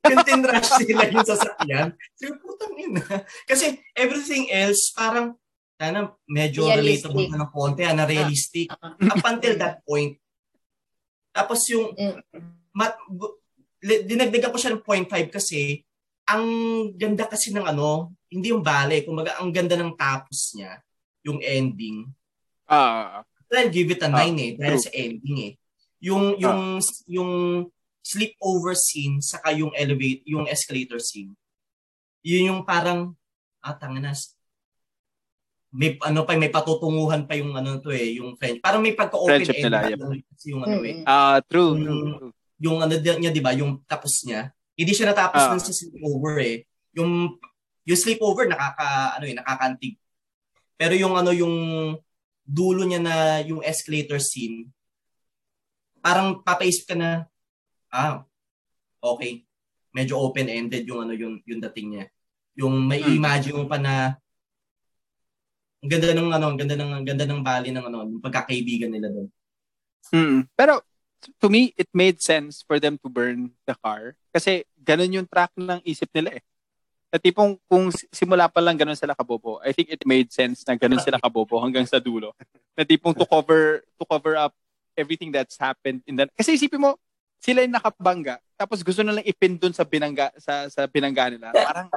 [0.00, 1.88] yung tinrush nila yung sasakyan.
[2.14, 3.04] Sabi, putang ina.
[3.44, 5.34] Kasi everything else, parang,
[5.76, 7.08] sana medyo Realistic.
[7.10, 8.68] relatable na ng konti, ah, na realistic.
[9.00, 10.16] Up until that point.
[11.30, 12.20] Tapos yung, Mm.
[12.72, 12.94] mat,
[13.82, 15.82] dinagdagan ko siya ng 0.5 kasi,
[16.24, 16.44] ang
[16.94, 20.78] ganda kasi ng ano, hindi yung bale, kumbaga ang ganda ng tapos niya,
[21.26, 22.06] yung ending.
[22.70, 24.84] Ah, I'll give it a Ah, 9 eh, dahil true.
[24.86, 25.52] sa ending eh.
[26.00, 27.30] Yung, yung, yung
[28.00, 31.36] sleepover scene, saka yung elevate, yung escalator scene.
[32.24, 33.12] Yun yung parang,
[33.60, 33.76] ah,
[35.70, 39.38] may ano pa may patutunguhan pa yung ano to eh yung French parang may pagka-open
[39.38, 40.02] Friendship end nila, yep.
[40.34, 42.32] kasi yung ano eh ah, true, Yung- true, true.
[42.60, 45.50] yung ano niya 'di ba yung tapos niya hindi siya natapos Ah.
[45.54, 46.66] dun sa sleepover eh
[46.98, 47.38] yung
[47.86, 49.94] yung sleepover nakaka ano eh nakakantig
[50.74, 51.54] pero yung ano yung
[52.42, 53.14] dulo niya na
[53.46, 54.66] yung escalator scene
[56.00, 57.24] parang papaisip ka na
[57.88, 58.24] ah
[58.98, 59.44] okay
[59.90, 62.04] medyo open ended yung ano yung yung dating niya
[62.56, 63.16] yung may Hmm.
[63.16, 64.16] imagine mo pa na
[65.80, 68.90] ang ganda ng ano ang ganda ng ang ganda ng bali ng ano yung pagkakaibigan
[68.90, 69.28] nila doon
[70.10, 70.48] Mm.
[70.56, 70.80] Pero
[71.38, 74.16] to me, it made sense for them to burn the car.
[74.32, 76.42] Kasi ganun yung track ng isip nila eh.
[77.12, 80.74] Na tipong kung simula pa lang ganun sila kabobo, I think it made sense na
[80.74, 82.32] ganun sila kabobo hanggang sa dulo.
[82.72, 84.56] Na tipong to cover to cover up
[84.96, 86.96] everything that's happened in the Kasi isipin mo,
[87.40, 91.48] sila yung nakabangga, tapos gusto na lang ipin dun sa binangga sa sa binangga nila.
[91.56, 91.88] Parang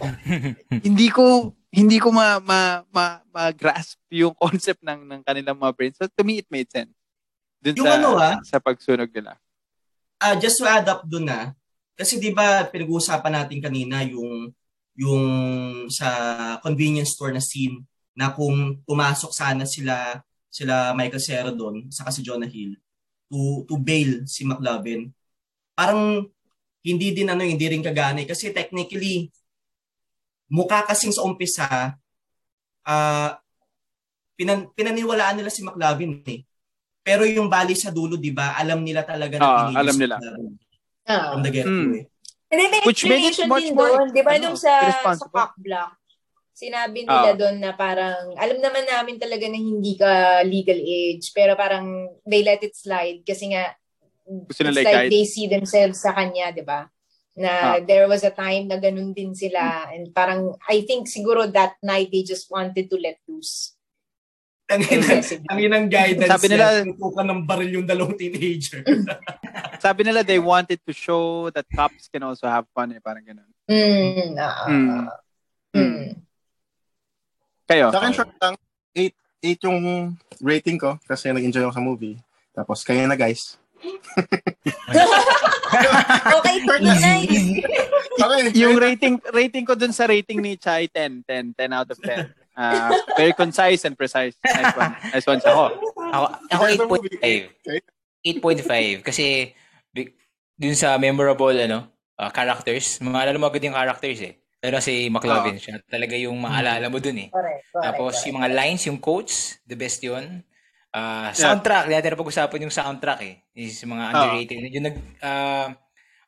[0.86, 5.96] hindi ko hindi ko ma ma ma, ma-grasp yung concept ng ng kanilang mga brains.
[5.96, 6.90] So to me it made sense.
[7.62, 9.38] Dun Yung sa ano, ah, sa pagsunog nila.
[10.20, 11.54] ah just to add up doon na,
[11.94, 14.50] kasi 'di ba pinag-uusapan natin kanina yung
[14.98, 15.24] yung
[15.88, 16.08] sa
[16.60, 17.86] convenience store na scene
[18.18, 20.18] na kung pumasok sana sila
[20.50, 22.74] sila Michael Cera doon saka si Jonah Hill
[23.30, 25.08] to to bail si McLovin.
[25.72, 26.26] Parang
[26.82, 28.28] hindi din ano hindi rin kagana eh.
[28.28, 29.30] kasi technically
[30.50, 31.94] mukha kasing sa umpisa
[32.82, 33.30] ah
[34.34, 36.42] pinan, pinaniwalaan nila si McLovin eh.
[37.00, 38.58] Pero yung bali sa dulo, 'di ba?
[38.58, 40.16] Alam nila talaga na pinili alam si nila.
[40.18, 40.52] McLovin
[41.10, 41.32] Ah.
[41.34, 41.96] from the get-go Hmm.
[41.96, 42.04] eh.
[42.50, 44.10] And then may Which made it much more, doon.
[44.10, 45.99] Di ba ano, nung sa, sa cock block,
[46.60, 47.36] sinabi nila Ah.
[47.36, 50.10] doon na parang, alam naman namin talaga na hindi ka
[50.44, 51.88] legal age, pero parang
[52.22, 53.72] they let it slide kasi nga,
[54.28, 55.08] Gusto it's like i-guide.
[55.08, 56.84] they see themselves sa kanya, di ba?
[57.34, 57.80] Na Ah.
[57.80, 62.12] there was a time na ganun din sila and parang I think siguro that night
[62.12, 63.72] they just wanted to let loose.
[64.70, 64.86] Ang
[65.58, 68.86] inang guidance Sabi nila- tutukan ng baril yung dalawang teenager.
[69.82, 73.50] Sabi nila they wanted to show that cops can also have fun eh, parang ganun.
[73.66, 75.06] Mm, ah, Mm.
[75.74, 76.06] mm.
[77.70, 77.94] Kayo?
[77.94, 78.54] Sa akin, short lang.
[78.98, 79.14] 8,
[79.62, 79.78] 8 yung
[80.42, 82.18] rating ko kasi nag-enjoy ako sa movie.
[82.50, 83.54] Tapos, kayo na guys.
[86.36, 87.62] okay, nice.
[88.18, 91.96] Okay, yung rating rating ko dun sa rating ni Chai 10, 10, 10 out of
[92.02, 92.28] 10.
[92.60, 94.36] Ah, very concise and precise.
[94.44, 94.92] Nice one.
[95.14, 95.52] Nice one siya.
[95.54, 95.64] Ako,
[95.96, 97.16] Ako, ako Favorite movie.
[98.28, 99.00] 8.5.
[99.00, 99.56] 8.5 kasi
[100.60, 101.88] dun sa memorable ano,
[102.20, 104.36] ah, characters, maalala mo agad yung characters eh.
[104.60, 107.28] Pero si McLovin, siya talaga yung maalala mo dun eh.
[107.28, 108.26] Correct, correct, Tapos correct.
[108.28, 110.44] yung mga lines, yung quotes, the best yun.
[110.90, 111.96] Ah, soundtrack, yeah.
[111.96, 113.34] natin na pag-usapan yung soundtrack eh.
[113.54, 114.12] Is mga Oo.
[114.12, 114.58] underrated.
[114.70, 115.68] Yung nag ah,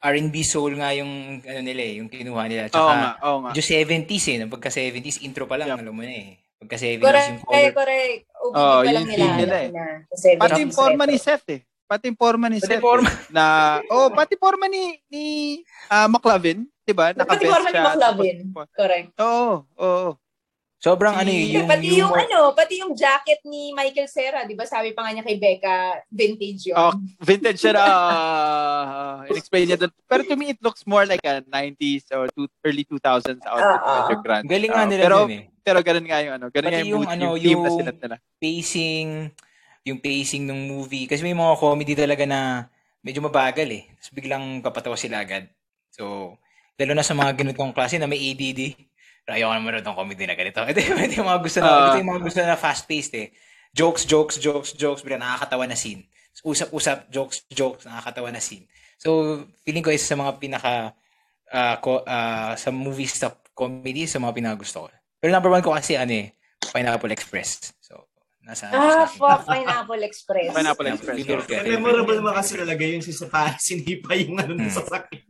[0.02, 2.66] R&B soul nga yung ano nila eh, yung kinuha nila.
[2.66, 3.50] Tsaka nga, oo nga.
[3.52, 4.36] medyo 70s eh.
[4.40, 5.78] Nung pagka 70s, intro pa lang, Yep.
[5.78, 6.40] alam mo na eh.
[6.56, 7.72] Pagka 70s, Correct, yung color.
[7.76, 8.20] correct.
[8.32, 9.26] OPT Oh, pa lang nila.
[9.36, 9.70] nila eh.
[9.70, 9.84] na.
[10.40, 11.16] Pati yung forma ni.
[11.16, 11.60] Seth eh.
[11.84, 12.80] Pati yung forma ni Pati Seth.
[12.80, 13.06] forma.
[13.06, 13.44] eh, na,
[13.86, 15.24] oh, pati forma ni, ni
[15.86, 16.64] ah, McLovin.
[16.92, 17.06] Diba?
[17.08, 17.84] Pati Nakabest forma ni siya.
[17.86, 18.36] McLovin.
[18.70, 19.08] Correct.
[19.18, 20.08] Oo, oo.
[20.76, 24.52] Sobrang ano eh, yung, pati yung, humor- ano, pati yung jacket ni Michael Cera, 'di
[24.52, 24.66] ba?
[24.66, 26.74] Sabi pa nga niya kay Becca, vintage 'yon.
[26.74, 26.90] Oh,
[27.22, 29.94] vintage siya uh, in-explain niya doon.
[30.02, 32.98] Pero to me, it looks more like a 90s or two, early 2000s
[33.40, 33.78] outfit.
[33.78, 33.94] Ah.
[34.02, 34.42] Medyo grand.
[34.44, 35.44] Galing nga Ah, nila pero, dun eh.
[35.62, 36.46] pero ganun nga yung ano.
[36.50, 38.16] Ganun Pati nga yung, yung mood, ano, yung yung- silat nila.
[38.36, 39.08] Pacing,
[39.84, 41.06] yung pacing ng movie.
[41.06, 42.66] Kasi may mga comedy talaga na
[42.98, 43.86] medyo mabagal eh.
[43.92, 45.46] Tapos biglang papatawa sila agad.
[45.90, 46.34] So,
[46.78, 48.76] lalo na sa mga ganitong klase na may ADD.
[49.22, 50.60] Pero Ayoko naman rin itong comedy na ganito.
[50.60, 51.86] Ito, yung- ito yung mga gusto na, Ah.
[51.88, 53.28] ito yung mga gusto na fast-paced eh.
[53.70, 55.00] Jokes, jokes, jokes, jokes.
[55.00, 56.04] Bigla nakakatawa na scene.
[56.42, 58.66] Usap-usap, jokes, jokes, nakakatawa na scene.
[58.98, 60.94] So, feeling ko isa sa mga pinaka
[61.52, 64.88] ah, ko, ah, sa movies sa comedy, sa mga pinagusto ko.
[65.20, 66.32] Pero number one ko kasi ano eh,
[66.64, 67.76] Pineapple Express.
[67.78, 68.08] So,
[68.42, 70.50] Nasa, Ah, sa fuck, Pineapple Express.
[70.50, 71.22] Pineapple Express.
[71.62, 74.66] Memorable naman kasi talaga yun si Sapa, sinipa yung ano Hmm.
[74.66, 75.22] sa sakit.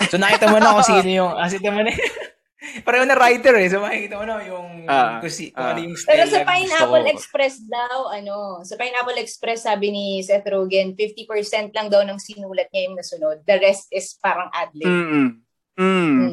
[0.00, 1.90] So nakita mo na kung sino yung, ah, nakita mo na,
[2.86, 3.66] pareho na writer eh.
[3.66, 7.04] So makikita mo na yung, Ah, kung, si, kung ano yung style Pero sa Pineapple
[7.04, 7.12] ko.
[7.12, 11.26] Express daw, ano, sa Pineapple Express, sabi ni Seth Rogen, 50%
[11.70, 13.42] lang daw ng sinulat niya yung nasunod.
[13.42, 14.86] The rest is parang ad-lib.
[14.86, 15.28] Mm-mm.
[15.76, 15.84] Mm.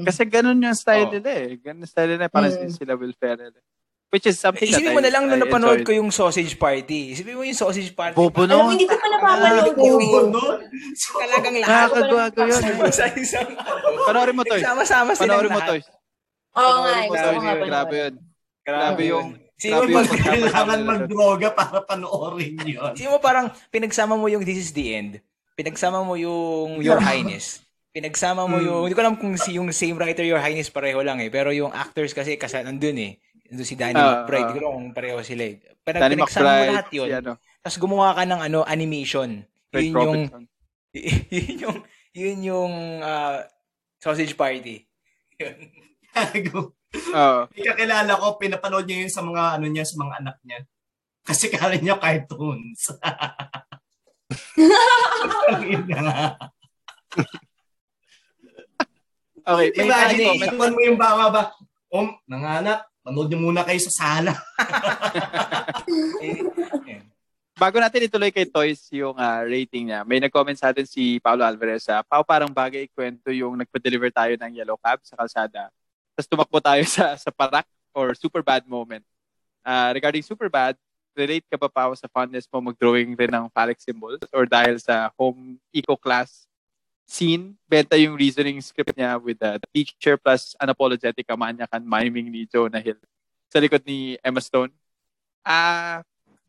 [0.01, 0.03] Mm.
[0.03, 1.13] Kasi ganun yung style Oh.
[1.13, 1.59] nila eh.
[1.59, 2.25] Ganun yung style nila.
[2.27, 2.69] Parang Mm.
[2.71, 3.53] sila Will Ferrell.
[3.53, 3.65] eh.
[4.15, 5.85] Which is something Isipin that mo I- na lang nung I napanood enjoyed.
[5.85, 7.11] ko yung Sausage Party.
[7.11, 8.15] Isipin mo yung Sausage Party.
[8.15, 8.71] Bobo Alam mo, no?
[8.71, 9.99] hindi ko pa napapanood Ah, yun.
[10.95, 11.67] Talagang lahat.
[11.67, 12.91] Nakakagago yun.
[12.93, 13.49] sa isang,
[14.05, 14.55] Panoorin mo to.
[14.55, 15.69] Nagsama-sama silang Panoorin mo lahat.
[15.69, 15.75] to.
[16.55, 17.27] Oo nga, Panoorin mo gusto to.
[17.27, 18.13] ko nga Grabe yun.
[18.63, 19.27] Grabe yung...
[19.55, 22.91] Sino mo, yung Kailangan magdroga para panoorin yun.
[22.93, 25.19] sino mo parang pinagsama mo yung This is the End.
[25.53, 27.63] Pinagsama mo yung Your Highness.
[27.89, 28.63] Pinagsama mo Hmm.
[28.65, 31.27] yung, hindi ko alam kung si yung same writer Your Highness pareho lang eh.
[31.27, 33.11] Pero yung actors kasi kasi nandun eh.
[33.45, 34.41] Nandun si Danny Ah, McBride.
[34.41, 34.51] ah.
[34.51, 35.55] Ko alam kung pareho sila eh.
[35.79, 36.69] Pero Danny pinagsama mo McBride.
[36.71, 37.07] lahat yun.
[37.07, 37.31] Si ano,
[37.61, 39.29] Tapos gumawa ka ng ano, animation.
[39.69, 40.21] Craig Yun yung,
[41.35, 41.77] yun yung,
[42.13, 43.43] yun yung ah,
[43.99, 44.85] sausage party.
[45.41, 45.57] Yun.
[47.11, 47.39] Oo.
[47.51, 50.63] May kakilala ko, pinapanood niya yun sa mga ano niya, sa mga anak niya.
[51.27, 52.87] Kasi kala niya cartoons.
[59.45, 61.41] Okay, may Imagine, ano, ituan mo yung baka ba,
[61.93, 64.33] Om, nanganak, manood niyo muna kayo sa sala.
[66.25, 66.41] Eh,
[66.89, 67.01] eh.
[67.53, 71.45] bago natin ituloy kay Toys yung ah, rating niya, may nag-comment sa atin si Paulo
[71.45, 71.85] Alvarez.
[71.85, 75.69] Uh, Pao, parang bagay kwento yung nagpa-deliver tayo ng yellow cab sa kalsada.
[76.17, 79.05] Tapos tumakbo tayo sa, sa parak or super bad moment.
[79.61, 80.73] Ah, regarding super bad,
[81.13, 85.13] relate ka ba Pao sa fondness mo mag-drawing rin ng phallic symbols or dahil sa
[85.13, 86.49] home eco class
[87.05, 92.81] scene, benta yung reasoning script niya with the teacher plus unapologetic kamanyakan miming ni Jonah
[92.81, 92.97] Hill
[93.53, 94.73] sa likod ni Emma Stone.
[95.45, 96.01] Ah,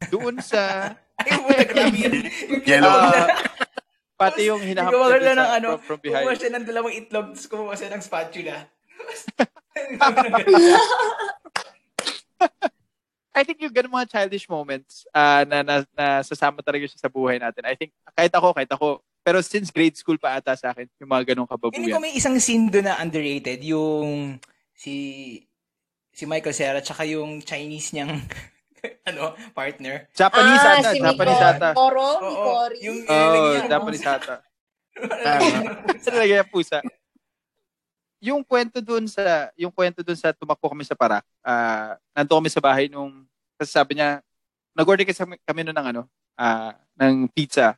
[0.09, 0.97] doon sa.
[2.69, 2.89] Yellow.
[2.89, 3.29] Ah,
[4.17, 6.41] pati yung hinahap niya dun ng sa- ano, from, from kumuha behind.
[6.41, 8.57] siya ng dalawang itlog, tapos kumuha siya ng spatula.
[13.37, 17.13] I think yung ganun mga childish moments ah, na, na, na sasama talaga siya sa
[17.13, 17.69] buhay natin.
[17.69, 21.11] I think kahit ako, kahit ako, pero since grade school pa ata sa akin, yung
[21.11, 21.99] mga ganung Hindi ko kababuyan.
[21.99, 24.39] may isang scene doon na underrated, yung
[24.71, 24.95] si
[26.15, 28.23] si Michael Cera tsaka yung Chinese niyang
[29.11, 30.07] ano, partner.
[30.15, 31.69] Japanese ah, ata, si Japanese Miko- ata.
[31.75, 32.77] Moro, Oo, Mikori.
[32.87, 34.35] yung Oh, Japanese ata.
[36.07, 36.79] Talaga yung pusa.
[38.23, 42.49] Yung kwento dun sa, yung kwento dun sa tumakbo kami sa parak, ah nandun kami
[42.49, 43.27] sa bahay nung,
[43.59, 44.23] kasi sabi niya,
[44.73, 47.75] nag-order kasi kami, kami nun ng ano, ah ng pizza.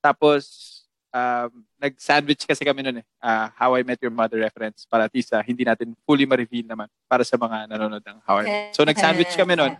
[0.00, 0.75] Tapos,
[1.12, 3.06] um, nag-sandwich kasi kami nun eh.
[3.22, 6.66] ah How I Met Your Mother reference para at least ah, hindi natin fully ma-reveal
[6.66, 8.74] naman para sa mga nanonood ng How I Met.
[8.74, 9.74] So, nag-sandwich kami nun.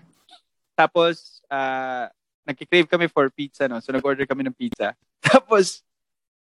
[0.76, 2.12] Tapos, ah
[2.46, 3.82] nagki-crave kami for pizza no.
[3.82, 4.94] So nag-order kami ng pizza.
[5.26, 5.82] Tapos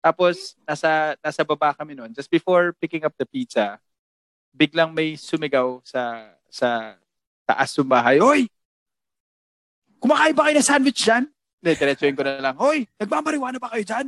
[0.05, 2.13] tapos nasa nasa baba kami noon.
[2.15, 3.81] Just before picking up the pizza,
[4.55, 6.95] biglang may sumigaw sa sa
[7.43, 8.23] taas ng bahay.
[8.23, 8.47] Hoy!
[9.99, 11.27] Kumakain ba kayo ng sandwich dyan?
[11.59, 12.55] Hindi, diretsuhin ko na lang.
[12.55, 12.87] Hoy!
[13.03, 14.07] Nagmamariwana ba kayo dyan?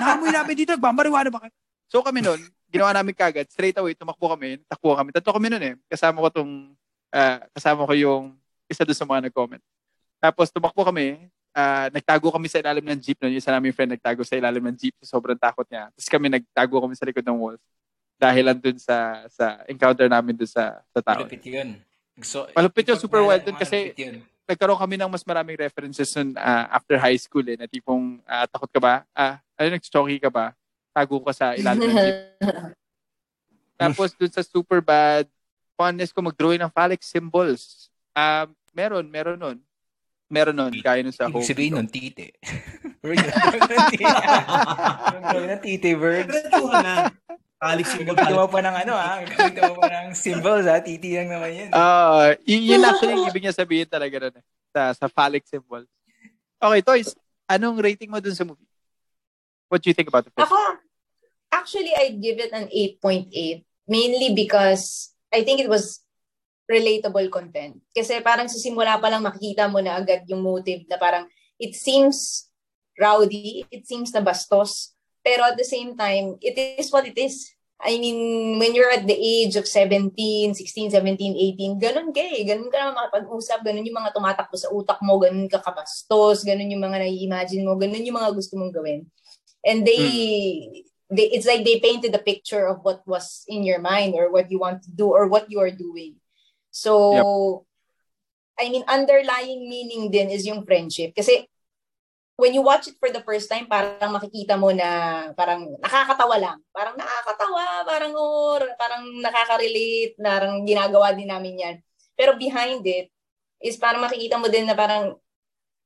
[0.00, 1.54] Naamoy namin dito, nagmamariwana ba kayo?
[1.90, 3.50] So kami noon, ginawa namin kagad.
[3.50, 4.62] Straight away, tumakbo kami.
[4.70, 5.10] Takbo kami.
[5.10, 5.74] Tatlo kami noon eh.
[5.90, 6.52] Kasama ko tong,
[7.10, 8.24] ah, kasama ko yung
[8.70, 9.62] isa doon sa mga nag-comment.
[10.22, 13.34] Tapos tumakbo kami, ah, nagtago kami sa ilalim ng jeep noon.
[13.34, 14.94] Yung isa namin friend nagtago sa ilalim ng jeep.
[15.02, 15.90] So, sobrang takot niya.
[15.90, 17.62] Tapos kami nagtago kami sa likod ng walls.
[18.20, 21.26] Dahil andun sa sa encounter namin doon sa sa tao.
[21.26, 21.74] Malupit yun.
[22.20, 24.22] So, Malupit yun, super wild dun kasi- yun.
[24.50, 27.54] Nagkaroon kami ng mas maraming references nun ah, after high school eh.
[27.54, 29.06] Na tipong ah, takot ka ba?
[29.14, 30.50] Ah, ano, nag-choky ka ba?
[30.90, 32.18] Tago ka sa ilalim ng jeep.
[33.78, 35.30] Tapos dun sa super bad,
[35.78, 37.94] fondness ko mag-drawing ng phallic symbols.
[38.10, 39.62] Ah, meron, meron nun.
[40.30, 41.46] Meron nun, kaya nun sa home.
[41.46, 42.34] Sabihin nun, tite.
[43.02, 43.26] Bird, yung
[45.62, 46.30] tite, bird.
[46.70, 47.10] Na.
[47.60, 49.20] Alex yung Gagawa pa ng ano ah.
[49.20, 50.80] Gagawa pa ng symbols ah.
[50.80, 51.70] Titi lang naman yun.
[51.76, 55.84] Ah, y- yun actually yung ibig niya sabihin talaga nun eh, sa, sa phallic symbols.
[56.56, 57.12] Okay, Toys,
[57.44, 58.64] anong rating mo dun sa movie?
[59.68, 60.48] What do you think about the film?
[60.48, 60.80] Ako,
[61.52, 63.28] actually, I'd give it an 8.8.
[63.86, 66.00] Mainly because I think it was
[66.70, 67.82] relatable content.
[67.90, 71.26] Kasi parang sa simula pa lang makikita mo na agad yung motive na parang
[71.58, 72.48] it seems
[72.94, 77.52] rowdy, it seems na bastos, pero at the same time, it is what it is.
[77.80, 80.12] I mean, when you're at the age of 17,
[80.52, 81.00] 16, 17,
[81.56, 82.44] 18, ganun ka eh.
[82.44, 86.68] Ganun ka na makapag-usap, ganun yung mga tumatakbo sa utak mo, ganun ka kabastos, ganun
[86.68, 89.08] yung mga nai-imagine mo, ganun yung mga gusto mong gawin.
[89.64, 90.04] And they,
[91.08, 94.52] they, it's like they painted a picture of what was in your mind or what
[94.52, 96.20] you want to do or what you are doing.
[96.68, 97.64] So,
[98.60, 101.16] I mean, underlying meaning din is yung friendship.
[101.16, 101.48] Kasi
[102.40, 104.88] when you watch it for the first time, parang makikita mo na
[105.36, 106.58] parang nakakatawa lang.
[106.72, 111.76] Parang nakakatawa, parang or, parang nakaka-relate, parang ginagawa din namin yan.
[112.16, 113.12] Pero behind it,
[113.60, 115.20] is parang makikita mo din na parang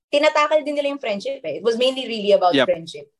[0.06, 1.58] tinatakal din nila yung friendship eh.
[1.58, 2.70] It was mainly really about Yep.
[2.70, 3.10] friendship.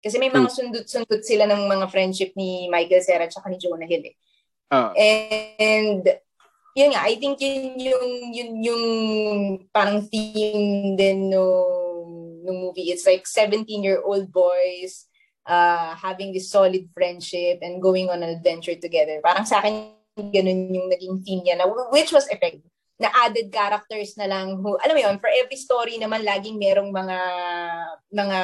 [0.00, 4.08] Kasi may mga sundot-sundot sila ng mga friendship ni Michael Cera at ni Jonah Hill
[4.08, 4.16] eh.
[4.72, 4.92] Ah,
[5.60, 6.04] And
[6.72, 8.84] yun nga, I think yun yung yun yung
[9.74, 11.44] parang theme din no
[12.48, 12.88] no movie.
[12.88, 15.04] It's like 17-year-old boys
[15.48, 19.20] uh having this solid friendship and going on an adventure together.
[19.20, 22.66] Parang sa akin ganun yung naging theme niya na which was effective
[22.98, 26.90] na added characters na lang who, alam mo yun, for every story naman laging merong
[26.90, 27.18] mga
[28.10, 28.40] mga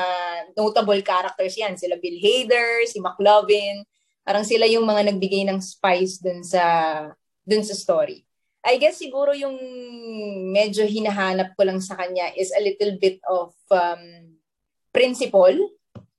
[0.54, 1.74] notable characters yan.
[1.74, 3.82] Sila Bill Hader, si McLovin,
[4.22, 6.62] parang sila yung mga nagbigay ng spice dun sa
[7.42, 8.22] dun sa story.
[8.64, 9.60] I guess siguro yung
[10.50, 14.34] medyo hinahanap ko lang sa kanya is a little bit of um,
[14.88, 15.52] principle.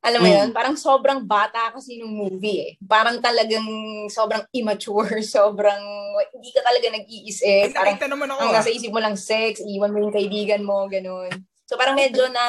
[0.05, 0.37] Alam mo Mm.
[0.37, 0.49] yun?
[0.53, 2.71] Parang sobrang bata kasi nung movie eh.
[2.85, 3.65] Parang talagang
[4.13, 5.81] sobrang immature, sobrang
[6.37, 7.73] hindi ka talaga nag-iisip.
[7.73, 8.39] Parang naman ako.
[8.45, 8.55] ang ah.
[8.61, 11.33] nasa isip mo lang sex, iwan mo yung kaibigan mo, ganun.
[11.65, 12.45] So parang medyo na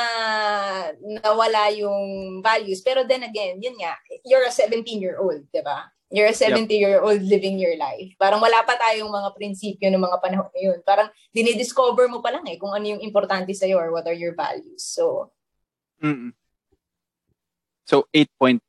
[1.24, 2.84] nawala yung values.
[2.84, 3.96] Pero then again, yun nga,
[4.28, 5.88] you're a 17-year-old, di ba?
[6.16, 8.16] You're a 70-year-old living your life.
[8.16, 10.80] Parang wala pa tayong mga prinsipyo ng mga panahon na yun.
[10.80, 14.32] Parang dinidiscover mo pa lang eh kung ano yung importante sa'yo or what are your
[14.32, 14.80] values.
[14.80, 15.28] So,
[16.00, 16.32] mm
[17.86, 18.64] So, 8.8.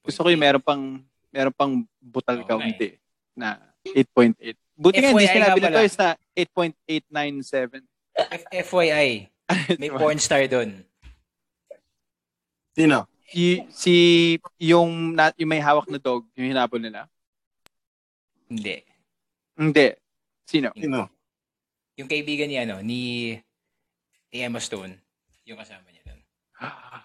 [0.00, 2.96] Gusto ko yung meron pang, meron pang butal nga kaunti
[3.36, 4.38] na 8.8.
[4.80, 7.84] Buti nga, hindi sinabi nito is na 8.897.
[8.16, 9.28] F- FYI,
[9.82, 10.86] may porn star doon.
[12.72, 13.09] Sino?
[13.30, 13.94] Si, si
[14.58, 17.06] yung, na, yung may hawak na dog, yung hinabol nila.
[18.50, 18.82] Hindi.
[19.54, 19.94] Hindi.
[20.44, 20.74] Sino?
[20.74, 21.06] Sino?
[21.94, 23.34] Yung kaibigan niya, ano, ni,
[24.34, 24.98] ni Emma Stone,
[25.46, 26.20] yung kasama niya doon.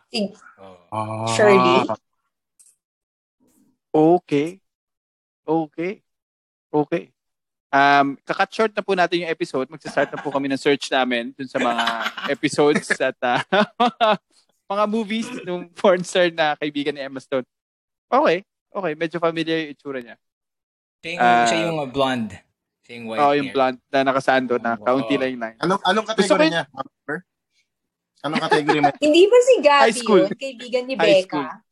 [0.10, 0.20] si
[0.90, 1.30] Oh.
[1.30, 1.86] Shirley.
[3.94, 4.60] Okay.
[5.46, 5.94] Okay.
[6.74, 7.04] Okay.
[7.76, 9.68] Um, kakat short na po natin yung episode.
[9.68, 11.84] Magsa-start na po kami ng search namin dun sa mga
[12.32, 13.44] episodes at ah,
[14.66, 17.46] mga movies ng porn star na kaibigan ni Emma Stone.
[18.06, 18.42] Okay.
[18.70, 18.94] Okay.
[18.94, 20.16] Medyo familiar yung itsura niya.
[21.00, 21.46] Siya yung, Ah.
[21.46, 22.34] siya yung uh, blonde.
[22.82, 23.56] Siya yung white Oo, yung hair.
[23.56, 24.84] blonde na nakasando na Oo.
[24.84, 25.58] kaunti lang yung line.
[25.60, 26.64] Anong, anong category niya?
[28.22, 28.90] Anong category mo?
[29.06, 30.22] Hindi ba si Gabby High school.
[30.24, 30.30] yun?
[30.36, 31.46] Kaibigan ni High school.
[31.46, 31.64] Becca?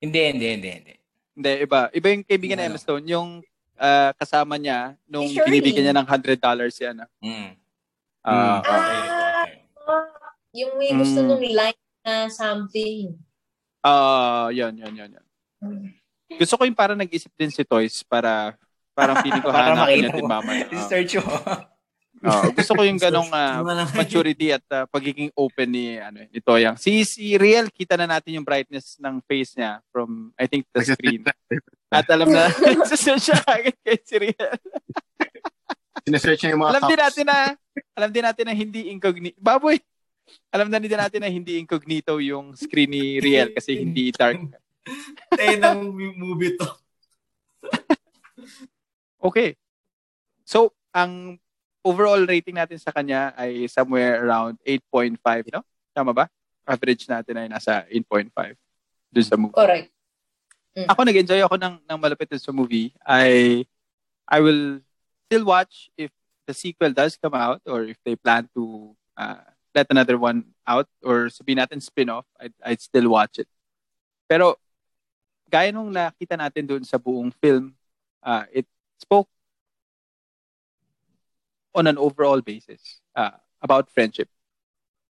[0.00, 0.94] Hindi, hindi, hindi, hindi.
[1.30, 1.80] Hindi, iba.
[1.92, 2.70] Iba yung kaibigan ni Ano?
[2.72, 3.04] Emma Stone.
[3.06, 3.28] Yung
[3.76, 6.36] ah, kasama niya nung Si binibigyan niya ng $100
[6.76, 6.96] yan.
[6.98, 7.08] ah.
[7.20, 7.50] Mm.
[8.20, 8.60] Ah, Mm.
[8.60, 9.46] Ah,
[10.52, 11.26] yung may gusto Mm.
[11.26, 13.16] nung line na something.
[13.80, 15.26] Ah, yan, yan, yan, yan.
[16.30, 18.54] Gusto ko yung parang nag-isip din si Toys para
[18.92, 20.50] parang feeling ko Para hanapin niya makita din mama.
[20.52, 21.32] Ah, Search mo.
[22.22, 23.88] ah, gusto ko yung ganong Wala.
[23.96, 26.76] maturity at ah, pagiging open ni ano ni Toyang.
[26.76, 30.84] Si si Real kita na natin yung brightness ng face niya from I think the
[30.84, 31.24] screen.
[31.90, 32.46] At alam na
[32.76, 34.52] nagsasearch siya agad kay si Real.
[36.06, 37.06] Sinesearch niya yung mga alam din cups.
[37.10, 37.38] natin na
[37.96, 39.36] alam din natin na hindi incognito.
[39.36, 39.80] Baboy.
[40.50, 44.40] Alam na din natin na hindi incognito yung screen ni Real kasi hindi dark.
[45.38, 45.80] Tayo ng
[46.16, 46.68] movie to.
[49.20, 49.52] Okay.
[50.48, 51.36] So, ang
[51.84, 55.60] overall rating natin sa kanya ay somewhere around 8.5, no?
[55.92, 56.24] Tama ba?
[56.64, 58.56] Average natin ay nasa 8.5
[59.12, 59.56] dun sa movie.
[59.56, 59.92] Correct.
[60.88, 62.96] Ako nag-enjoy ako ng, ng malapit sa movie.
[63.04, 63.60] I,
[64.24, 64.80] I will
[65.28, 66.08] still watch if
[66.46, 69.44] the sequel does come out or if they plan to uh,
[69.74, 73.48] let another one out or sabihin natin spin-off, I'd, I'd still watch it.
[74.28, 74.58] Pero,
[75.50, 77.74] gaya nung nakita natin dun sa buong film,
[78.22, 78.66] uh, it
[78.98, 79.28] spoke
[81.74, 84.28] on an overall basis uh, about friendship.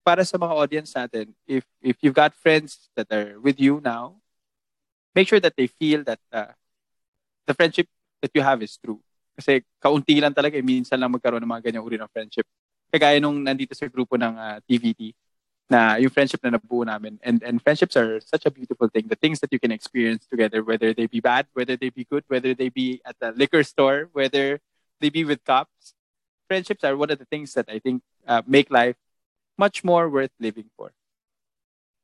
[0.06, 4.20] Para sa mga audience natin, if if you've got friends that are with you now,
[5.16, 6.52] make sure that they feel that uh,
[7.48, 7.88] the friendship
[8.22, 9.00] that you have is true.
[9.34, 12.46] Kasi kaunti lang talaga, eh, minsan lang magkaroon ng mga ganyang uri ng friendship.
[12.94, 15.18] Kagaya nung nandito sa grupo ng uh, TVT,
[15.70, 17.18] na yung friendship na nabuo namin.
[17.24, 19.08] And, and friendships are such a beautiful thing.
[19.08, 22.24] The things that you can experience together, whether they be bad, whether they be good,
[22.28, 24.60] whether they be at the liquor store, whether
[25.02, 25.98] they be with cops.
[26.48, 28.96] Friendships are one of the things that I think uh, make life
[29.58, 30.92] much more worth living for.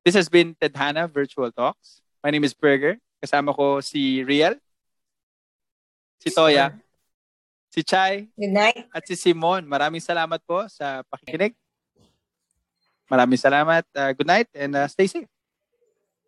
[0.06, 2.02] This has been Tedhana Virtual Talks.
[2.24, 2.98] My name is Berger.
[3.24, 4.56] Kasama ko si Riel,
[6.24, 6.72] si Toya,
[7.70, 8.78] si Chai, Good night.
[8.90, 9.66] at si Simon.
[9.66, 11.54] Maraming salamat po sa pakikinig.
[13.10, 13.86] Maraming salamat.
[13.94, 15.30] Uh, good night and uh, stay safe.